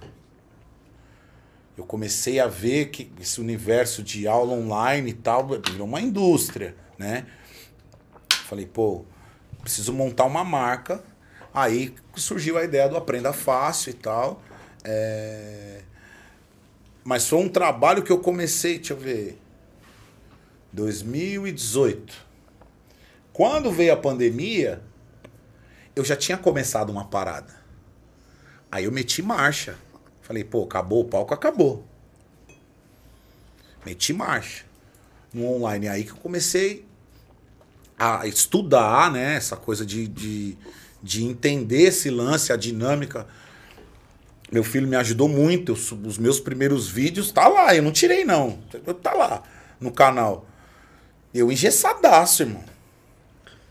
[1.77, 6.74] Eu comecei a ver que esse universo de aula online e tal virou uma indústria,
[6.99, 7.24] né?
[8.49, 9.05] Falei, pô,
[9.61, 11.05] preciso montar uma marca.
[11.53, 14.43] Aí surgiu a ideia do Aprenda Fácil e tal.
[14.83, 15.83] É...
[17.05, 19.39] Mas foi um trabalho que eu comecei, deixa eu ver,
[20.73, 22.27] 2018.
[23.35, 24.83] Quando veio a pandemia,
[25.95, 27.55] eu já tinha começado uma parada.
[28.73, 29.77] Aí eu meti marcha.
[30.23, 31.85] Falei, pô, acabou o palco, acabou.
[33.85, 34.65] Meti marcha
[35.35, 35.87] no online.
[35.87, 36.88] Aí que eu comecei
[37.99, 39.35] a estudar, né?
[39.37, 40.57] Essa coisa de, de,
[41.03, 43.27] de entender esse lance, a dinâmica.
[44.51, 45.73] Meu filho me ajudou muito.
[45.73, 48.59] Eu- os meus primeiros vídeos tá lá, eu não tirei, não.
[49.03, 49.43] Tá lá
[49.81, 50.47] no canal.
[51.35, 52.65] Eu engessadaço, irmão.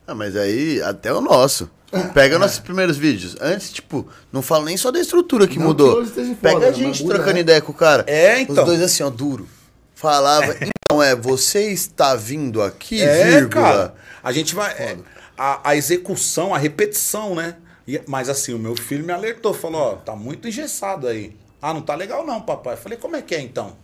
[0.06, 1.70] Ah, mas aí, até o nosso.
[2.14, 3.36] Pega nossos primeiros vídeos.
[3.40, 6.04] Antes, tipo, não falo nem só da estrutura que Não que mudou.
[6.04, 7.40] esteja Pega foda, a gente muda, trocando né?
[7.42, 8.04] ideia com o cara.
[8.08, 8.56] É, então.
[8.64, 9.48] Os dois assim, ó, duro.
[9.96, 13.50] Falava, então é, você está vindo aqui, É, vírgula.
[13.50, 13.96] cara.
[14.28, 14.72] A gente vai.
[14.74, 14.98] é,
[15.38, 17.56] a, a execução, a repetição, né?
[17.88, 21.34] E- mas assim, o meu filho me alertou, falou, ó, tá muito engessado aí.
[21.62, 22.74] Ah, não tá legal não, papai.
[22.74, 23.78] Eu falei, como é que é então?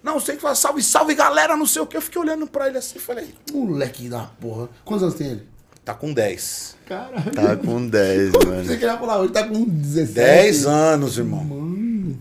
[0.00, 1.96] Não, sei que fala, salve, salve galera, não sei o que.
[1.96, 4.68] Eu fiquei olhando pra ele assim e falei, Moleque da porra.
[4.84, 5.46] Quantos anos tem ele?
[5.84, 6.76] tá com 10.
[6.86, 7.32] Caralho.
[7.32, 8.68] Tá com 10, Você mano.
[8.68, 10.12] queria falar, ele tá com 17.
[10.14, 12.16] 10 anos, irmão.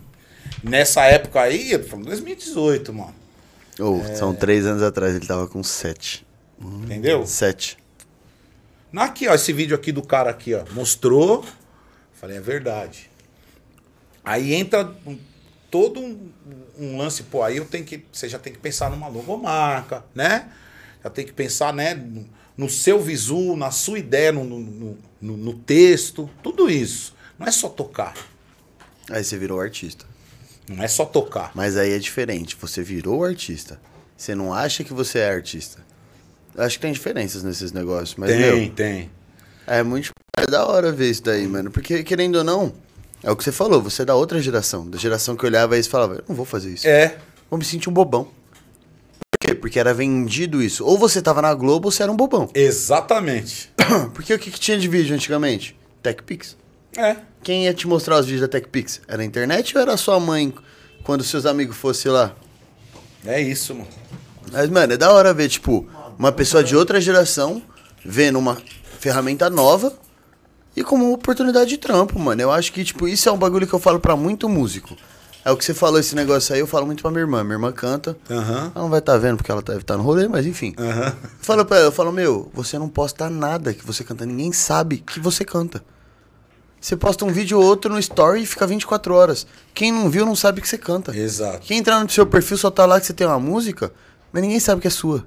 [0.64, 3.14] Nessa época aí, eu tô falando 2018, mano.
[3.80, 6.26] Ô, São três anos atrás, ele tava com 7.
[6.62, 7.26] Entendeu?
[7.26, 7.78] 7.
[8.96, 10.64] Aqui, ó, esse vídeo aqui do cara aqui, ó.
[10.72, 11.46] Mostrou.
[12.14, 13.10] Falei, é verdade.
[14.24, 15.18] Aí entra um-
[15.70, 16.32] todo um,
[16.78, 18.04] um lance, pô, aí eu tenho que.
[18.12, 20.50] Você já tem que pensar numa logomarca, né?
[21.04, 22.28] Já tem que pensar, né, no,
[22.58, 27.16] no seu visu, na sua ideia, no- no- no texto, tudo isso.
[27.38, 28.14] Não é só tocar.
[29.10, 30.06] Aí você virou artista.
[30.68, 31.52] Não é só tocar.
[31.56, 32.58] Mas aí é diferente.
[32.60, 33.80] Você virou artista.
[34.18, 35.86] Você não acha que você é artista.
[36.58, 38.16] Acho que tem diferenças nesses negócios.
[38.16, 39.12] Mas, tem, meu, tem.
[39.66, 41.72] É muito é da hora ver isso daí, mano.
[41.72, 42.72] Porque, querendo ou não,
[43.24, 44.88] é o que você falou, você é da outra geração.
[44.88, 46.88] Da geração que olhava isso e falava, eu não vou fazer isso.
[46.88, 47.18] É.
[47.50, 48.26] Vou me sentir um bobão.
[49.32, 49.56] Por quê?
[49.56, 50.86] Porque era vendido isso.
[50.86, 52.50] Ou você tava na Globo ou você era um bobão.
[52.54, 53.72] Exatamente.
[54.14, 55.78] Porque o que, que tinha de vídeo antigamente?
[56.04, 56.56] TechPix.
[56.96, 57.18] É.
[57.44, 59.02] Quem ia te mostrar os vídeos da TechPix?
[59.08, 60.54] Era a internet ou era a sua mãe
[61.04, 62.36] quando seus amigos fossem lá?
[63.26, 63.88] É isso, mano.
[64.52, 65.88] Mas, mano, é da hora ver, tipo,
[66.18, 67.62] uma pessoa de outra geração
[68.04, 68.58] vendo uma
[69.00, 69.94] ferramenta nova
[70.76, 72.42] e como uma oportunidade de trampo, mano.
[72.42, 74.96] Eu acho que, tipo, isso é um bagulho que eu falo pra muito músico.
[75.44, 77.44] É o que você falou, esse negócio aí, eu falo muito pra minha irmã.
[77.44, 78.18] Minha irmã canta.
[78.30, 78.72] Aham.
[78.76, 80.76] Ela não vai estar vendo porque ela deve estar no rolê, mas enfim.
[80.78, 81.16] Aham.
[81.40, 84.26] Falo pra ela, eu falo, meu, você não posta nada que você canta.
[84.26, 85.84] Ninguém sabe que você canta.
[86.80, 89.48] Você posta um vídeo ou outro no story e fica 24 horas.
[89.74, 91.16] Quem não viu não sabe que você canta.
[91.18, 91.60] Exato.
[91.62, 93.92] Quem entrar no seu perfil só tá lá que você tem uma música,
[94.32, 95.26] mas ninguém sabe que é sua.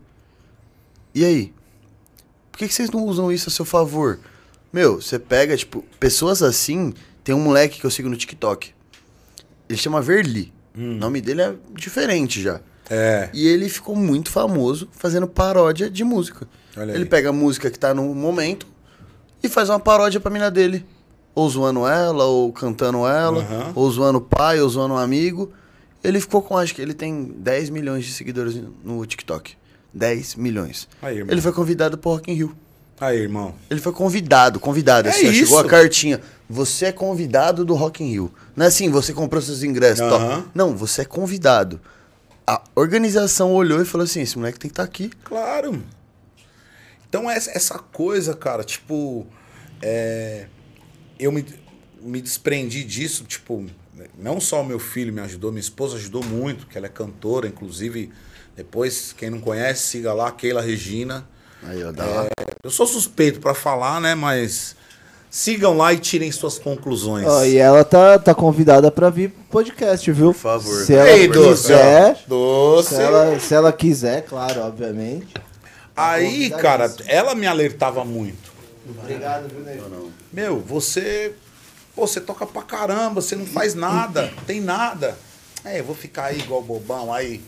[1.15, 1.53] E aí?
[2.51, 4.19] Por que, que vocês não usam isso a seu favor?
[4.73, 6.93] Meu, você pega, tipo, pessoas assim.
[7.25, 8.73] Tem um moleque que eu sigo no TikTok.
[9.69, 10.53] Ele chama Verli.
[10.77, 12.61] O nome dele é diferente já.
[12.89, 13.29] É.
[13.33, 16.49] E ele ficou muito famoso fazendo paródia de música.
[16.77, 16.99] Olha aí.
[16.99, 18.67] ele pega a música que tá no momento
[19.43, 20.85] e faz uma paródia pra mina dele.
[21.35, 23.73] Ou zoando ela, ou cantando ela, Aham.
[23.75, 25.53] ou zoando o pai, ou zoando um amigo.
[26.03, 29.55] Ele ficou com, acho que ele tem 10 milhões de seguidores no TikTok.
[29.93, 30.89] 10 milhões.
[31.03, 31.33] Aí, irmão.
[31.33, 32.57] ele foi convidado pro Rock in Rio.
[33.01, 33.55] Aí, irmão.
[33.71, 35.09] Ele foi convidado, convidado.
[35.09, 35.59] É assim, ó, chegou isso.
[35.59, 36.21] a cartinha.
[36.49, 38.35] Você é convidado do Rock in Rio.
[38.55, 40.05] Não é assim, você comprou seus ingressos.
[40.55, 41.81] Não, você é convidado.
[42.47, 45.11] A organização olhou e falou assim: esse moleque tem que estar aqui.
[45.25, 45.83] Claro.
[47.09, 49.27] Então, essa, essa coisa, cara, tipo.
[49.81, 50.47] é,
[51.19, 51.45] eu me,
[52.03, 53.67] me desprendi disso, tipo.
[54.19, 57.47] Não só o meu filho me ajudou, minha esposa ajudou muito, que ela é cantora,
[57.47, 58.11] inclusive.
[58.57, 61.25] Depois, quem não conhece, siga lá, Keila Regina.
[61.63, 62.27] Aí, ó, dá lá.
[62.63, 64.15] Eu sou suspeito pra falar, né?
[64.15, 64.77] Mas
[65.31, 67.27] sigam lá e tirem suas conclusões.
[67.27, 70.33] Ó, e ela tá, tá convidada pra vir pro podcast, viu?
[70.33, 70.85] Por favor.
[70.85, 72.19] Se ela Ei, quiser.
[72.27, 72.95] Doce.
[72.95, 75.35] Se ela, se ela quiser, claro, obviamente.
[75.97, 78.51] Aí, cara, ela me alertava muito.
[78.89, 80.11] Obrigado, viu, Nego?
[80.33, 81.33] Meu, você.
[81.95, 85.17] Pô, você toca pra caramba, você não faz nada, tem nada.
[85.65, 87.43] É, eu vou ficar aí igual bobão, aí.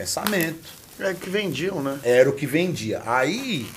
[0.00, 0.80] Pensamento.
[0.98, 1.98] É que vendiam, né?
[2.02, 3.02] Era o que vendia.
[3.04, 3.70] Aí,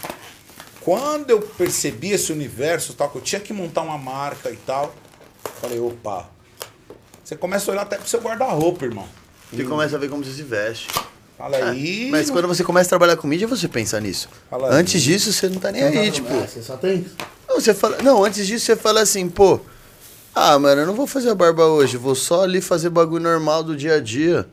[0.79, 4.95] quando eu percebi esse universo tal, que eu tinha que montar uma marca e tal,
[5.59, 6.29] falei, opa,
[7.23, 9.07] Você começa a olhar até pro seu guarda-roupa, irmão.
[9.51, 10.87] Você começa a ver como você se veste.
[11.37, 12.07] Fala aí.
[12.07, 14.29] É, Mas quando você começa a trabalhar com mídia, você pensa nisso.
[14.49, 14.79] Fala aí.
[14.79, 16.33] Antes disso, você não tá nem aí, tipo.
[16.33, 17.05] É, você só tem.
[17.47, 19.59] Não, você fala, não, antes disso você fala assim, pô,
[20.33, 23.61] ah, mano, eu não vou fazer a barba hoje, vou só ali fazer bagulho normal
[23.61, 24.47] do dia a dia.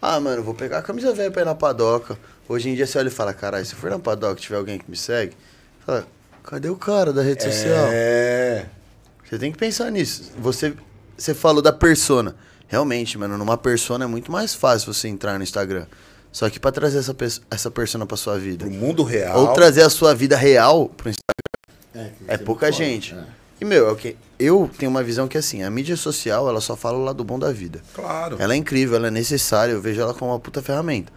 [0.00, 2.16] Ah, mano, vou pegar a camisa velha pra ir na padoca.
[2.48, 4.78] Hoje em dia você olha e fala, caralho, se for na padoca e tiver alguém
[4.78, 5.36] que me segue,
[5.84, 6.06] fala,
[6.44, 7.88] cadê o cara da rede social?
[7.90, 8.66] É.
[9.28, 10.32] Você tem que pensar nisso.
[10.38, 10.72] Você,
[11.16, 12.34] você falou da persona.
[12.68, 15.86] Realmente, mano, numa persona é muito mais fácil você entrar no Instagram.
[16.30, 17.16] Só que pra trazer essa,
[17.50, 19.40] essa persona pra sua vida, Pro mundo real.
[19.40, 23.16] ou trazer a sua vida real pro Instagram, É, é pouca gente.
[23.60, 26.60] E, meu, é o que eu tenho uma visão que, assim, a mídia social, ela
[26.60, 27.80] só fala o lado bom da vida.
[27.94, 28.36] Claro.
[28.38, 31.12] Ela é incrível, ela é necessária, eu vejo ela como uma puta ferramenta.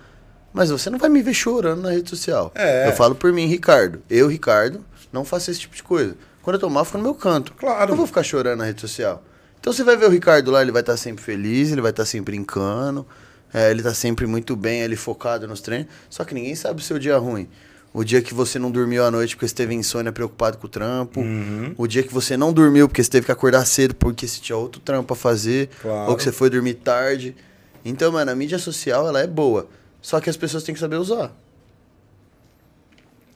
[0.54, 2.52] Mas você não vai me ver chorando na rede social.
[2.56, 2.88] É.
[2.88, 4.02] Eu falo por mim, Ricardo.
[4.10, 6.16] Eu, Ricardo, não faço esse tipo de coisa.
[6.42, 7.54] Quando eu tô mal, eu fico no meu canto.
[7.54, 7.92] Claro.
[7.92, 9.24] Não vou ficar chorando na rede social.
[9.60, 12.04] Então você vai ver o Ricardo lá, ele vai estar sempre feliz, ele vai estar
[12.04, 13.06] sempre brincando,
[13.54, 15.88] é, ele tá sempre muito bem, ele focado nos treinos.
[16.10, 17.48] Só que ninguém sabe o seu dia ruim.
[17.94, 20.70] O dia que você não dormiu à noite porque você teve insônia preocupado com o
[20.70, 21.20] trampo.
[21.20, 21.76] Uhum.
[21.78, 24.58] O dia que você não dormiu porque você teve que acordar cedo porque você tinha
[24.58, 25.70] outro trampo a fazer.
[25.82, 26.12] Claro.
[26.12, 27.36] Ou que você foi dormir tarde.
[27.84, 29.68] Então, mano, a mídia social, ela é boa.
[30.02, 31.36] Só que as pessoas têm que saber usar.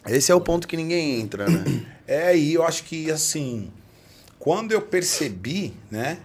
[0.07, 1.63] Esse é o ponto que ninguém entra, né?
[2.07, 3.71] É, e eu acho que assim,
[4.37, 6.19] quando eu percebi, né,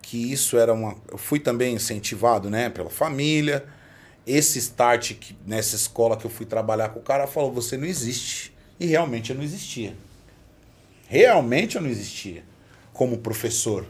[0.00, 0.96] que isso era uma.
[1.10, 3.64] Eu fui também incentivado, né, pela família.
[4.26, 7.86] Esse start que, nessa escola que eu fui trabalhar com o cara falou: você não
[7.86, 8.54] existe.
[8.78, 9.96] E realmente eu não existia.
[11.08, 12.44] Realmente eu não existia
[12.92, 13.86] como professor,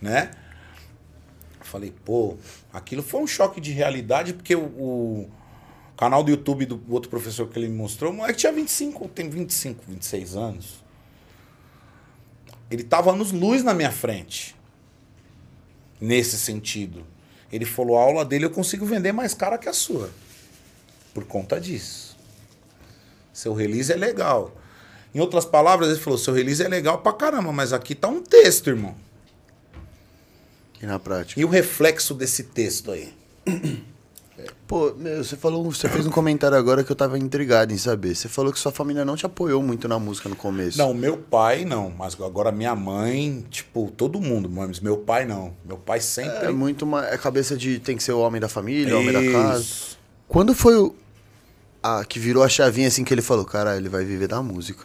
[0.00, 0.30] né?
[1.60, 2.36] Falei, pô,
[2.72, 5.30] aquilo foi um choque de realidade, porque o, o
[5.96, 9.30] canal do YouTube do outro professor que ele me mostrou, o moleque tinha 25, tem
[9.30, 10.84] 25, 26 anos.
[12.70, 14.56] Ele tava nos luz na minha frente.
[16.00, 17.06] Nesse sentido.
[17.52, 20.10] Ele falou, a aula dele eu consigo vender mais cara que a sua.
[21.12, 22.16] Por conta disso.
[23.32, 24.56] Seu release é legal.
[25.14, 28.22] Em outras palavras, ele falou, seu release é legal pra caramba, mas aqui tá um
[28.22, 28.94] texto, irmão.
[30.80, 31.40] E na prática.
[31.40, 33.12] E o reflexo desse texto aí?
[34.66, 38.14] Pô, meu, você falou, você fez um comentário agora que eu tava intrigado em saber.
[38.14, 40.78] Você falou que sua família não te apoiou muito na música no começo.
[40.78, 45.52] Não, meu pai não, mas agora minha mãe, tipo, todo mundo, mas meu pai não.
[45.64, 46.46] Meu pai sempre.
[46.46, 49.12] É muito uma é cabeça de tem que ser o homem da família, o homem
[49.12, 49.66] da casa.
[50.28, 50.94] Quando foi o
[51.82, 54.84] a que virou a chavinha assim que ele falou, cara, ele vai viver da música.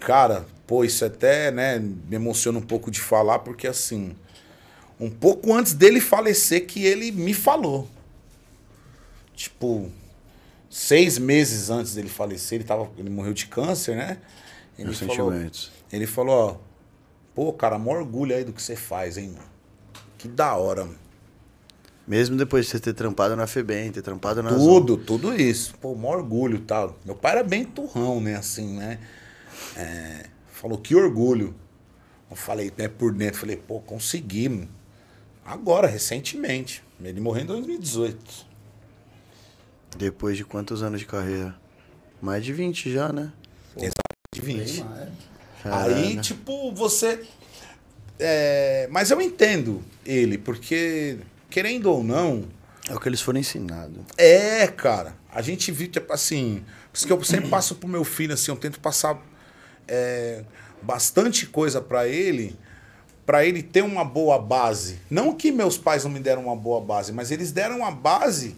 [0.00, 4.16] Cara, pô, isso até, né, me emociona um pouco de falar, porque assim,
[4.98, 7.88] um pouco antes dele falecer que ele me falou.
[9.42, 9.90] Tipo,
[10.70, 14.18] seis meses antes dele falecer, ele, tava, ele morreu de câncer, né?
[14.78, 15.72] Ele Meus falou, sentimentos.
[15.92, 16.56] ele falou, ó,
[17.34, 19.50] pô, cara, maior orgulho aí do que você faz, hein, mano.
[20.16, 20.96] Que da hora, mano.
[22.06, 24.50] Mesmo depois de você ter trampado na FEBEM, ter trampado na.
[24.50, 25.74] Tudo, tudo isso.
[25.80, 26.96] Pô, maior orgulho e tal.
[27.04, 28.36] Meu pai era bem turrão, né?
[28.36, 29.00] Assim, né?
[29.76, 31.52] É, falou, que orgulho.
[32.30, 34.68] Eu falei, né, por dentro, falei, pô, conseguimos.
[35.44, 36.84] Agora, recentemente.
[37.02, 38.51] Ele morreu em 2018.
[39.96, 41.54] Depois de quantos anos de carreira?
[42.20, 43.32] Mais de 20 já, né?
[44.34, 44.84] De 20.
[45.62, 45.94] Caralho.
[45.94, 47.22] Aí, tipo, você.
[48.18, 51.18] é, mas eu entendo ele, porque,
[51.50, 52.44] querendo ou não,
[52.88, 53.98] É o que eles foram ensinados.
[54.16, 55.14] É, cara.
[55.30, 56.64] A gente viu, tipo assim.
[56.90, 59.20] Por isso que eu sempre passo pro meu filho, assim, eu tento passar
[59.86, 60.44] é,
[60.82, 62.56] bastante coisa pra ele,
[63.24, 64.98] pra ele ter uma boa base.
[65.10, 68.56] Não que meus pais não me deram uma boa base, mas eles deram uma base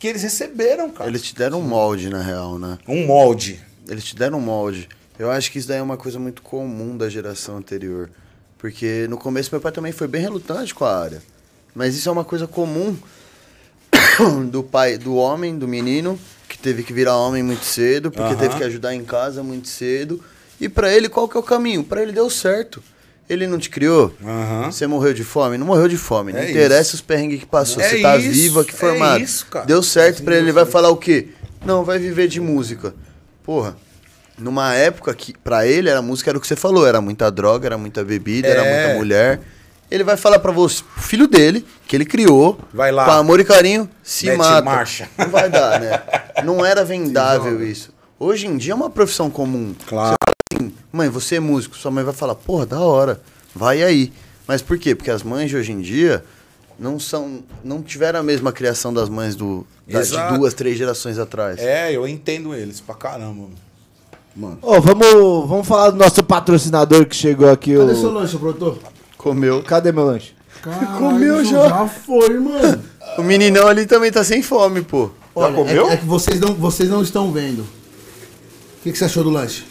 [0.00, 1.10] que eles receberam, cara.
[1.10, 2.78] Eles te deram um molde, na real, né?
[2.88, 3.60] Um molde.
[3.86, 4.88] Eles te deram um molde.
[5.18, 8.10] Eu acho que isso daí é uma coisa muito comum da geração anterior.
[8.56, 11.22] Porque no começo meu pai também foi bem relutante com a área.
[11.74, 12.96] Mas isso é uma coisa comum
[14.50, 16.18] do pai, do homem, do menino,
[16.48, 20.24] que teve que virar homem muito cedo, porque teve que ajudar em casa muito cedo.
[20.58, 21.84] E pra ele, qual que é o caminho?
[21.84, 22.82] Pra ele deu certo.
[23.30, 24.12] Ele não te criou?
[24.24, 24.72] Aham.
[24.72, 25.56] Você morreu de fome?
[25.56, 26.32] Não morreu de fome.
[26.32, 26.94] Não É interessa isso.
[26.96, 27.80] os perrengues que passou.
[27.80, 29.20] É Você tá isso, vivo aqui é formado.
[29.22, 29.64] isso, cara.
[29.66, 30.46] Deu certo pra ele.
[30.46, 31.28] Ele vai falar o quê?
[31.64, 32.92] Não, vai viver de música.
[33.44, 33.76] Porra,
[34.36, 36.84] numa época que pra ele era música, era o que você falou.
[36.84, 38.84] Era muita droga, era muita bebida, era É.
[38.86, 39.40] muita mulher.
[39.88, 43.04] Ele vai falar pra você, filho dele, que ele criou, Vai lá.
[43.04, 44.62] com amor e carinho, se Mete mata.
[44.62, 45.08] marcha.
[45.16, 46.02] Não vai dar, né?
[46.44, 47.92] Não era vendável isso.
[48.18, 49.72] Hoje em dia é uma profissão comum.
[49.86, 50.16] Claro.
[50.92, 51.76] Mãe, você é músico.
[51.76, 53.20] Sua mãe vai falar, porra, da hora,
[53.54, 54.12] vai aí.
[54.46, 54.94] Mas por quê?
[54.94, 56.24] Porque as mães de hoje em dia
[56.78, 61.18] não são, não tiveram a mesma criação das mães do, das de duas, três gerações
[61.18, 61.58] atrás.
[61.58, 63.48] É, eu entendo eles pra caramba.
[64.34, 64.58] Mano.
[64.62, 67.76] Ô, vamos, vamos falar do nosso patrocinador que chegou aqui.
[67.76, 67.96] Cadê o...
[67.96, 68.78] seu lanche, produtor?
[69.18, 69.62] Comeu.
[69.62, 70.34] Cadê meu lanche?
[70.62, 71.68] Caralho, Comeu já.
[71.68, 72.82] Já foi, mano.
[73.18, 75.10] O meninão ali também tá sem fome, pô.
[75.34, 75.90] Olha, comeu?
[75.90, 77.60] É, é que vocês não, vocês não estão vendo.
[77.60, 79.64] O que, que você achou do lanche?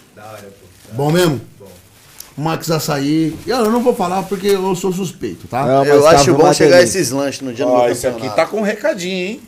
[0.90, 0.96] Pô.
[0.96, 1.42] Bom mesmo?
[1.60, 1.68] Bom.
[2.38, 3.36] Max Açaí.
[3.46, 5.66] Eu não vou falar porque eu sou suspeito, tá?
[5.66, 7.00] Não, mas Eu tava acho bom chegar delícia.
[7.00, 9.42] esses lanches no dia do Ó, meu esse aqui tá com um recadinho, hein?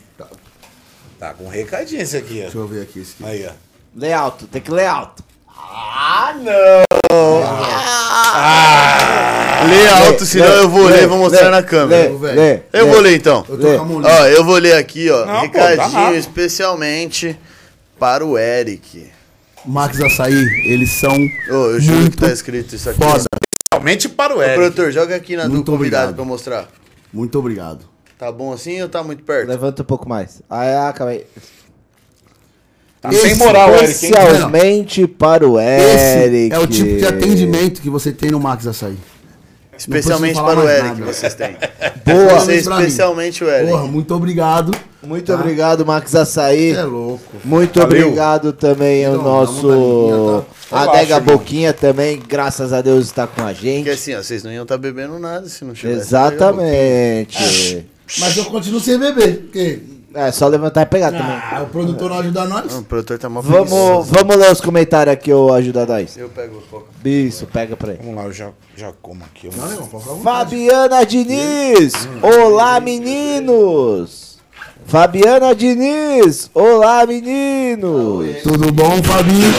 [1.19, 3.26] Tá com um recadinho esse aqui, Deixa eu ver aqui esse ó.
[3.27, 3.35] aqui.
[3.43, 3.51] Aí, ó.
[3.95, 5.23] Lê alto, tem que ler alto.
[9.69, 12.09] Lê alto, senão Lê, eu vou lê, ler e vou mostrar lê, na câmera.
[12.34, 12.91] lê, Eu lê.
[12.91, 13.45] vou ler então.
[13.47, 13.77] Eu tô Lê.
[13.77, 14.11] com a mão livre.
[14.18, 15.26] Ó, eu vou ler aqui, ó.
[15.26, 16.18] Não, pô, recadinho tá rápido.
[16.18, 17.38] especialmente
[17.99, 19.07] para o Eric.
[19.66, 20.34] Max Açaí,
[20.66, 23.00] eles são Ô, eu juro muito que tá escrito isso aqui.
[23.00, 23.24] foda.
[23.74, 24.56] Somente para o Ô, Eric.
[24.58, 26.16] produtor, joga aqui na do Muito convidado obrigado.
[26.16, 26.68] pra mostrar.
[27.14, 27.86] Muito obrigado.
[28.18, 29.48] Tá bom assim ou tá muito perto?
[29.48, 30.42] Levanta um pouco mais.
[30.50, 31.26] Ah, ah, calma aí.
[33.02, 33.90] Tá sem moral, Eric?
[33.92, 36.48] Especialmente para o Eric.
[36.48, 38.98] Esse é o tipo de atendimento que você tem no Max Açaí.
[39.82, 41.06] Especialmente para o Eric nada.
[41.06, 41.56] vocês têm.
[42.06, 42.40] Boa.
[42.40, 42.82] Você pra mim.
[42.84, 43.72] especialmente o Eric.
[43.72, 44.72] Porra, muito obrigado.
[45.03, 46.72] Muito obrigado, Max Açaí.
[46.74, 47.24] É louco.
[47.44, 48.06] Muito Valeu.
[48.06, 50.82] obrigado também ao Então, nosso daninha, tá?
[50.84, 51.36] Adega irmão.
[51.38, 53.90] Boquinha também, graças a Deus está com a Porque gente.
[53.90, 56.02] assim, ó, vocês não iam estar bebendo nada se não tivesse.
[56.02, 57.86] Exatamente.
[58.20, 59.38] Mas eu continuo sem beber.
[59.45, 59.80] Porque
[60.14, 61.26] É só levantar e pegar também.
[61.26, 62.76] ah, o produtor não ajuda nós.
[62.76, 66.18] O produtor tá mal Vamos, vamos ler os comentários aqui, ô Ajuda Nós.
[66.18, 66.88] Eu pego o coca.
[67.06, 67.98] Isso, pega pra aí.
[67.98, 69.48] Vamos lá, eu já, já como aqui.
[69.48, 70.22] Eu Não, vontade.
[70.22, 74.38] Fabiana Diniz, olá meninos.
[74.86, 78.42] Fabiana Diniz, olá meninos.
[78.44, 79.54] Tudo bom, Fabinho?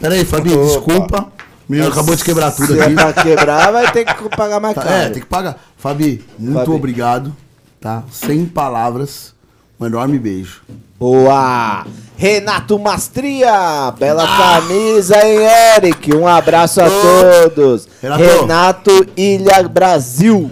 [0.00, 1.28] Pera aí, Fabinho, desculpa.
[1.68, 2.94] O menino acabou de quebrar tudo Se é aqui.
[2.94, 4.94] pra quebrar, vai ter que pagar mais Tá, caro.
[4.94, 5.56] é, tem que pagar.
[5.76, 6.70] Fabi, muito Fabi.
[6.72, 7.36] obrigado,
[7.80, 8.02] tá?
[8.10, 9.34] Sem palavras.
[9.80, 10.62] Um enorme beijo.
[10.98, 11.86] Boa!
[12.16, 15.38] Renato Mastria, bela camisa, hein,
[15.76, 16.16] Eric?
[16.16, 17.88] Um abraço a todos.
[18.02, 18.22] Renato.
[18.22, 20.50] Renato Ilha Brasil.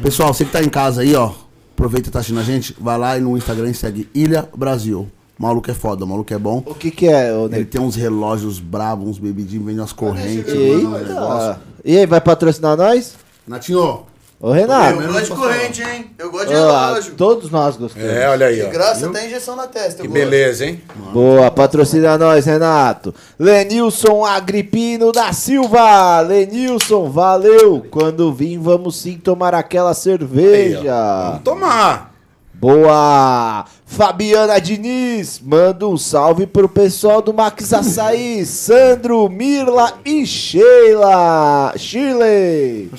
[0.00, 1.32] Pessoal, você que tá em casa aí, ó,
[1.72, 5.08] aproveita e tá assistindo a gente, vai lá e no Instagram e segue Ilha Brasil.
[5.36, 6.62] O maluco é foda, o maluco é bom.
[6.64, 10.54] O que que é, ô Ele tem uns relógios bravos, uns bebidinhos, vende umas correntes.
[10.54, 11.60] manda um negócio.
[11.84, 13.14] E aí, vai patrocinar nós?
[13.44, 14.04] Natinho,
[14.40, 15.00] Ô, Renato.
[15.02, 16.10] Eu gosto de corrente, hein?
[16.16, 17.14] Eu gosto de Ah, relógio.
[17.16, 18.08] todos nós gostamos.
[18.08, 20.00] É, olha aí, De graça até injeção na testa.
[20.00, 20.12] Que eu gosto.
[20.12, 20.80] beleza, hein?
[21.12, 23.12] Boa, patrocina nós, Renato.
[23.36, 26.20] Lenilson Agripino da Silva.
[26.20, 27.84] Lenilson, valeu.
[27.90, 30.94] Quando vim, vamos sim tomar aquela Aí, cerveja.
[31.30, 32.14] Vamos tomar.
[32.54, 33.64] Boa!
[33.86, 41.72] Fabiana Diniz, manda um salve pro pessoal do Max Açaí, Sandro, Mirla e Sheila.
[41.76, 42.90] Shirley.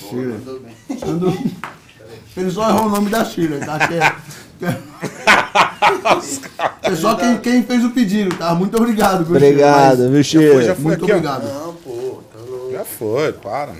[0.97, 1.33] Sandro.
[2.37, 3.87] Ele só errou o nome da Sheila, tá?
[3.87, 4.15] Que é...
[6.83, 8.53] é só quem, quem fez o pedido, tá?
[8.53, 9.47] Muito obrigado, viu, Sheila?
[9.47, 10.63] Obrigado, viu, Sheila?
[10.63, 11.15] já foi Muito aqui, ó.
[11.15, 11.43] obrigado.
[11.43, 12.21] Não, pô.
[12.31, 12.71] tá louco.
[12.71, 13.73] Já foi, para.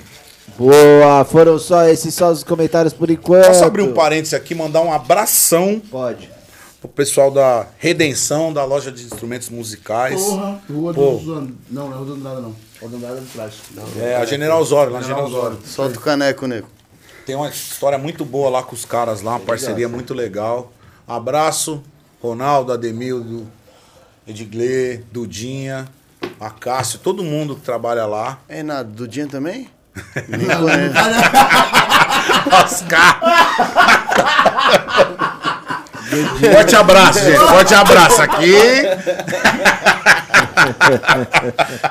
[0.57, 3.45] Boa, foram só esses só os comentários por enquanto.
[3.45, 6.29] Posso abrir um parênteses aqui e mandar um abração Pode.
[6.81, 10.21] pro pessoal da Redenção, da loja de instrumentos musicais.
[10.21, 11.11] Porra, Rua Pô.
[11.13, 11.25] dos.
[11.25, 12.55] Não, não é Rua dos Andrada, não.
[12.81, 13.53] Rua dos Andrada é de trás.
[14.01, 15.59] É, a General Osório, lá General Osório.
[15.63, 16.67] Solta o caneco, nego.
[17.29, 20.73] Tem uma história muito boa lá com os caras lá, uma parceria muito legal.
[21.07, 21.83] Abraço,
[22.19, 23.47] Ronaldo, Ademildo,
[24.27, 25.87] Edgley, Dudinha,
[26.39, 28.39] Acácio, todo mundo que trabalha lá.
[28.49, 28.89] É, nada.
[28.89, 29.69] Dudinha também?
[32.63, 33.19] Oscar!
[36.51, 37.37] Forte abraço, gente.
[37.37, 38.55] Forte abraço aqui.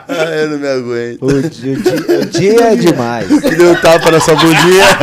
[0.09, 1.23] Ah, eu não me aguento.
[1.23, 3.29] O, di- o di- o dia é demais.
[3.29, 4.85] Deu um tapa na sua bundinha.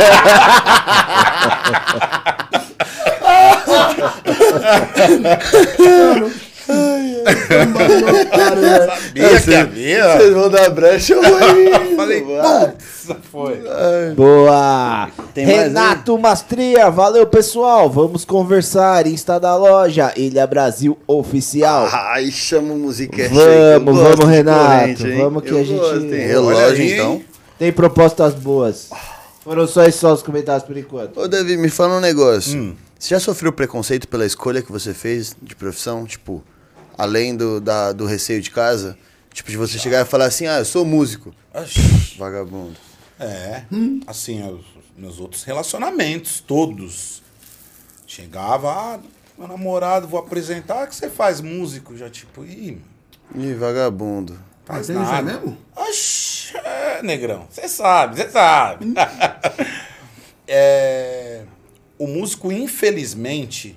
[8.86, 10.16] Sabia que havia.
[10.16, 11.96] Vocês vão dar brecha, eu vou ir.
[11.96, 13.62] Falei, putz, foi.
[14.14, 15.08] Boa!
[15.34, 19.06] Tem mais Renato Mastria, valeu pessoal, vamos conversar.
[19.06, 21.88] Insta da loja, Ilha Brasil Oficial.
[21.92, 25.80] Ai, chama o Musicast Vamos, gosto vamos, Renato, corrente, vamos que Eu a gente-?
[25.80, 27.22] Olha Relógio, aí, então.
[27.58, 28.90] Tem propostas boas.
[29.42, 31.18] Foram só esses só os comentários por enquanto.
[31.20, 32.58] Ô, Davi, me fala um negócio.
[32.58, 32.74] Hum.
[32.98, 36.04] Você já sofreu preconceito pela escolha que você fez de profissão?
[36.04, 36.42] Tipo,
[36.96, 38.96] além do, da- do receio de casa?
[39.32, 41.34] Tipo, de você chegar e falar assim, ah, eu sou músico.
[41.52, 42.16] Oxi.
[42.18, 42.76] Vagabundo.
[43.20, 43.62] É,
[44.06, 44.64] assim, os
[44.96, 47.22] meus outros relacionamentos, todos.
[48.06, 49.00] Chegava, ah,
[49.36, 51.96] meu namorado, vou apresentar, o que você faz músico?
[51.96, 52.78] Já tipo, ih,
[53.34, 54.38] Ih, vagabundo.
[54.64, 55.22] faz Mas aí nada.
[55.40, 55.58] mesmo?
[55.74, 58.86] Oxi, é, negrão, você sabe, você sabe.
[60.48, 61.42] É,
[61.98, 63.76] o músico, infelizmente,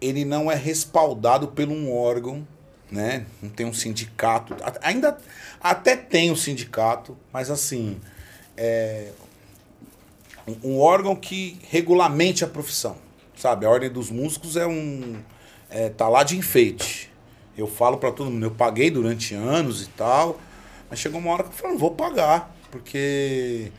[0.00, 2.46] ele não é respaldado por um órgão,
[2.90, 3.26] né?
[3.42, 4.56] Não tem um sindicato.
[4.82, 5.16] Ainda
[5.60, 8.00] até tem o sindicato, mas assim,
[8.56, 9.10] é,
[10.46, 12.96] um, um órgão que regulamente a profissão.
[13.36, 13.64] Sabe?
[13.64, 15.16] A Ordem dos Músicos é um.
[15.70, 17.10] É, tá lá de enfeite.
[17.56, 20.40] Eu falo para todo mundo, eu paguei durante anos e tal,
[20.88, 23.70] mas chegou uma hora que eu falei, não vou pagar, porque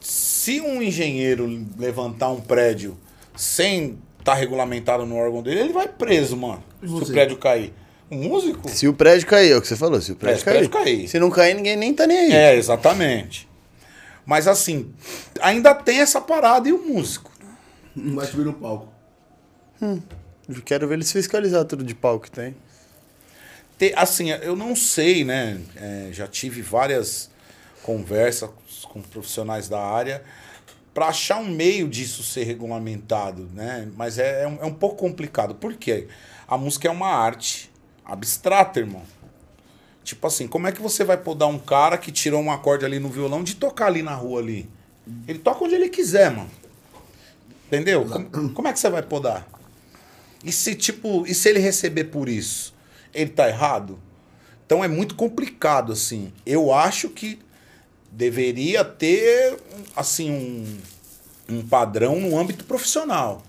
[0.00, 2.96] se um engenheiro levantar um prédio
[3.36, 3.98] sem
[4.32, 6.62] estar regulamentado no órgão dele, ele vai preso, mano.
[6.80, 7.72] Se o prédio cair.
[8.10, 8.68] Um músico?
[8.68, 10.54] Se o prédio cair, é o que você falou, se o prédio, o cair.
[10.54, 11.08] prédio cair.
[11.08, 12.32] Se não cair, ninguém nem tá nem aí.
[12.32, 13.48] É, exatamente.
[14.26, 14.92] Mas assim,
[15.40, 17.30] ainda tem essa parada e o músico.
[17.94, 18.88] Não vai subir no palco.
[19.80, 22.54] Eu Quero ver eles fiscalizar tudo de pau que tem.
[23.78, 25.60] Te- assim, eu não sei, né?
[25.76, 27.30] É, já tive várias
[27.82, 28.50] conversas
[28.84, 30.22] com profissionais da área
[30.92, 33.88] para achar um meio disso ser regulamentado, né?
[33.96, 35.54] Mas é, é um, é um pouco complicado.
[35.54, 36.08] Por quê?
[36.48, 37.70] A música é uma arte
[38.04, 39.02] abstrata, irmão.
[40.02, 42.98] Tipo assim, como é que você vai podar um cara que tirou um acorde ali
[42.98, 44.68] no violão de tocar ali na rua ali?
[45.28, 46.50] Ele toca onde ele quiser, mano.
[47.66, 48.04] Entendeu?
[48.04, 49.46] Como, como é que você vai podar?
[50.44, 52.74] E se, tipo, e se ele receber por isso?
[53.14, 53.98] Ele tá errado?
[54.66, 56.32] Então é muito complicado, assim.
[56.44, 57.38] Eu acho que
[58.10, 59.56] deveria ter,
[59.96, 60.30] assim,
[61.48, 63.42] um, um padrão no âmbito profissional.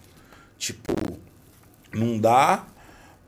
[0.58, 0.94] Tipo,
[1.94, 2.66] não dá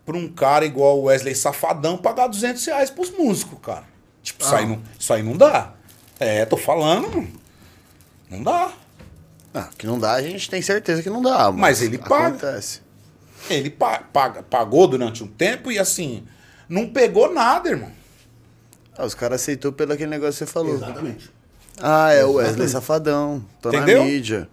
[0.06, 3.86] pra um cara igual o Wesley Safadão pagar 200 reais pros músicos, cara.
[4.22, 4.68] Tipo, isso, aí Ah.
[4.68, 5.74] não, isso aí não dá.
[6.20, 7.28] É, tô falando.
[8.30, 8.72] Não dá.
[9.54, 11.52] Ah, que não dá, a gente tem certeza que não dá.
[11.52, 12.28] Mas ele paga.
[12.28, 12.82] Acontece.
[13.50, 16.26] Ele pa- paga, pagou durante um tempo e assim,
[16.70, 17.92] não pegou nada, irmão.
[18.98, 20.76] Ah, os caras aceitou pelo aquele negócio que você falou.
[20.76, 21.32] Exatamente.
[21.82, 22.68] Ah, é o Wesley.
[22.70, 23.44] Safadão.
[23.62, 24.00] Tô Entendeu?
[24.00, 24.48] na mídia.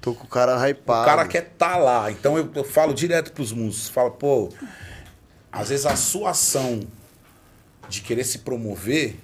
[0.00, 1.02] Tô com o cara hypado.
[1.02, 2.10] O cara quer tá lá.
[2.10, 3.88] Então eu, eu falo direto pros músicos.
[3.88, 4.48] Falo, pô,
[5.50, 6.80] às vezes a sua ação
[7.88, 9.16] de querer se promover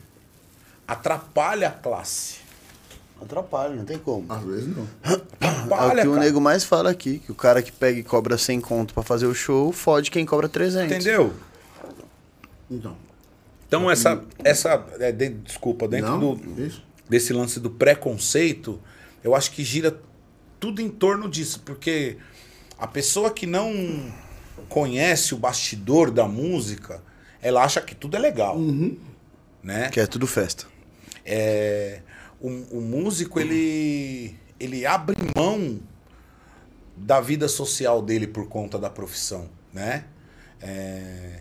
[0.87, 2.37] atrapalha a classe.
[3.21, 4.33] Atrapalha, não tem como.
[4.33, 4.87] Às vezes não.
[5.03, 6.25] É o Atrapalha, que o cara.
[6.25, 9.27] nego mais fala aqui, que o cara que pega e cobra 100 conto pra fazer
[9.27, 10.95] o show, fode quem cobra 300.
[10.95, 11.35] Entendeu?
[12.71, 12.97] Então.
[13.69, 16.83] Então essa, essa é, de- desculpa, dentro não, do, isso.
[17.09, 18.81] desse lance do preconceito,
[19.23, 20.01] eu acho que gira
[20.59, 22.17] tudo em torno disso, porque
[22.79, 23.71] a pessoa que não
[24.69, 27.03] conhece o bastidor da música,
[27.43, 28.59] ela acha que tudo é legal,
[29.63, 29.91] né?
[29.91, 30.67] Que é tudo festa.
[31.25, 32.01] É,
[32.41, 35.79] o, o músico ele ele abre mão
[36.97, 40.05] da vida social dele por conta da profissão, né?
[40.61, 41.41] É,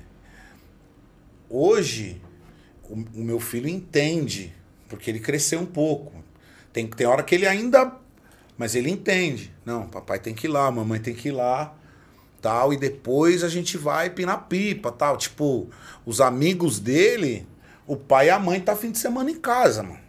[1.50, 2.22] hoje
[2.90, 4.54] o, o meu filho entende
[4.88, 6.14] porque ele cresceu um pouco.
[6.72, 7.94] Tem tem hora que ele ainda,
[8.58, 9.54] mas ele entende.
[9.66, 11.76] Não, papai tem que ir lá, mamãe tem que ir lá,
[12.42, 15.18] tal e depois a gente vai pinar pipa, tal.
[15.18, 15.68] Tipo,
[16.06, 17.48] os amigos dele,
[17.86, 20.00] o pai e a mãe tá fim de semana em casa, mano.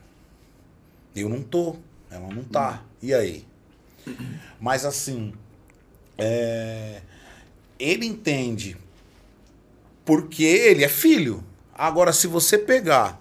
[1.15, 1.77] Eu não tô,
[2.11, 2.85] ela não tá.
[3.03, 3.45] E aí?
[4.61, 5.33] Mas assim,
[6.17, 7.01] é,
[7.79, 8.77] ele entende
[10.09, 11.45] porque ele é filho.
[11.75, 13.21] Agora, se você pegar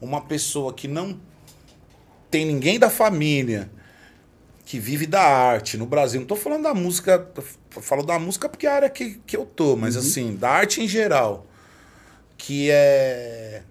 [0.00, 1.20] uma pessoa que não
[2.30, 3.68] tem ninguém da família
[4.64, 7.28] que vive da arte no Brasil, não tô falando da música,
[7.70, 10.80] falo da música porque é a área que, que eu tô, mas assim, da arte
[10.80, 11.44] em geral,
[12.38, 13.64] que é.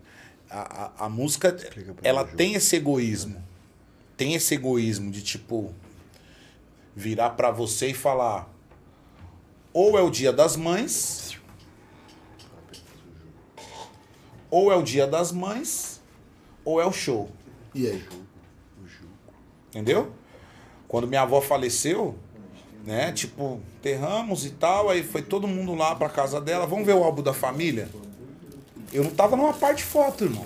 [0.50, 1.56] A, a, a música,
[2.04, 3.42] ela tem esse egoísmo.
[4.18, 5.74] Tem esse egoísmo de tipo.
[6.94, 8.54] Virar pra você e falar.
[9.72, 11.21] Ou é o dia das mães.
[14.52, 16.00] Ou é o dia das mães.
[16.64, 17.32] Ou é o show.
[17.74, 18.04] E aí?
[19.70, 20.12] Entendeu?
[20.88, 22.16] Quando minha avó faleceu,
[22.86, 23.12] né?
[23.14, 26.68] Tipo, enterramos e tal, aí foi todo mundo lá pra casa dela.
[26.68, 27.88] Vamos ver o álbum da família?
[28.92, 30.46] Eu não tava numa parte de foto, irmão.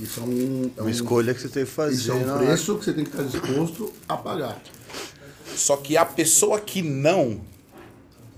[0.00, 0.70] Isso é um.
[0.74, 1.94] É Uma um- escolha que você teve que fazer.
[1.96, 4.58] Isso é um na- preço que você tem que estar disposto a pagar.
[5.54, 7.42] Só que a pessoa que não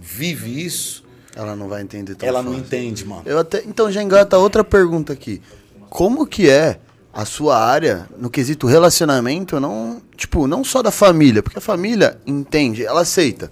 [0.01, 1.03] vive isso,
[1.36, 2.66] Ela não vai entender tão ela não fácil.
[2.66, 3.23] entende, mano.
[3.27, 5.43] Eu até, então já engata outra pergunta aqui.
[5.90, 6.78] Como que é
[7.12, 12.19] a sua área no quesito relacionamento, não, tipo, não só da família, porque a família
[12.27, 13.51] entende, ela aceita.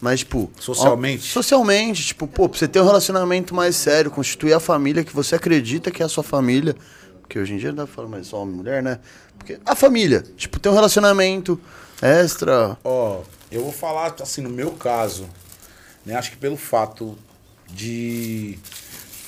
[0.00, 0.50] Mas, tipo.
[0.60, 1.28] Socialmente?
[1.28, 5.14] ó, socialmente, tipo, pô, pra você ter um relacionamento mais sério, constituir a família que
[5.14, 6.76] você acredita que é a sua família.
[7.20, 9.00] Porque hoje em dia não dá pra falar mais só homem e mulher, né?
[9.36, 11.60] Porque a família, tipo, ter um relacionamento
[12.00, 12.78] extra.
[12.84, 15.28] Ó, eu vou falar assim no meu caso,
[16.08, 16.16] né?
[16.16, 17.18] Acho que pelo fato
[17.66, 18.58] de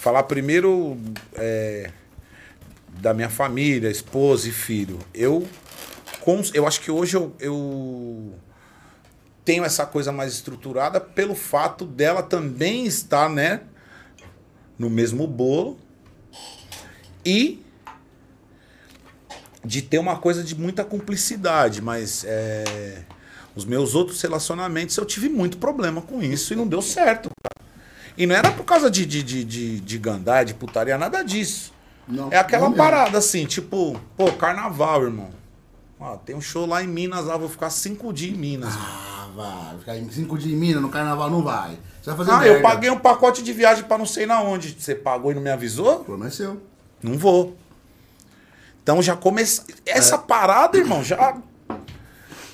[0.01, 0.99] falar primeiro
[1.35, 1.91] é,
[2.89, 4.99] da minha família, esposa e filho.
[5.13, 5.47] Eu,
[6.55, 8.33] eu acho que hoje eu, eu
[9.45, 13.61] tenho essa coisa mais estruturada pelo fato dela também estar, né,
[14.79, 15.79] no mesmo bolo
[17.23, 17.63] e
[19.63, 23.05] de ter uma coisa de muita cumplicidade, mas é,
[23.57, 27.31] os meus outros relacionamentos eu tive muito problema com isso e não deu certo.
[27.43, 27.69] cara.
[28.17, 31.73] E não era por causa de, de, de, de, de gandar, de putaria, nada disso.
[32.07, 35.31] Não, É aquela não parada assim, tipo, pô, carnaval, irmão.
[35.99, 38.75] Ó, tem um show lá em Minas, lá vou ficar cinco dias em Minas.
[38.75, 38.87] mano.
[38.89, 39.79] Ah, vai.
[39.79, 41.79] Ficar cinco dias em Minas, no carnaval não vai.
[42.03, 42.57] Você vai fazer Ah, merda.
[42.57, 44.75] eu paguei um pacote de viagem pra não sei na onde.
[44.79, 46.01] Você pagou e não me avisou?
[46.05, 46.57] Problema é.
[47.03, 47.57] Não vou.
[48.83, 49.65] Então já começa.
[49.87, 51.37] Essa parada, irmão, já.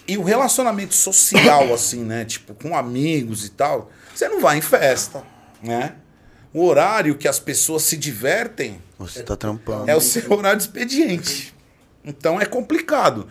[0.08, 2.24] E o relacionamento social, assim, né?
[2.24, 3.90] Tipo, com amigos e tal.
[4.14, 5.22] Você não vai em festa,
[5.62, 5.96] né?
[6.52, 9.90] O horário que as pessoas se divertem Você tá trampando.
[9.90, 11.54] é o seu horário de expediente.
[12.04, 13.28] Então é complicado.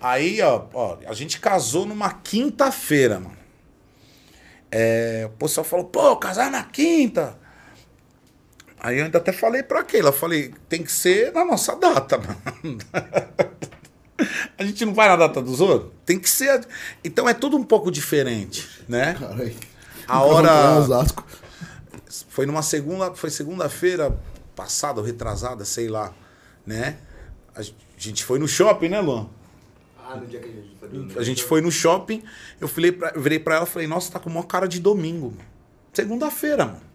[0.00, 3.36] Aí, ó, ó, a gente casou numa quinta-feira, mano.
[4.70, 7.36] É, o pessoal falou, pô, casar na quinta.
[8.78, 12.78] Aí eu ainda até falei pra eu falei, tem que ser na nossa data, mano.
[14.58, 15.92] A gente não vai na data dos outros?
[16.04, 16.66] Tem que ser.
[17.04, 19.14] Então é tudo um pouco diferente, né?
[19.14, 19.54] Caralho.
[20.06, 21.04] A hora-.
[22.28, 24.18] Foi numa segunda, foi segunda-feira
[24.56, 26.12] passada ou retrasada, sei lá,
[26.66, 26.96] né?
[27.54, 27.62] A
[27.96, 29.28] gente foi no shopping, né, Luan?
[29.98, 32.22] Ah, no dia que a gente foi A gente foi no shopping,
[32.60, 34.80] eu, falei pra, eu virei pra ela e falei, nossa, tá com uma cara de
[34.80, 35.32] domingo.
[35.32, 35.48] mano.
[35.92, 36.88] Segunda-feira, mano.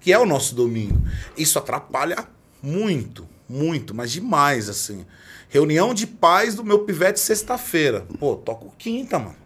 [0.00, 1.00] Que é o nosso domingo.
[1.36, 2.26] Isso atrapalha
[2.62, 5.04] muito, muito, mas demais, assim.
[5.48, 8.04] Reunião de pais do meu pivete sexta-feira.
[8.20, 9.36] Pô, toco quinta, mano.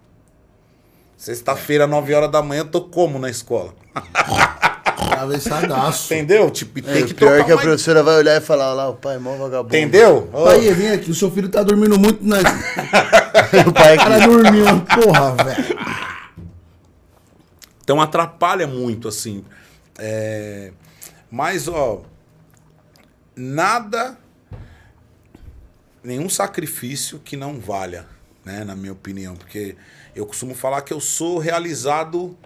[1.16, 3.73] Sexta-feira, 9 horas da manhã, eu tô como na escola?
[4.97, 6.12] Atravessadaço.
[6.12, 6.51] Entendeu?
[6.51, 8.89] Tipo, É, tem que pior trocar que a professora vai olhar e falar, "Olha lá,
[8.91, 9.77] o pai é mó vagabundo.
[9.77, 10.29] Entendeu?
[10.33, 12.39] Ô, Pai, vem aqui, o seu filho tá dormindo muito na.
[13.69, 14.27] o pai O cara aqui.
[14.27, 15.79] dormiu, porra, velho.
[17.85, 19.45] Então atrapalha muito, assim.
[19.99, 20.73] É,
[21.31, 22.03] Mas, ó,
[23.43, 24.16] nada,
[26.02, 28.06] nenhum sacrifício que não valha,
[28.44, 29.35] né, na minha opinião.
[29.35, 29.77] Porque
[30.14, 32.39] eu costumo falar que eu sou realizado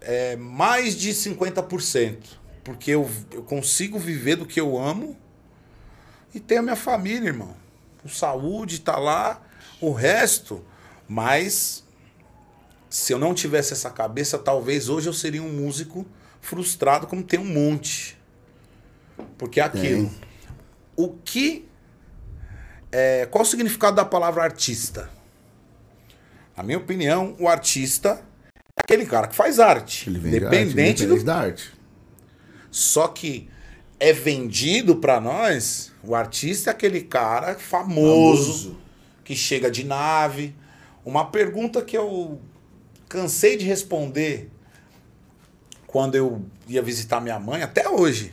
[0.00, 2.18] é, mais de 50%.
[2.62, 5.16] Porque eu, eu consigo viver do que eu amo
[6.34, 7.54] e tenho a minha família, irmão.
[8.00, 9.42] Com saúde, tá lá,
[9.80, 10.64] o resto.
[11.06, 11.84] Mas
[12.88, 16.06] se eu não tivesse essa cabeça, talvez hoje eu seria um músico
[16.40, 18.13] frustrado, como tem um monte.
[19.38, 20.10] Porque é aquilo.
[20.96, 21.68] O que.
[22.92, 25.10] é, qual o significado da palavra artista?
[26.56, 28.22] Na minha opinião, o artista
[28.78, 30.08] é aquele cara que faz arte.
[30.08, 31.14] Ele vende arte, independente do.
[31.14, 31.72] independente da arte.
[32.70, 33.48] Só que
[33.98, 38.80] é vendido pra nós, o artista é aquele cara famoso, Famoso.
[39.24, 40.54] que chega de nave.
[41.04, 42.40] Uma pergunta que eu
[43.08, 44.50] cansei de responder
[45.86, 48.32] quando eu ia visitar minha mãe, até hoje.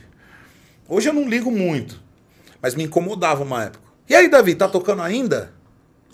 [0.92, 1.98] Hoje eu não ligo muito,
[2.60, 3.82] mas me incomodava uma época.
[4.06, 5.50] E aí, Davi, tá tocando ainda?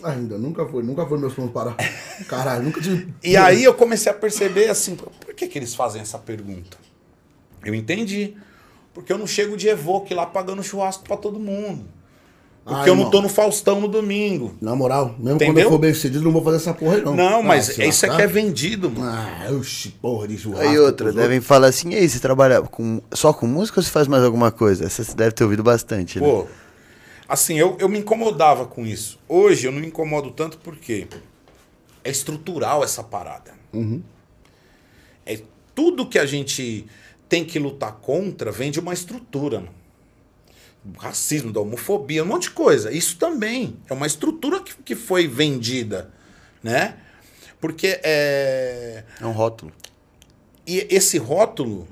[0.01, 1.75] Ainda, nunca foi, nunca foi meus planos parar.
[2.29, 3.13] Caralho, nunca tive.
[3.21, 6.77] E aí eu comecei a perceber assim, por que, que eles fazem essa pergunta?
[7.65, 8.37] Eu entendi.
[8.93, 11.83] Porque eu não chego de Evoque lá pagando churrasco pra todo mundo.
[12.63, 13.09] Porque Ah, eu não irmão.
[13.11, 14.53] tô no Faustão no domingo.
[14.61, 15.63] Na moral, mesmo quando Entendeu?
[15.63, 17.15] eu for bem sucedido, não vou fazer essa porra aí, não.
[17.15, 19.09] Não, Ah, mas se isso aqui é vendido, mano.
[19.09, 20.67] Ah, oxi, porra de churrasco.
[20.67, 23.89] Aí outra, devem falar assim, e aí, você trabalha com, só com música ou você
[23.89, 24.85] faz mais alguma coisa?
[24.85, 26.27] Essa você deve ter ouvido bastante, né?
[26.27, 26.45] Pô,
[27.27, 29.17] assim, eu, eu me incomodava com isso.
[29.27, 31.07] Hoje eu não me incomodo tanto porque
[32.03, 33.51] é estrutural essa parada.
[35.25, 35.39] É
[35.73, 36.85] tudo que a gente
[37.27, 39.78] tem que lutar contra vem de uma estrutura, mano.
[40.83, 42.91] Do racismo, da homofobia, um monte de coisa.
[42.91, 46.11] Isso também é uma estrutura que, que foi vendida,
[46.63, 46.97] né?
[47.59, 49.71] Porque é, É um rótulo.
[50.65, 51.87] e esse rótulo,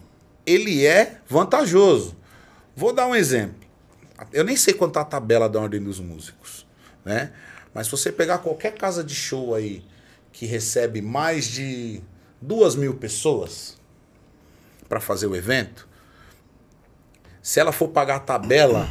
[0.46, 2.16] ele é vantajoso.
[2.76, 3.68] Vou dar um exemplo.
[4.32, 6.66] Eu nem sei quanto tá a tabela da Ordem dos Músicos,
[7.04, 7.34] né?
[7.74, 9.84] Mas se você pegar qualquer casa de show aí
[10.32, 12.02] que recebe mais de
[12.42, 13.78] duas mil pessoas
[14.88, 15.87] para fazer o evento,
[17.48, 18.90] se ela for pagar a tabela,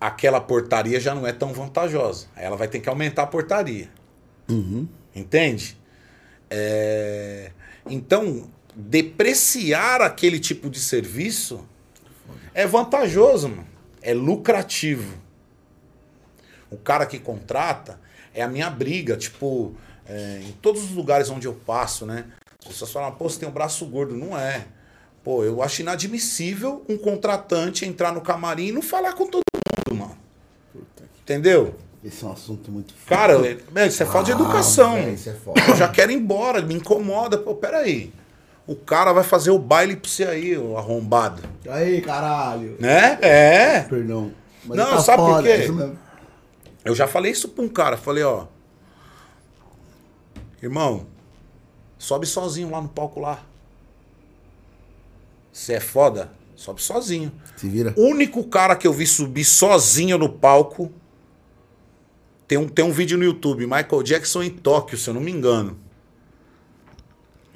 [0.00, 2.28] aquela portaria já não é tão vantajosa.
[2.34, 3.90] Aí ela vai ter que aumentar a portaria.
[5.14, 5.78] Entende?
[6.48, 7.50] É,
[7.84, 11.68] Então, depreciar aquele tipo de serviço
[12.54, 13.68] é vantajoso, mano.
[14.00, 15.18] É lucrativo.
[16.70, 18.00] O cara que contrata
[18.32, 19.76] é a minha briga, tipo,
[20.06, 22.24] é, em todos os lugares onde eu passo, né?
[22.58, 24.16] As pessoas falam, pô, você tem um braço gordo.
[24.16, 24.77] Não é.
[25.24, 29.42] Pô, eu acho inadmissível um contratante entrar no camarim e não falar com todo
[29.90, 30.16] mundo, mano.
[31.22, 31.74] Entendeu?
[32.02, 33.06] Esse é um assunto muito foda.
[33.16, 35.12] Cara, é- meu, isso é falta de Ah, educação.
[35.12, 35.60] Isso é foda.
[35.68, 37.36] Eu já quero ir embora, me incomoda.
[37.36, 38.12] Pô, peraí.
[38.66, 41.42] O cara vai fazer o baile pra você aí, o arrombado.
[41.68, 42.76] Aí, caralho.
[42.78, 43.18] Né?
[43.20, 43.80] É.
[43.80, 44.30] Perdão.
[44.64, 45.48] Mas Não, tá sabe por foda, quê?
[45.48, 45.98] é mesmo.
[46.84, 47.96] Eu já falei isso pra um cara.
[47.96, 48.46] Falei, ó.
[50.62, 51.06] Irmão,
[51.98, 53.40] sobe sozinho lá no palco lá.
[55.58, 56.30] Você é foda?
[56.54, 57.32] Sobe sozinho.
[57.56, 57.92] Se vira.
[57.96, 60.92] O único cara que eu vi subir sozinho no palco.
[62.46, 65.32] Tem um, tem um vídeo no YouTube, Michael Jackson em Tóquio, se eu não me
[65.32, 65.76] engano.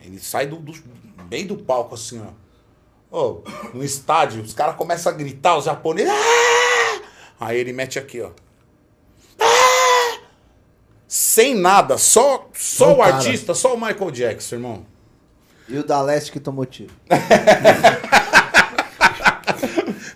[0.04, 0.74] Ele sai do, do
[1.30, 3.16] meio do palco assim, ó.
[3.16, 3.42] Ô,
[3.72, 6.12] no estádio, os caras começam a gritar, os japoneses.
[6.12, 7.00] "Ah!"
[7.38, 8.32] Aí ele mete aqui, ó.
[9.38, 10.18] "Ah!"
[11.06, 13.14] Sem nada, só, só o cara.
[13.14, 14.91] artista, só o Michael Jackson, irmão.
[15.72, 16.92] E o da Leste que tomou tiro.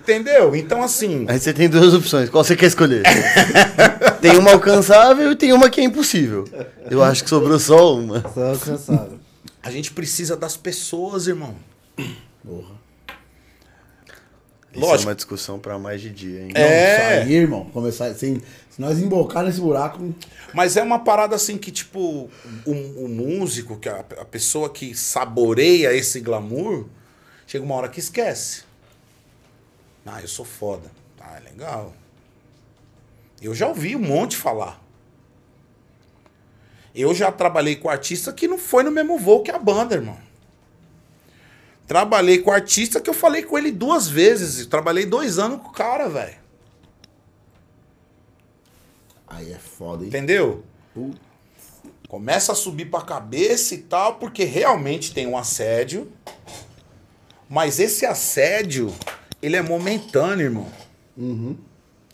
[0.03, 0.55] Entendeu?
[0.55, 1.25] Então, assim.
[1.29, 2.29] Aí você tem duas opções.
[2.29, 3.03] Qual você quer escolher?
[4.21, 6.45] tem uma alcançável e tem uma que é impossível.
[6.91, 8.23] Eu acho que sobrou só uma.
[8.33, 9.19] Só alcançável.
[9.63, 11.57] A gente precisa das pessoas, irmão.
[12.45, 12.77] Porra.
[14.73, 15.09] Isso é Lógico.
[15.09, 16.51] uma discussão pra mais de dia, hein?
[16.55, 16.99] É.
[16.99, 17.65] Não, sair, irmão.
[17.73, 18.43] Começar assim.
[18.77, 20.15] Se nós embocar nesse buraco.
[20.53, 22.29] Mas é uma parada assim que, tipo,
[22.67, 22.71] o,
[23.05, 26.85] o músico, que a, a pessoa que saboreia esse glamour,
[27.47, 28.65] chega uma hora que esquece.
[30.05, 30.91] Ah, eu sou foda.
[31.19, 31.95] Ah, é legal.
[33.41, 34.79] Eu já ouvi um monte falar.
[36.95, 40.19] Eu já trabalhei com artista que não foi no mesmo voo que a banda, irmão.
[41.87, 44.67] Trabalhei com artista que eu falei com ele duas vezes.
[44.67, 46.46] Trabalhei dois anos com o cara, velho.
[49.37, 50.09] Aí é foda, hein?
[50.09, 50.65] Entendeu?
[52.09, 56.11] Começa a subir pra cabeça e tal, porque realmente tem um assédio.
[57.49, 58.93] Mas esse assédio,
[59.43, 60.69] ele é momentâneo, irmão.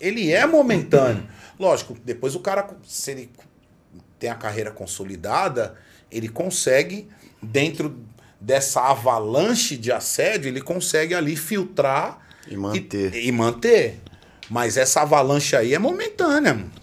[0.01, 1.29] Ele é momentâneo.
[1.59, 3.31] Lógico, depois o cara, se ele
[4.19, 5.77] tem a carreira consolidada,
[6.11, 7.09] ele consegue,
[7.41, 8.01] dentro
[8.41, 13.15] dessa avalanche de assédio, ele consegue ali filtrar E manter.
[13.15, 14.01] E, e manter.
[14.51, 16.82] Mas essa avalanche aí é momentânea, mano.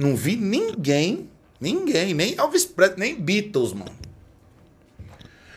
[0.00, 1.28] Não vi ninguém,
[1.60, 3.94] ninguém, nem Elvis Presley, nem Beatles, mano.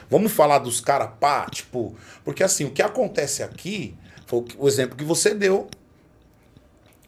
[0.09, 1.95] Vamos falar dos caras, pá, tipo.
[2.25, 3.95] Porque assim, o que acontece aqui
[4.27, 5.69] foi o exemplo que você deu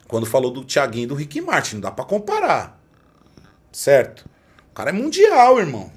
[0.08, 1.74] quando falou do Thiaguinho e do Rick Martin.
[1.74, 2.80] Não dá pra comparar.
[3.70, 4.24] Certo?
[4.70, 5.92] O cara é mundial, irmão.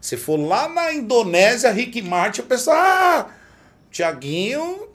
[0.00, 2.76] Se for lá na Indonésia, Rick Martin, o pessoal.
[2.78, 3.30] Ah,
[3.90, 4.87] Thiaguinho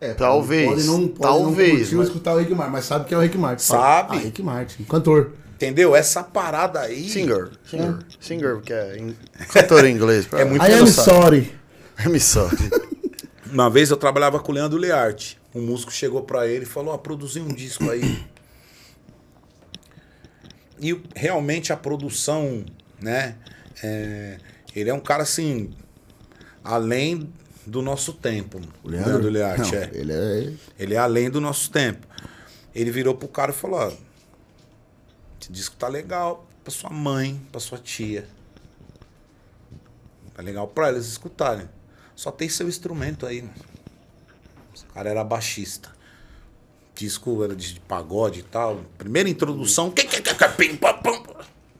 [0.00, 3.04] É, Talvez, Pode não, pode talvez, não curtir mas- escutar o Rick Martin, mas sabe
[3.06, 3.64] que é o Rick Martin.
[3.64, 4.16] Sabe.
[4.16, 4.84] Ah, Rick Martin.
[4.84, 5.32] Cantor.
[5.54, 5.96] Entendeu?
[5.96, 7.08] Essa parada aí.
[7.08, 7.50] Singer.
[7.68, 7.98] Singer.
[8.20, 9.16] Singer, que é in...
[9.52, 10.28] cantor em inglês.
[10.32, 11.52] É muito I am sorry.
[12.06, 12.56] I'm sorry.
[13.50, 15.36] Uma vez eu trabalhava com o Leandro Learte.
[15.52, 18.24] Um músico chegou pra ele e falou: Ó, produzi um disco aí.
[20.80, 22.64] E realmente a produção,
[23.02, 23.34] né?
[23.82, 24.38] é,
[24.76, 25.70] ele é um cara assim,
[26.62, 27.32] além
[27.68, 28.60] do nosso tempo.
[28.82, 29.28] O Leandro?
[29.28, 29.90] Learte, Não, é.
[29.92, 30.52] Ele é.
[30.78, 32.06] Ele é além do nosso tempo.
[32.74, 33.92] Ele virou pro cara e falou: ó,
[35.40, 38.26] esse disco tá legal pra sua mãe, pra sua tia.
[40.34, 41.68] Tá legal pra eles escutarem.
[42.14, 43.54] Só tem seu instrumento aí, mano.
[44.90, 45.90] O cara era baixista.
[46.94, 48.80] Disco era de pagode e tal.
[48.96, 49.92] Primeira introdução.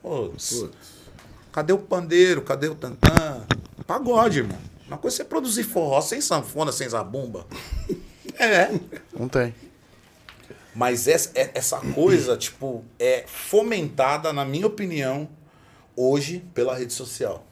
[0.03, 0.33] Pô,
[1.53, 2.43] Cadê o pandeiro?
[2.43, 3.45] Cadê o tantã?
[3.87, 4.59] Pagode, irmão.
[4.89, 7.47] Uma coisa é você produzir forró sem sanfona, sem zabumba.
[8.41, 8.71] É.
[9.19, 9.53] Não tem.
[10.73, 15.29] Mas essa, é- essa coisa, tipo, é fomentada, na minha opinião,
[15.97, 17.45] hoje pela rede social.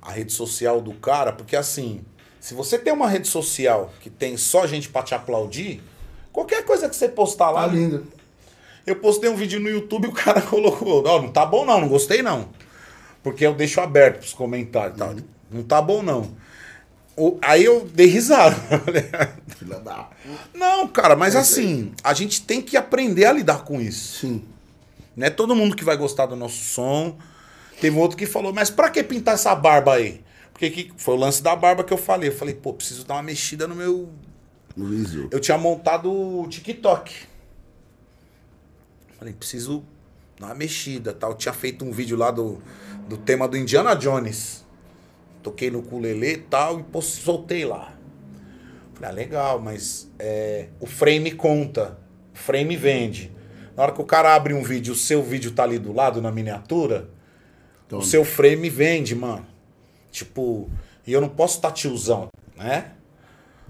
[0.00, 2.00] A rede social do cara, porque assim,
[2.40, 5.82] se você tem uma rede social que tem só gente pra te aplaudir,
[6.32, 7.62] qualquer coisa que você postar lá.
[7.62, 8.06] Tá lindo.
[8.86, 11.82] Eu postei um vídeo no YouTube e o cara colocou: Não, não tá bom não,
[11.82, 12.48] não gostei não.
[13.22, 15.14] Porque eu deixo aberto pros comentários e tal.
[15.50, 16.34] Não tá bom não.
[17.16, 18.56] O- aí eu dei risada.
[20.54, 24.20] Não, cara, mas assim, a gente tem que aprender a lidar com isso.
[24.20, 24.44] Sim.
[25.16, 27.18] Não é todo mundo que vai gostar do nosso som.
[27.80, 30.22] Teve outro que falou, mas pra que pintar essa barba aí?
[30.52, 32.28] Porque que foi o lance da barba que eu falei.
[32.30, 34.08] Eu falei, pô, preciso dar uma mexida no meu.
[34.76, 35.28] No visu.
[35.30, 37.12] Eu tinha montado o TikTok.
[39.18, 39.82] Falei, preciso
[40.38, 41.30] dar uma mexida tal.
[41.32, 42.62] Eu tinha feito um vídeo lá do,
[43.08, 44.64] do tema do Indiana Jones.
[45.42, 47.94] Toquei no ukulele e tal e soltei lá.
[48.94, 51.98] Falei, ah, legal, mas é, o frame conta.
[52.34, 53.32] O frame vende.
[53.74, 56.20] Na hora que o cara abre um vídeo, o seu vídeo tá ali do lado
[56.20, 57.08] na miniatura,
[57.88, 58.02] Toma.
[58.02, 59.46] o seu frame vende, mano.
[60.10, 60.68] Tipo,
[61.06, 62.92] e eu não posso estar tiozão, né?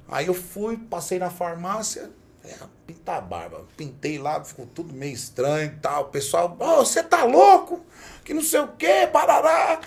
[0.09, 2.11] Aí eu fui, passei na farmácia,
[2.45, 2.55] é,
[2.87, 3.65] pintar a barba.
[3.77, 6.03] Pintei lá, ficou tudo meio estranho e tal.
[6.03, 7.85] O pessoal, ô, você tá louco?
[8.25, 9.81] Que não sei o quê, parará.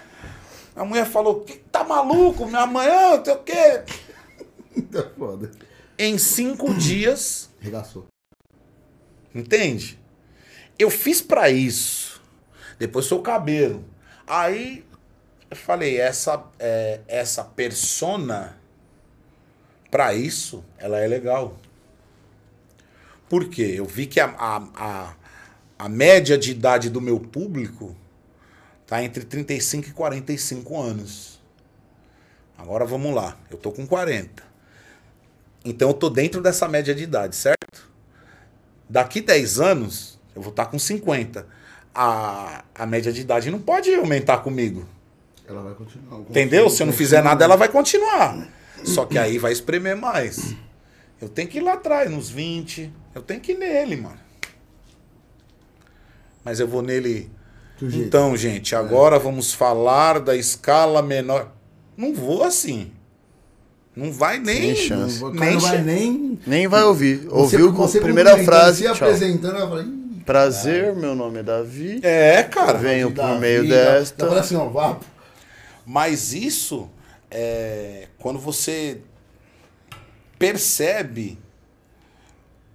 [0.76, 2.46] A mulher falou, que tá maluco?
[2.46, 3.84] Minha mãe, ah, não sei o quê.
[4.92, 5.52] Tá foda.
[5.98, 8.08] Em cinco dias, Regaçou.
[9.34, 9.98] Entende?
[10.78, 12.22] Eu fiz pra isso.
[12.78, 13.86] Depois foi o cabelo.
[14.28, 14.86] Aí
[15.50, 18.58] eu falei, essa, é, essa persona,
[19.90, 21.56] pra isso, ela é legal.
[23.30, 23.76] Por quê?
[23.78, 25.16] Eu vi que a, a, a,
[25.80, 27.96] a média de idade do meu público
[28.88, 31.42] tá entre 35 e 45 anos.
[32.58, 34.44] Agora vamos lá, eu tô com 40.
[35.66, 37.90] Então eu tô dentro dessa média de idade, certo?
[38.90, 41.48] Daqui 10 anos, eu vou estar com 50.
[41.96, 44.88] A, a média de idade não pode aumentar comigo.
[45.48, 46.20] Ela vai continuar.
[46.22, 46.70] Entendeu?
[46.70, 48.48] Se eu não fizer nada, ela vai continuar.
[48.84, 50.56] Só que aí vai espremer mais.
[51.22, 52.92] Eu tenho que ir lá atrás, nos 20.
[53.16, 54.20] Eu tenho que ir nele, mano.
[56.44, 57.32] Mas eu vou nele.
[57.82, 61.52] Então, gente, agora vamos falar da escala menor.
[61.98, 62.92] Não vou assim.
[63.96, 64.62] Não vai nem.
[64.62, 65.24] Nem chance.
[65.24, 66.40] O cara Nem não vai nem.
[66.48, 67.18] Nem vai ouvir.
[67.26, 69.84] Você- Ouviu você a primeira frase, Se apresentando, ela fala.
[69.84, 72.00] "Ih, Prazer, meu nome é Davi.
[72.02, 72.78] É, cara.
[72.78, 74.26] Venho por Davi", meio ela- desta.
[74.28, 74.98] Fala assim, ó, vá.
[75.86, 76.90] Mas isso
[77.30, 79.00] é quando você
[80.40, 81.38] percebe,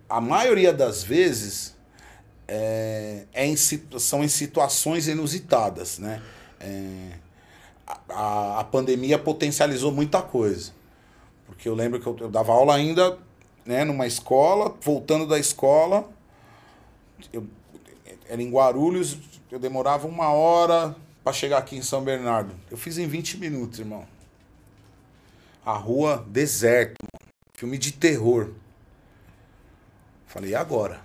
[0.08, 1.74] a maioria das vezes
[2.48, 6.22] é, é em são em situações inusitadas, né?
[6.58, 7.10] É,
[8.08, 10.72] a- a, pandemia potencializou muita coisa.
[11.46, 13.18] Porque eu lembro que eu, eu dava aula ainda
[13.64, 16.08] né, numa escola, voltando da escola,
[17.32, 17.46] eu,
[18.28, 19.18] era em Guarulhos,
[19.50, 22.54] eu demorava uma hora para chegar aqui em São Bernardo.
[22.70, 24.06] Eu fiz em 20 minutos, irmão.
[25.64, 27.32] A rua deserta, mano.
[27.54, 28.50] filme de terror.
[30.26, 31.00] Falei, e agora?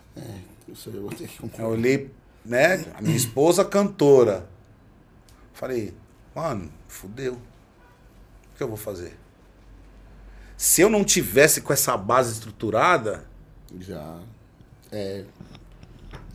[0.67, 1.67] Isso aí eu vou ter que Eu concordar.
[1.69, 2.11] olhei,
[2.45, 2.85] né?
[2.95, 4.47] A minha esposa cantora.
[5.53, 5.93] Falei,
[6.35, 7.33] mano, fudeu.
[7.33, 9.17] O que eu vou fazer?
[10.57, 13.25] Se eu não tivesse com essa base estruturada,
[13.79, 14.19] Já.
[14.91, 15.25] É.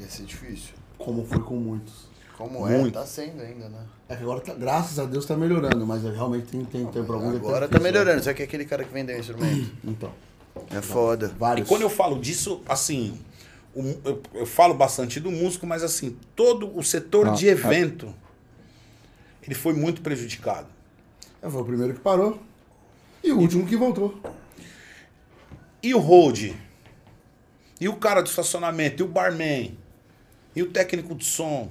[0.00, 0.74] Ia ser difícil.
[0.98, 2.08] Como foi com muitos.
[2.36, 2.88] Como Muito.
[2.88, 3.00] é?
[3.00, 3.84] Tá sendo ainda, né?
[4.08, 7.34] É que agora, tá- graças a Deus, tá melhorando, mas realmente tem, tem, tem alguns
[7.36, 8.22] Agora é tá melhorando.
[8.22, 9.62] Só que é aquele cara que vendeu o instrumento.
[9.62, 9.70] né?
[9.84, 10.12] Então.
[10.70, 11.32] É foda.
[11.34, 11.68] E Vários.
[11.68, 13.20] quando eu falo disso, assim,
[13.78, 18.12] o eu, eu falo bastante do músico, mas assim, todo o setor Ah, de evento,
[19.42, 20.66] ele foi muito prejudicado.
[21.40, 22.40] É, foi o primeiro que parou.
[23.22, 24.20] E o último que voltou.
[25.82, 26.52] E o hold?
[27.80, 29.02] E o cara do estacionamento?
[29.02, 29.78] E o barman?
[30.54, 31.70] E o técnico de som?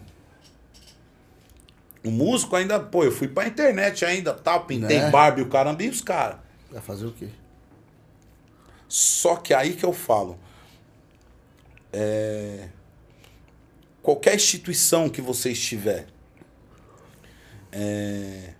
[2.05, 5.09] O músico ainda, pô, eu fui pra internet ainda, tal, pintei Né?
[5.09, 6.37] Barbie, o caramba e os caras.
[6.71, 7.27] Vai fazer o quê?
[8.87, 10.39] Só que aí que eu falo.
[11.91, 12.69] É,
[14.01, 16.07] qualquer instituição que você estiver,
[17.71, 18.53] é,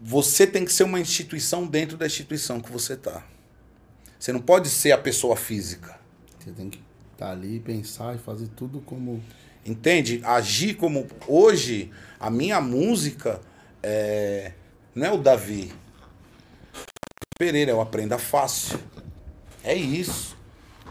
[0.00, 3.24] você tem que ser uma instituição dentro da instituição que você tá.
[4.18, 5.98] Você não pode ser a pessoa física.
[6.38, 6.80] Você tem que
[7.12, 9.22] estar ali, pensar e fazer tudo como.
[9.64, 10.20] Entende?
[10.24, 11.06] Agir como.
[11.26, 13.40] Hoje, a minha música
[13.82, 14.52] é,
[14.94, 15.72] não é o Davi
[17.38, 18.78] Pereira, é o Aprenda Fácil.
[19.64, 20.36] É isso.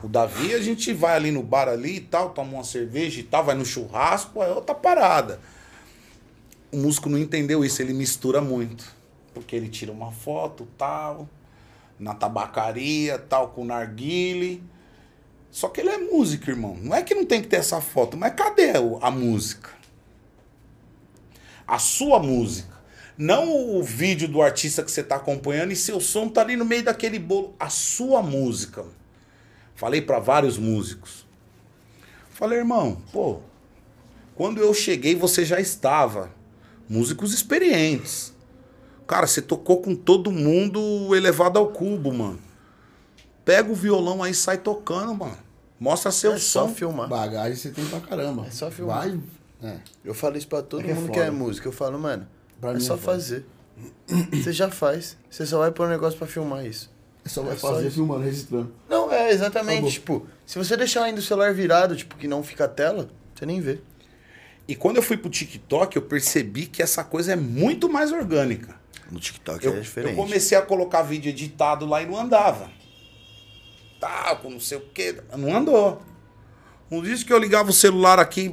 [0.04, 3.24] O Davi, a gente vai ali no bar ali e tal, toma uma cerveja e
[3.24, 5.40] tal, vai no churrasco, é outra parada.
[6.72, 8.86] O músico não entendeu isso, ele mistura muito.
[9.34, 11.30] Porque ele tira uma foto, tal,
[12.00, 14.64] na tabacaria, tal, com narguile.
[15.52, 16.76] Só que ele é músico, irmão.
[16.82, 19.70] Não é que não tem que ter essa foto, mas cadê o- a música?
[21.68, 22.72] A sua música.
[23.18, 26.66] Não o vídeo do artista que você está acompanhando e seu som tá ali no
[26.66, 27.54] meio daquele bolo.
[27.60, 28.84] A sua música.
[29.82, 31.26] Falei para vários músicos.
[32.30, 33.40] Falei, irmão, pô,
[34.36, 36.30] quando eu cheguei você já estava.
[36.88, 38.32] Músicos experientes.
[39.08, 42.38] Cara, você tocou com todo mundo elevado ao cubo, mano.
[43.44, 45.38] Pega o violão aí e sai tocando, mano.
[45.80, 46.76] Mostra seu É só som.
[46.76, 47.10] filmar.
[47.10, 48.46] Bagagem você tem pra caramba.
[48.46, 49.00] É só filmar.
[49.10, 49.20] Vai.
[49.64, 49.80] É.
[50.06, 51.26] Eu falo isso pra todo É que é mundo que foda.
[51.26, 51.68] é música.
[51.68, 52.28] Eu falo, mano,
[52.60, 53.14] Pra é só é foda.
[53.14, 53.46] fazer.
[54.32, 55.18] Você já faz.
[55.28, 56.92] Você só vai pôr um negócio pra filmar isso.
[57.24, 57.96] É só vai É só fazer isso.
[57.98, 58.74] filmando, registrando.
[58.90, 59.74] Não, é exatamente.
[59.74, 59.92] Acabou.
[59.92, 63.46] Tipo, se você deixar ainda o celular virado, tipo, que não fica a tela, você
[63.46, 63.80] nem vê.
[64.68, 68.76] E quando eu fui pro TikTok, eu percebi que essa coisa é muito mais orgânica.
[69.12, 70.12] No TikTok Eu, é diferente.
[70.12, 72.70] eu comecei a colocar vídeo editado lá e não andava.
[74.00, 75.22] Tá, com não sei o quê.
[75.38, 76.02] Não andou.
[76.90, 78.50] Um dia que eu ligava o celular aqui.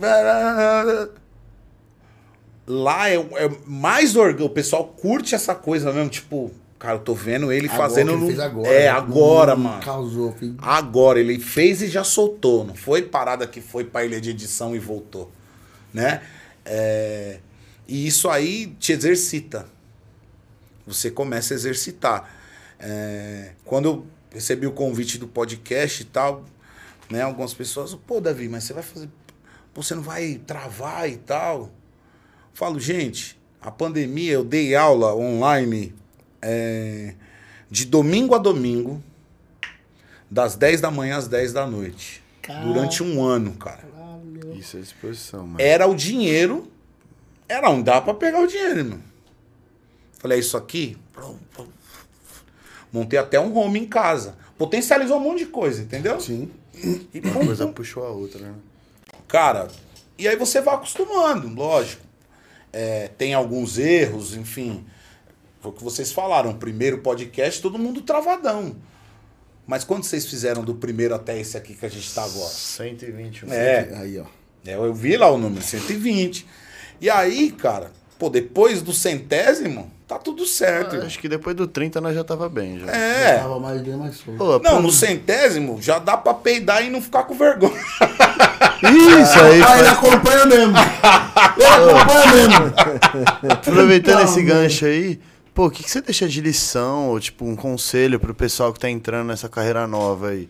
[2.66, 4.45] Lá é, é mais orgânico.
[4.45, 6.11] O pessoal curte essa coisa mesmo.
[6.11, 8.13] Tipo, cara, eu tô vendo ele Agora fazendo.
[8.13, 8.69] ele fez agora.
[8.69, 8.89] É, né?
[8.89, 9.83] agora, Não mano.
[9.83, 10.57] Causou, filho.
[10.59, 12.65] Agora, ele fez e já soltou.
[12.65, 15.31] Não foi parada que foi pra ilha de edição e voltou.
[15.93, 16.23] Né?
[16.65, 17.39] É,
[17.87, 19.67] E isso aí te exercita.
[20.87, 22.31] Você começa a exercitar.
[22.79, 26.45] É, Quando eu recebi o convite do podcast e tal,
[27.11, 27.23] né?
[27.23, 29.09] Algumas pessoas, pô, Davi, mas você vai fazer.
[29.75, 31.71] Pô, você não vai travar e tal.
[32.53, 35.95] Falo, gente, a pandemia, eu dei aula online
[36.43, 37.15] é,
[37.70, 39.02] de domingo a domingo,
[40.31, 42.23] das 10 da manhã às 10 da noite.
[42.65, 43.86] Durante um ano, cara.
[44.55, 45.60] Isso é disposição, mano.
[45.60, 46.70] Era o dinheiro.
[47.48, 49.02] Era onde dava pra pegar o dinheiro, mano.
[50.19, 50.97] Falei, é isso aqui.
[52.93, 54.36] Montei até um home em casa.
[54.56, 56.19] Potencializou um monte de coisa, entendeu?
[56.20, 56.51] Sim.
[56.74, 57.73] E Uma pum, coisa pum.
[57.73, 58.55] puxou a outra, né?
[59.27, 59.69] Cara,
[60.16, 62.02] e aí você vai acostumando, lógico.
[62.73, 64.85] É, tem alguns erros, enfim.
[65.69, 66.55] Foi o que vocês falaram.
[66.55, 68.77] Primeiro podcast, todo mundo travadão.
[69.66, 72.49] Mas quando vocês fizeram do primeiro até esse aqui que a gente tá agora?
[72.49, 73.53] 121.
[73.53, 74.24] É, Aí, ó.
[74.66, 76.47] é, eu vi lá o número, 120.
[77.03, 80.97] E aí, cara, pô, depois do centésimo, tá tudo certo.
[80.97, 82.86] Ah, acho que depois do 30 nós já tava bem, já.
[82.90, 83.39] É.
[83.40, 84.16] Tava mais bem mais.
[84.23, 87.74] Pô, Não, pô, no centésimo já dá pra peidar e não ficar com vergonha.
[88.81, 90.74] Isso aí, Ah, ele acompanha mesmo.
[91.57, 92.73] Ele acompanha mesmo.
[93.53, 94.62] aproveitando esse Calma.
[94.62, 95.20] gancho aí,
[95.59, 98.78] pô, o que, que você deixa de lição, ou tipo, um conselho pro pessoal que
[98.78, 100.48] tá entrando nessa carreira nova aí?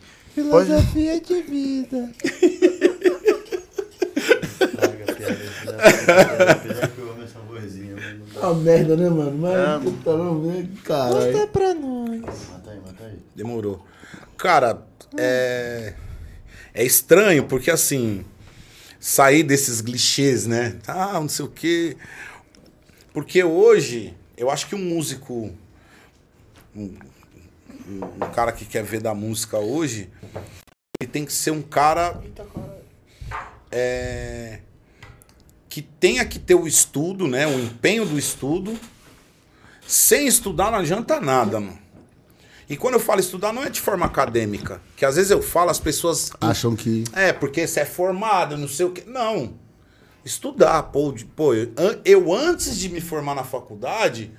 [0.50, 0.66] Pode...
[0.66, 2.10] Filosofia de vida.
[8.36, 9.38] Uma merda, né, mano?
[9.38, 9.78] Mas É.
[9.82, 11.48] puta não vê, Conta caralho.
[11.48, 12.20] pra nós.
[12.20, 13.18] Mata aí, mata aí.
[13.34, 13.82] Demorou.
[14.36, 14.82] Cara,
[15.16, 15.94] é.
[16.74, 18.26] É estranho, porque assim.
[19.00, 20.76] Sair desses clichês, né?
[20.86, 21.96] Ah, não sei o quê.
[23.14, 25.52] Porque hoje, eu acho que um músico.
[26.74, 26.96] Um,
[27.88, 30.08] um- cara que quer ver da música hoje.
[31.00, 32.20] Ele tem que ser um cara.
[33.70, 34.60] é,
[35.68, 37.46] que tenha que ter o estudo, né?
[37.46, 38.78] O empenho do estudo.
[39.86, 41.78] Sem estudar não adianta nada, mano.
[42.68, 44.80] E quando eu falo estudar, não é de forma acadêmica.
[44.96, 46.30] Que às vezes eu falo, as pessoas.
[46.40, 47.04] Acham que.
[47.14, 49.04] É, porque você é formado, não sei o quê.
[49.06, 49.54] Não.
[50.24, 51.14] Estudar, pô.
[51.34, 54.30] pô eu, an- eu antes de me formar na faculdade,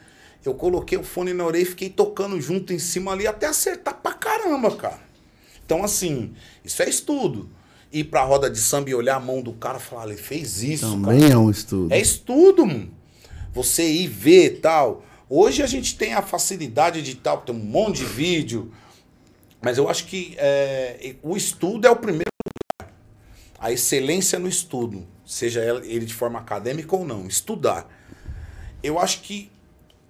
[0.46, 3.96] eu coloquei o fone na orelha e fiquei tocando junto em cima ali até acertar
[4.02, 5.00] pra caramba, cara.
[5.66, 6.34] Então, assim,
[6.64, 7.50] isso é estudo.
[7.92, 10.62] Ir pra roda de samba e olhar a mão do cara e falar, ele fez
[10.62, 11.18] isso, cara.
[11.18, 11.94] Também é um estudo.
[11.94, 12.92] É estudo, mano.
[13.54, 15.04] Você ir ver e tal.
[15.28, 18.72] Hoje a gente tem a facilidade de tal, tem um monte de vídeo.
[19.62, 22.30] Mas eu acho que é, o estudo é o primeiro
[22.80, 22.94] lugar.
[23.60, 25.06] A excelência no estudo.
[25.30, 27.28] Seja ele de forma acadêmica ou não.
[27.28, 27.88] Estudar.
[28.82, 29.52] Eu acho que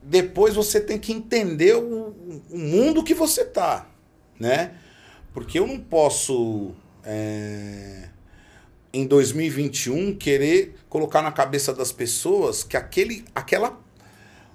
[0.01, 2.13] depois você tem que entender o,
[2.49, 3.85] o mundo que você tá.
[4.39, 4.71] Né?
[5.33, 6.71] Porque eu não posso.
[7.03, 8.07] é,
[8.93, 13.77] em 2021 querer colocar na cabeça das pessoas que aquele, aquela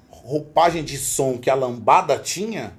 [0.08, 2.72] roupagem de som que a lambada tinha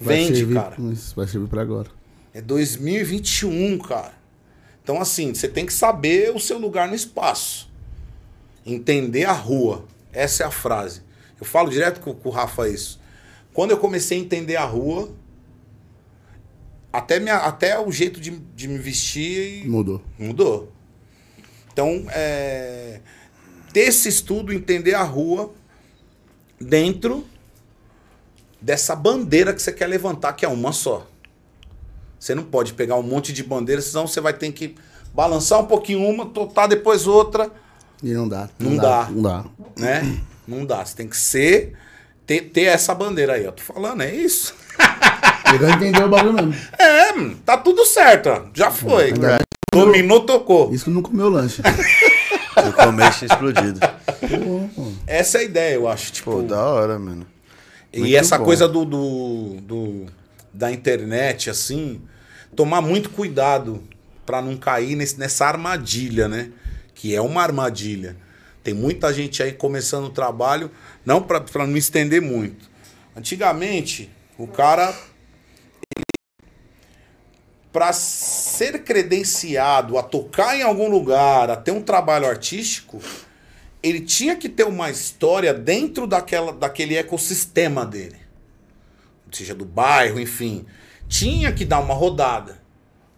[0.00, 0.76] Vai vende, servir- cara.
[0.92, 1.90] Isso vai servir pra agora.
[2.32, 4.12] É 2021, cara.
[4.90, 7.70] Então, assim, você tem que saber o seu lugar no espaço.
[8.66, 9.84] Entender a rua.
[10.12, 11.02] Essa é a frase.
[11.38, 13.00] Eu falo direto com, com o Rafa isso.
[13.54, 15.14] Quando eu comecei a entender a rua,
[16.92, 20.02] até, minha, até o jeito de, de me vestir Mudou.
[20.18, 20.72] Mudou.
[21.72, 23.00] Então, é,
[23.72, 25.54] ter esse estudo, entender a rua
[26.60, 27.24] dentro
[28.60, 31.08] dessa bandeira que você quer levantar, que é uma só.
[32.20, 34.74] Você não pode pegar um monte de bandeiras, senão você vai ter que
[35.14, 37.50] balançar um pouquinho uma, totar depois outra,
[38.02, 38.48] E não dá.
[38.58, 39.08] Não dá.
[39.10, 39.44] Não dá.
[39.76, 40.20] né?
[40.46, 40.84] Não dá.
[40.84, 41.72] Você tem que ser,
[42.26, 43.44] ter, ter essa bandeira aí.
[43.44, 44.54] Eu tô falando, é isso.
[45.48, 46.54] Ele vai entender o bagulho mesmo.
[46.78, 48.42] É, mano, tá tudo certo, ó.
[48.54, 49.12] Já foi.
[49.72, 50.72] Dominou, tocou.
[50.72, 51.62] Isso que não comeu lanche.
[52.62, 53.80] No começo tinha explodido.
[55.06, 56.12] Essa é a ideia, eu acho.
[56.12, 57.24] Tipo, Pô, da hora, mano.
[57.92, 58.44] E Muito essa bom.
[58.44, 60.06] coisa do, do, do-
[60.52, 62.02] da internet, assim,
[62.60, 63.82] tomar muito cuidado
[64.26, 66.50] pra não cair nesse- nessa armadilha, né?
[66.94, 68.18] Que é uma armadilha.
[68.62, 70.70] Tem muita gente aí começando o trabalho,
[71.02, 72.68] não pra não estender muito.
[73.16, 74.94] Antigamente, o cara.
[77.72, 83.00] Para ser credenciado a tocar em algum lugar, a ter um trabalho artístico,
[83.82, 88.16] ele tinha que ter uma história dentro daquela, daquele ecossistema dele.
[89.32, 90.66] Seja do bairro, enfim.
[91.10, 92.62] Tinha que dar uma rodada.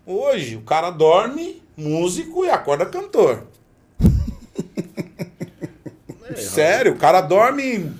[0.06, 3.47] Hoje, o cara dorme músico e acorda cantor.
[6.35, 7.93] Sério, o cara dorme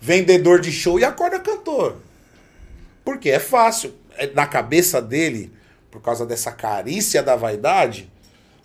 [0.00, 1.96] vendedor de show e acorda cantor.
[3.04, 3.92] Porque é fácil.
[4.16, 5.52] É na cabeça dele,
[5.90, 8.10] por causa dessa carícia da vaidade,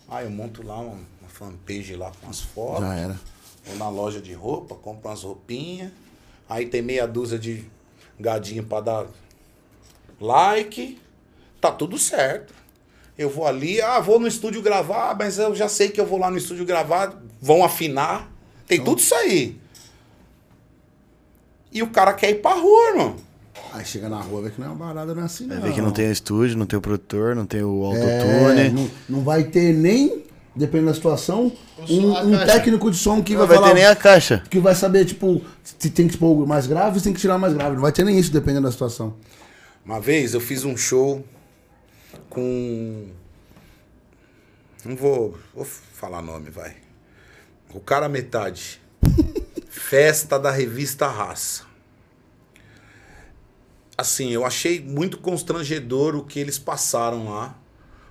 [0.08, 2.80] ah, eu monto lá uma, uma fanpage lá com as fotos.
[2.80, 3.20] Já era.
[3.66, 5.92] Vou na loja de roupa, compro umas roupinhas.
[6.48, 7.64] Aí tem meia dúzia de
[8.18, 9.06] gadinho pra dar
[10.20, 10.98] like.
[11.60, 12.52] Tá tudo certo.
[13.16, 16.18] Eu vou ali, ah, vou no estúdio gravar, mas eu já sei que eu vou
[16.18, 18.28] lá no estúdio gravar, vão afinar.
[18.66, 19.56] Tem tudo isso aí.
[21.72, 23.16] E o cara quer ir pra rua, irmão.
[23.72, 25.64] Aí chega na rua, vê que não é uma parada, não é assim, Vai não.
[25.64, 28.70] ver que não tem o estúdio, não tem o produtor, não tem o É, autotune.
[28.70, 30.24] não, não vai ter nem,
[30.54, 31.50] dependendo da situação,
[31.88, 33.68] um, um técnico de som que não vai, vai falar...
[33.68, 34.42] ter nem a caixa.
[34.48, 37.52] Que vai saber, tipo, se tem que pôr mais grave, se tem que tirar mais
[37.54, 37.74] grave.
[37.74, 39.14] Não vai ter nem isso, dependendo da situação.
[39.84, 41.22] Uma vez eu fiz um show
[42.30, 43.12] com.
[44.82, 46.74] Não vou, vou falar nome, vai.
[47.72, 48.80] O cara metade.
[49.68, 51.64] Festa da revista Raça.
[53.96, 57.58] Assim, eu achei muito constrangedor o que eles passaram lá.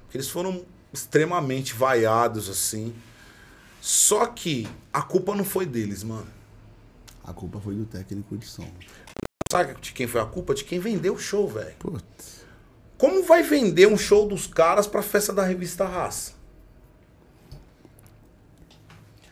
[0.03, 0.63] Porque eles foram
[0.93, 2.93] extremamente vaiados, assim.
[3.81, 6.27] Só que a culpa não foi deles, mano.
[7.23, 8.69] A culpa foi do técnico de som.
[9.53, 10.55] Sabe de quem foi a culpa?
[10.55, 11.75] De quem vendeu o show, velho.
[11.77, 12.41] Putz.
[12.97, 16.31] Como vai vender um show dos caras pra festa da revista Raça?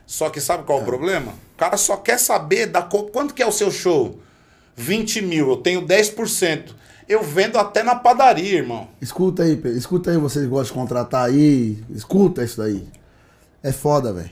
[0.06, 1.32] Só que sabe qual é o problema?
[1.32, 4.20] O cara só quer saber da co- quanto que é o seu show.
[4.76, 6.76] 20 mil, eu tenho 10%.
[7.10, 8.90] Eu vendo até na padaria, irmão.
[9.02, 9.76] Escuta aí, Pedro.
[9.76, 11.84] Escuta aí, vocês gostam de contratar aí.
[11.90, 12.88] Escuta isso daí.
[13.64, 14.30] É foda, velho.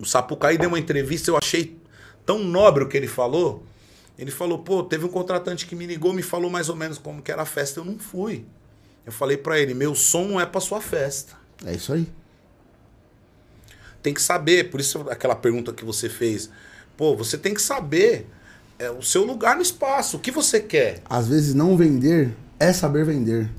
[0.00, 1.78] O Sapucaí deu uma entrevista, eu achei
[2.26, 3.64] tão nobre o que ele falou.
[4.20, 7.22] Ele falou, pô, teve um contratante que me ligou, me falou mais ou menos como
[7.22, 7.80] que era a festa.
[7.80, 8.44] Eu não fui.
[9.06, 11.32] Eu falei pra ele, meu som não é pra sua festa.
[11.64, 12.06] É isso aí.
[14.02, 16.50] tem que saber, por isso aquela pergunta que você fez.
[16.98, 18.26] Pô, você tem que saber
[18.78, 21.00] é, o seu lugar no espaço, o que você quer.
[21.08, 23.50] Às vezes não vender é saber vender.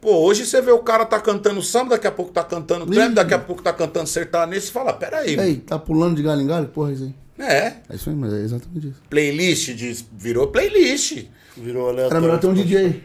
[0.00, 3.14] Pô, hoje você vê o cara tá cantando samba, daqui a pouco tá cantando trap,
[3.14, 5.38] daqui a pouco tá cantando sertanejo, você fala, peraí.
[5.38, 6.66] Ei, tá pulando de galho em galho?
[6.66, 7.23] Porra, isso aí.
[7.38, 9.02] É, É isso aí, mas é exatamente isso.
[9.10, 11.26] playlist, de, virou playlist.
[11.56, 13.02] Virou Era melhor ter um DJ.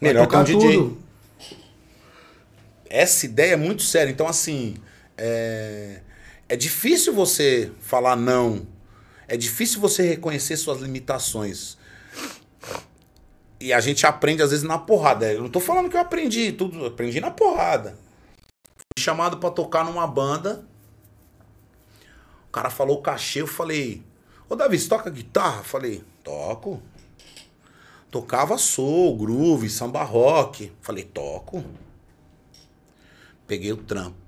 [0.00, 0.76] Melhor ter um DJ.
[0.76, 0.98] tudo.
[2.88, 4.10] Essa ideia é muito séria.
[4.10, 4.74] Então, assim,
[5.16, 6.00] é,
[6.48, 8.66] é difícil você falar não.
[9.26, 11.78] É difícil você reconhecer suas limitações.
[13.60, 15.32] E a gente aprende, às vezes, na porrada.
[15.32, 17.96] Eu não tô falando que eu aprendi tudo, eu aprendi na porrada.
[18.76, 20.66] Fui chamado pra tocar numa banda.
[22.52, 24.02] O cara falou o cachê, eu falei,
[24.46, 25.60] ô Davi, você toca guitarra?
[25.60, 26.82] Eu falei, toco.
[28.10, 30.70] Tocava soul, groove, samba rock.
[30.82, 31.64] Falei, toco.
[33.46, 34.18] Peguei o trampo.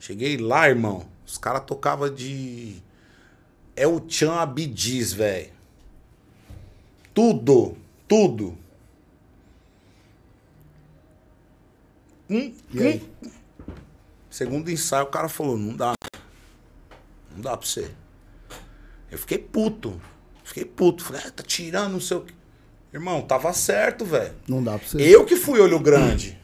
[0.00, 1.06] Cheguei lá, irmão.
[1.26, 2.82] Os caras tocavam de.
[3.76, 5.52] É o Chan Abidis, velho.
[7.12, 7.76] Tudo.
[8.08, 8.56] Tudo.
[12.30, 13.02] Hum, E aí?
[13.22, 13.30] hum.
[14.30, 15.92] Segundo ensaio, o cara falou: não dá.
[17.34, 17.90] Não dá pra você.
[19.10, 20.00] Eu fiquei puto.
[20.42, 21.02] Fiquei puto.
[21.04, 22.34] Falei, ah, tá tirando, não sei o que.
[22.92, 24.34] Irmão, tava certo, velho.
[24.46, 24.98] Não dá pra você.
[24.98, 26.38] Eu que fui olho grande.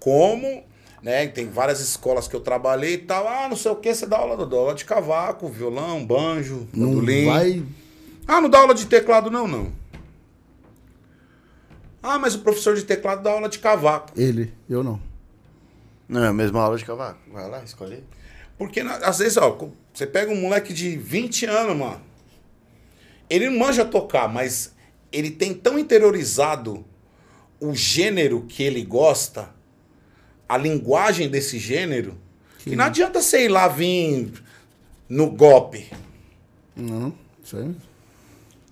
[0.00, 0.64] Como,
[1.02, 1.26] né?
[1.28, 3.28] Tem várias escolas que eu trabalhei e tal.
[3.28, 6.88] Ah, não sei o que, você dá aula, dou aula de cavaco, violão, banjo, não
[6.88, 7.26] bandolim.
[7.26, 7.62] vai.
[8.26, 9.72] Ah, não dá aula de teclado, não, não.
[12.02, 14.12] Ah, mas o professor de teclado dá aula de cavaco.
[14.16, 15.00] Ele, eu não.
[16.08, 17.18] Não, é a mesma aula de cavaco.
[17.30, 18.02] Vai lá, escolhe.
[18.58, 19.56] Porque às vezes, ó,
[19.94, 22.00] você pega um moleque de 20 anos, mano.
[23.30, 24.74] Ele não manja tocar, mas
[25.12, 26.84] ele tem tão interiorizado
[27.60, 29.50] o gênero que ele gosta,
[30.48, 32.18] a linguagem desse gênero,
[32.58, 34.32] que não adianta, sei lá, vir
[35.08, 35.90] no golpe.
[36.74, 37.14] Não,
[37.52, 37.76] mesmo.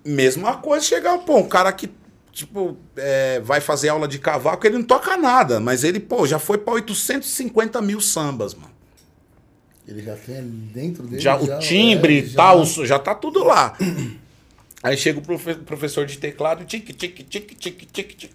[0.04, 1.90] Mesma coisa chegar, pô, um cara que,
[2.32, 6.38] tipo, é, vai fazer aula de cavaco, ele não toca nada, mas ele, pô, já
[6.38, 8.75] foi pra 850 mil sambas, mano.
[9.86, 11.20] Ele já tem dentro dele.
[11.22, 13.76] Já, o timbre é, e tal, já tá tudo lá.
[14.82, 18.34] Aí chega o profe- professor de teclado, tique, tique, tique, tique, tique, tique.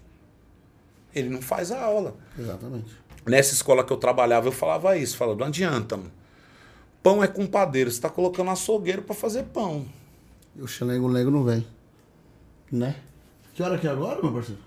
[1.14, 2.16] Ele não faz a aula.
[2.38, 2.86] Exatamente.
[3.26, 5.16] Nessa escola que eu trabalhava, eu falava isso.
[5.16, 6.10] Falava, não adianta, mano.
[7.02, 7.90] Pão é com padeiro.
[7.90, 9.84] Você tá colocando açougueiro pra fazer pão.
[10.56, 11.66] E o xalengo-lengo não vem.
[12.70, 12.96] Né?
[13.54, 14.60] Que hora que é agora, meu parceiro?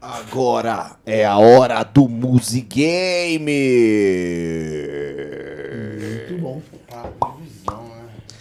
[0.00, 3.52] Agora é a hora do Music Game.
[7.20, 7.38] Bom.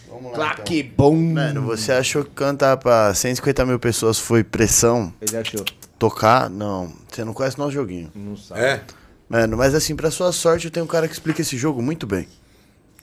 [0.07, 0.35] Vamos lá.
[0.35, 1.15] Claque bom.
[1.15, 5.13] Mano, você achou que cantar pra 150 mil pessoas foi pressão?
[5.21, 5.63] Ele achou.
[5.97, 6.49] Tocar?
[6.49, 6.91] Não.
[7.09, 8.11] Você não conhece nosso joguinho.
[8.13, 8.61] Não sabe.
[8.61, 8.81] É?
[9.29, 12.05] Mano, mas assim, pra sua sorte, eu tenho um cara que explica esse jogo muito
[12.05, 12.27] bem.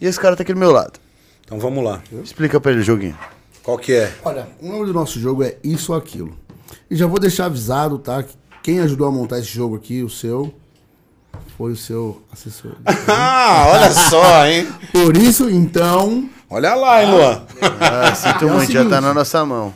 [0.01, 1.01] E esse cara tá aqui do meu lado.
[1.44, 2.02] Então vamos lá.
[2.22, 3.18] Explica pra ele o joguinho.
[3.62, 4.12] Qual que é?
[4.24, 6.36] Olha, o nome do nosso jogo é Isso ou Aquilo.
[6.90, 8.22] E já vou deixar avisado, tá?
[8.22, 10.55] que Quem ajudou a montar esse jogo aqui, o seu,
[11.56, 12.72] foi o seu assessor.
[13.09, 14.68] Ah, olha só, hein?
[14.92, 17.42] Por isso, então, Olha lá, hein, Luan?
[17.80, 19.02] Ah, sinto É o muito, já tá seguinte.
[19.02, 19.74] na nossa mão.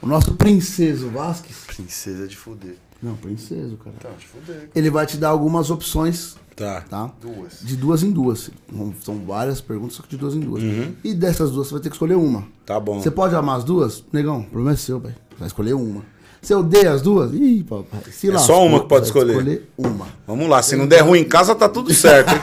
[0.00, 2.76] o nosso princeso Vasquez, Princesa de fuder.
[3.02, 4.14] Não, princesa, cara.
[4.74, 6.80] Ele vai te dar algumas opções, Tá.
[6.88, 7.10] tá?
[7.20, 7.58] Duas.
[7.60, 8.50] De duas em duas.
[9.02, 10.62] São várias perguntas, só que de duas em duas.
[11.04, 12.44] E dessas duas você vai ter que escolher uma.
[12.64, 12.98] Tá bom.
[13.00, 14.02] Você pode amar as duas?
[14.12, 15.14] Negão, o problema é seu, velho.
[15.30, 16.02] Você vai escolher uma.
[16.40, 17.32] Você odeia as duas?
[17.32, 18.00] Ih, papai.
[18.12, 19.32] Se É lascou, só uma que pode escolher.
[19.32, 20.06] escolher uma.
[20.26, 22.30] Vamos lá, se não der ruim em casa, tá tudo certo.
[22.32, 22.40] hein?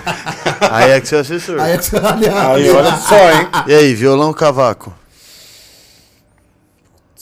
[0.72, 1.60] Aí é que seu assessor.
[1.60, 1.98] Aí é que você.
[1.98, 3.48] Aí, olha só, hein?
[3.68, 4.94] E aí, violão ou cavaco?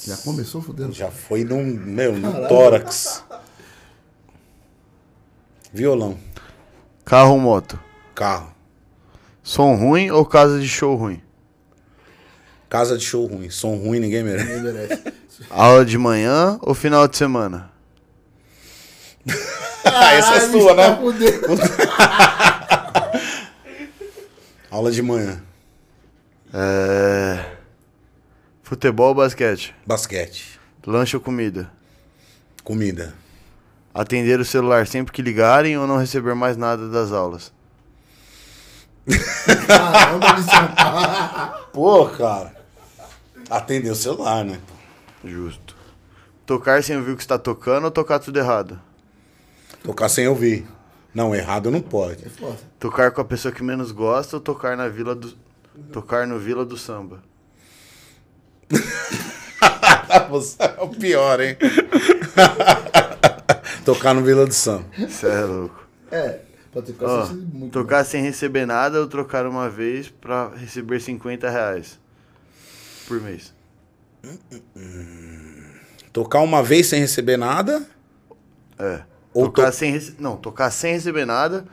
[0.03, 0.91] Já começou fodendo.
[0.93, 3.23] Já foi no, meu, no tórax.
[5.73, 6.18] Violão,
[7.06, 7.80] Carro ou moto?
[8.14, 8.52] carro,
[9.43, 11.22] Som ruim ou casa de show ruim?
[12.69, 14.45] casa de show ruim, som ruim, ninguém merece.
[14.53, 15.14] Ninguém merece.
[15.49, 17.72] Aula de manhã ou final de semana?
[19.84, 20.97] Ah, essa é sua, tá né?
[20.97, 21.47] fudendo.
[24.69, 25.41] Aula de manhã,
[26.53, 27.45] É...
[28.63, 29.76] Futebol ou basquete?
[29.85, 31.69] basquete, Lanche ou comida?
[32.63, 33.13] comida,
[33.93, 37.51] Atender o celular sempre que ligarem ou não receber mais nada das aulas?
[39.68, 41.59] Caramba.
[41.73, 42.55] Pô, cara.
[43.49, 44.59] Atender o celular, né?
[45.23, 45.76] Justo.
[46.45, 48.80] Tocar sem ouvir o que está tocando ou tocar tudo errado?
[49.84, 50.65] Tocar sem ouvir.
[51.14, 52.26] Não, errado não pode.
[52.80, 55.34] Tocar com a pessoa que menos gosta ou tocar na vila do...
[55.91, 57.23] Tocar no Vila do Samba?
[60.30, 61.56] Você é o pior, hein?
[63.85, 64.85] Tocar no Vila do Samba.
[65.10, 65.88] Cê é louco.
[66.11, 66.39] É,
[66.72, 67.72] pode ter que Ó, ficar muito.
[67.72, 71.99] tocar sem receber nada ou trocar uma vez pra receber 50 reais
[73.07, 73.53] por mês?
[76.14, 77.85] Tocar uma vez sem receber nada.
[78.77, 79.03] É.
[79.34, 81.65] Ou tocar to- sem rece- Não, tocar sem receber nada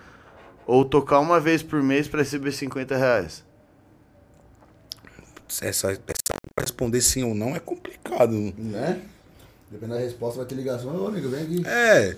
[0.67, 3.45] ou tocar uma vez por mês pra receber 50 reais.
[5.63, 6.01] Essa, essa
[6.61, 8.33] responder sim ou não é complicado.
[8.57, 9.01] Né?
[9.71, 10.95] Dependendo da resposta, vai ter ligação.
[10.95, 11.63] Ô, nego, vem aqui.
[11.67, 12.17] É.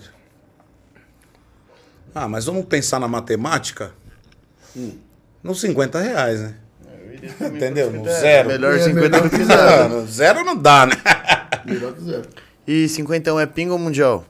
[2.13, 3.93] Ah, mas vamos pensar na matemática?
[5.41, 6.57] Nos 50 reais, né?
[7.41, 7.91] Entendeu?
[7.91, 8.47] No zero.
[8.49, 10.05] Melhor É, 50 melhor do que zero.
[10.07, 10.93] zero não dá, né?
[11.65, 12.23] Melhor que zero.
[12.67, 14.25] E 51 é pinga ou mundial?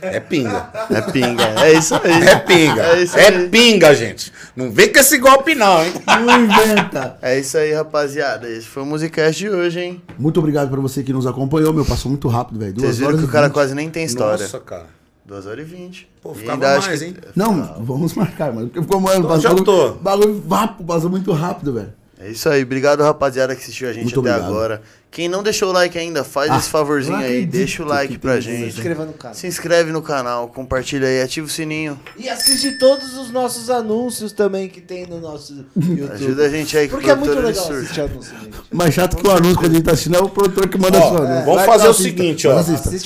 [0.00, 0.70] É pinga.
[0.90, 1.44] É pinga.
[1.62, 2.22] É isso aí.
[2.26, 2.82] É pinga.
[2.82, 3.48] É isso É aí.
[3.50, 4.32] pinga, gente.
[4.56, 5.92] Não vem com esse golpe, não, hein?
[6.06, 7.18] Não inventa.
[7.20, 8.48] É isso aí, rapaziada.
[8.48, 10.02] Esse foi o Musicast de hoje, hein?
[10.18, 11.84] Muito obrigado pra você que nos acompanhou, meu.
[11.84, 12.72] Passou muito rápido, velho.
[12.72, 13.54] Duas Vocês viram horas que o cara 20.
[13.54, 14.42] quase nem tem história.
[14.42, 14.86] Nossa, cara.
[15.26, 16.08] 2 horas e 20.
[16.22, 17.16] Pô, ficava ainda acho mais, que- hein?
[17.36, 18.68] Não, vamos marcar, mano.
[18.68, 19.92] Porque ficou mano, Tô, já bagulho, tô.
[19.92, 21.92] bagulho vapo, passou muito rápido, velho.
[22.24, 22.62] É isso aí.
[22.62, 24.50] Obrigado, rapaziada, que assistiu a gente Muito até obrigado.
[24.50, 24.82] agora.
[25.10, 27.44] Quem não deixou o like ainda, faz Ah, esse favorzinho aí.
[27.46, 28.72] Deixa o like que pra gente.
[28.72, 29.34] Se inscreva no canal.
[29.34, 32.00] Se inscreve no canal, compartilha aí, ativa o sininho.
[32.16, 36.12] E assiste todos os nossos anúncios também que tem no nosso YouTube.
[36.12, 38.56] Ajuda a gente aí que Porque é o muito legal assistir anúncio, gente.
[38.72, 40.98] Mais chato que o anúncio quando a gente tá assistindo é o produtor que manda
[40.98, 41.22] Ó, só.
[41.22, 41.42] Né?
[41.46, 42.54] vamos fazer o seguinte, ó.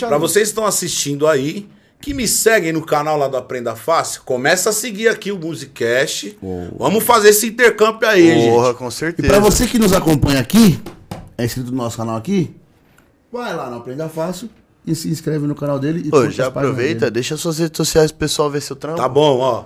[0.08, 1.68] Pra vocês que estão assistindo aí,
[2.00, 6.38] que me seguem no canal lá do Aprenda Fácil, começa a seguir aqui o Musicast.
[6.78, 8.76] Vamos fazer esse intercâmbio aí, hein, Porra, gente.
[8.78, 9.28] com E certeza.
[9.28, 10.80] pra você que nos acompanha aqui,
[11.36, 12.54] é inscrito no nosso canal aqui,
[13.32, 14.48] vai lá no Aprenda Fácil
[14.86, 16.08] e se inscreve no canal dele.
[16.10, 17.10] E Ô, já aproveita, dele.
[17.12, 18.96] deixa suas redes sociais pro pessoal ver seu trampo.
[18.98, 19.64] Tá bom, ó.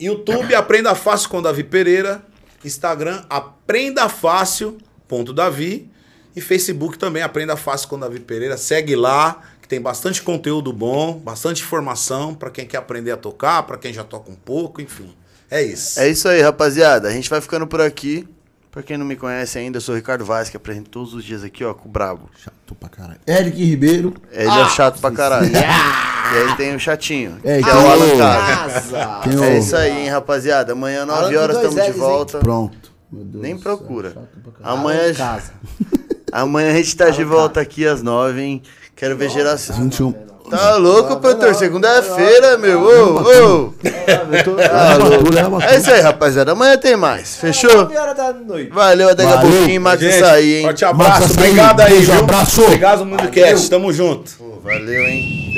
[0.00, 2.22] YouTube Aprenda Fácil com Davi Pereira.
[2.64, 4.78] Instagram Aprenda Fácil
[5.08, 5.90] ponto Davi.
[6.36, 8.56] E Facebook também Aprenda Fácil com Davi Pereira.
[8.56, 9.40] Segue lá,
[9.72, 14.04] tem bastante conteúdo bom, bastante informação pra quem quer aprender a tocar, pra quem já
[14.04, 15.14] toca um pouco, enfim.
[15.50, 15.98] É isso.
[15.98, 17.08] É isso aí, rapaziada.
[17.08, 18.28] A gente vai ficando por aqui.
[18.70, 21.24] Pra quem não me conhece ainda, eu sou o Ricardo Vaz, que apresento todos os
[21.24, 22.28] dias aqui, ó, com o Brabo.
[22.36, 23.20] Chato pra caralho.
[23.26, 24.12] Eric Ribeiro.
[24.30, 25.50] Ele é chato pra caralho.
[25.50, 30.72] E aí tem o chatinho, É, que é o Alan É isso aí, hein, rapaziada.
[30.72, 31.98] Amanhã, 9 Alan com horas, estamos de L's, hein?
[31.98, 32.38] volta.
[32.40, 32.92] Pronto.
[33.10, 34.12] Meu Deus Nem procura.
[34.12, 34.80] chato pra caralho.
[34.80, 35.52] Amanhã, Casa.
[36.30, 38.62] amanhã a gente tá de volta aqui às 9, hein?
[39.02, 39.74] Quero ver geração.
[39.74, 40.12] 21.
[40.48, 41.52] Tá louco, produtor?
[41.56, 42.80] Segunda-feira, meu.
[42.80, 43.74] Ô, ô.
[43.82, 45.66] Tá louco.
[45.66, 46.52] É É isso aí, rapaziada.
[46.52, 47.34] Amanhã tem mais.
[47.34, 47.68] Fechou?
[47.78, 48.70] 9 horas da noite.
[48.70, 49.50] Valeu, até daqui a Valeu.
[49.58, 50.62] pouquinho, Max Gente, sair, hein?
[50.62, 51.32] forte abraço.
[51.32, 52.14] Obrigado aí, viu?
[52.14, 52.62] abraço.
[52.62, 53.70] Obrigado, Mundocast.
[53.70, 54.30] Tamo junto.
[54.38, 55.51] Pô, Valeu, hein?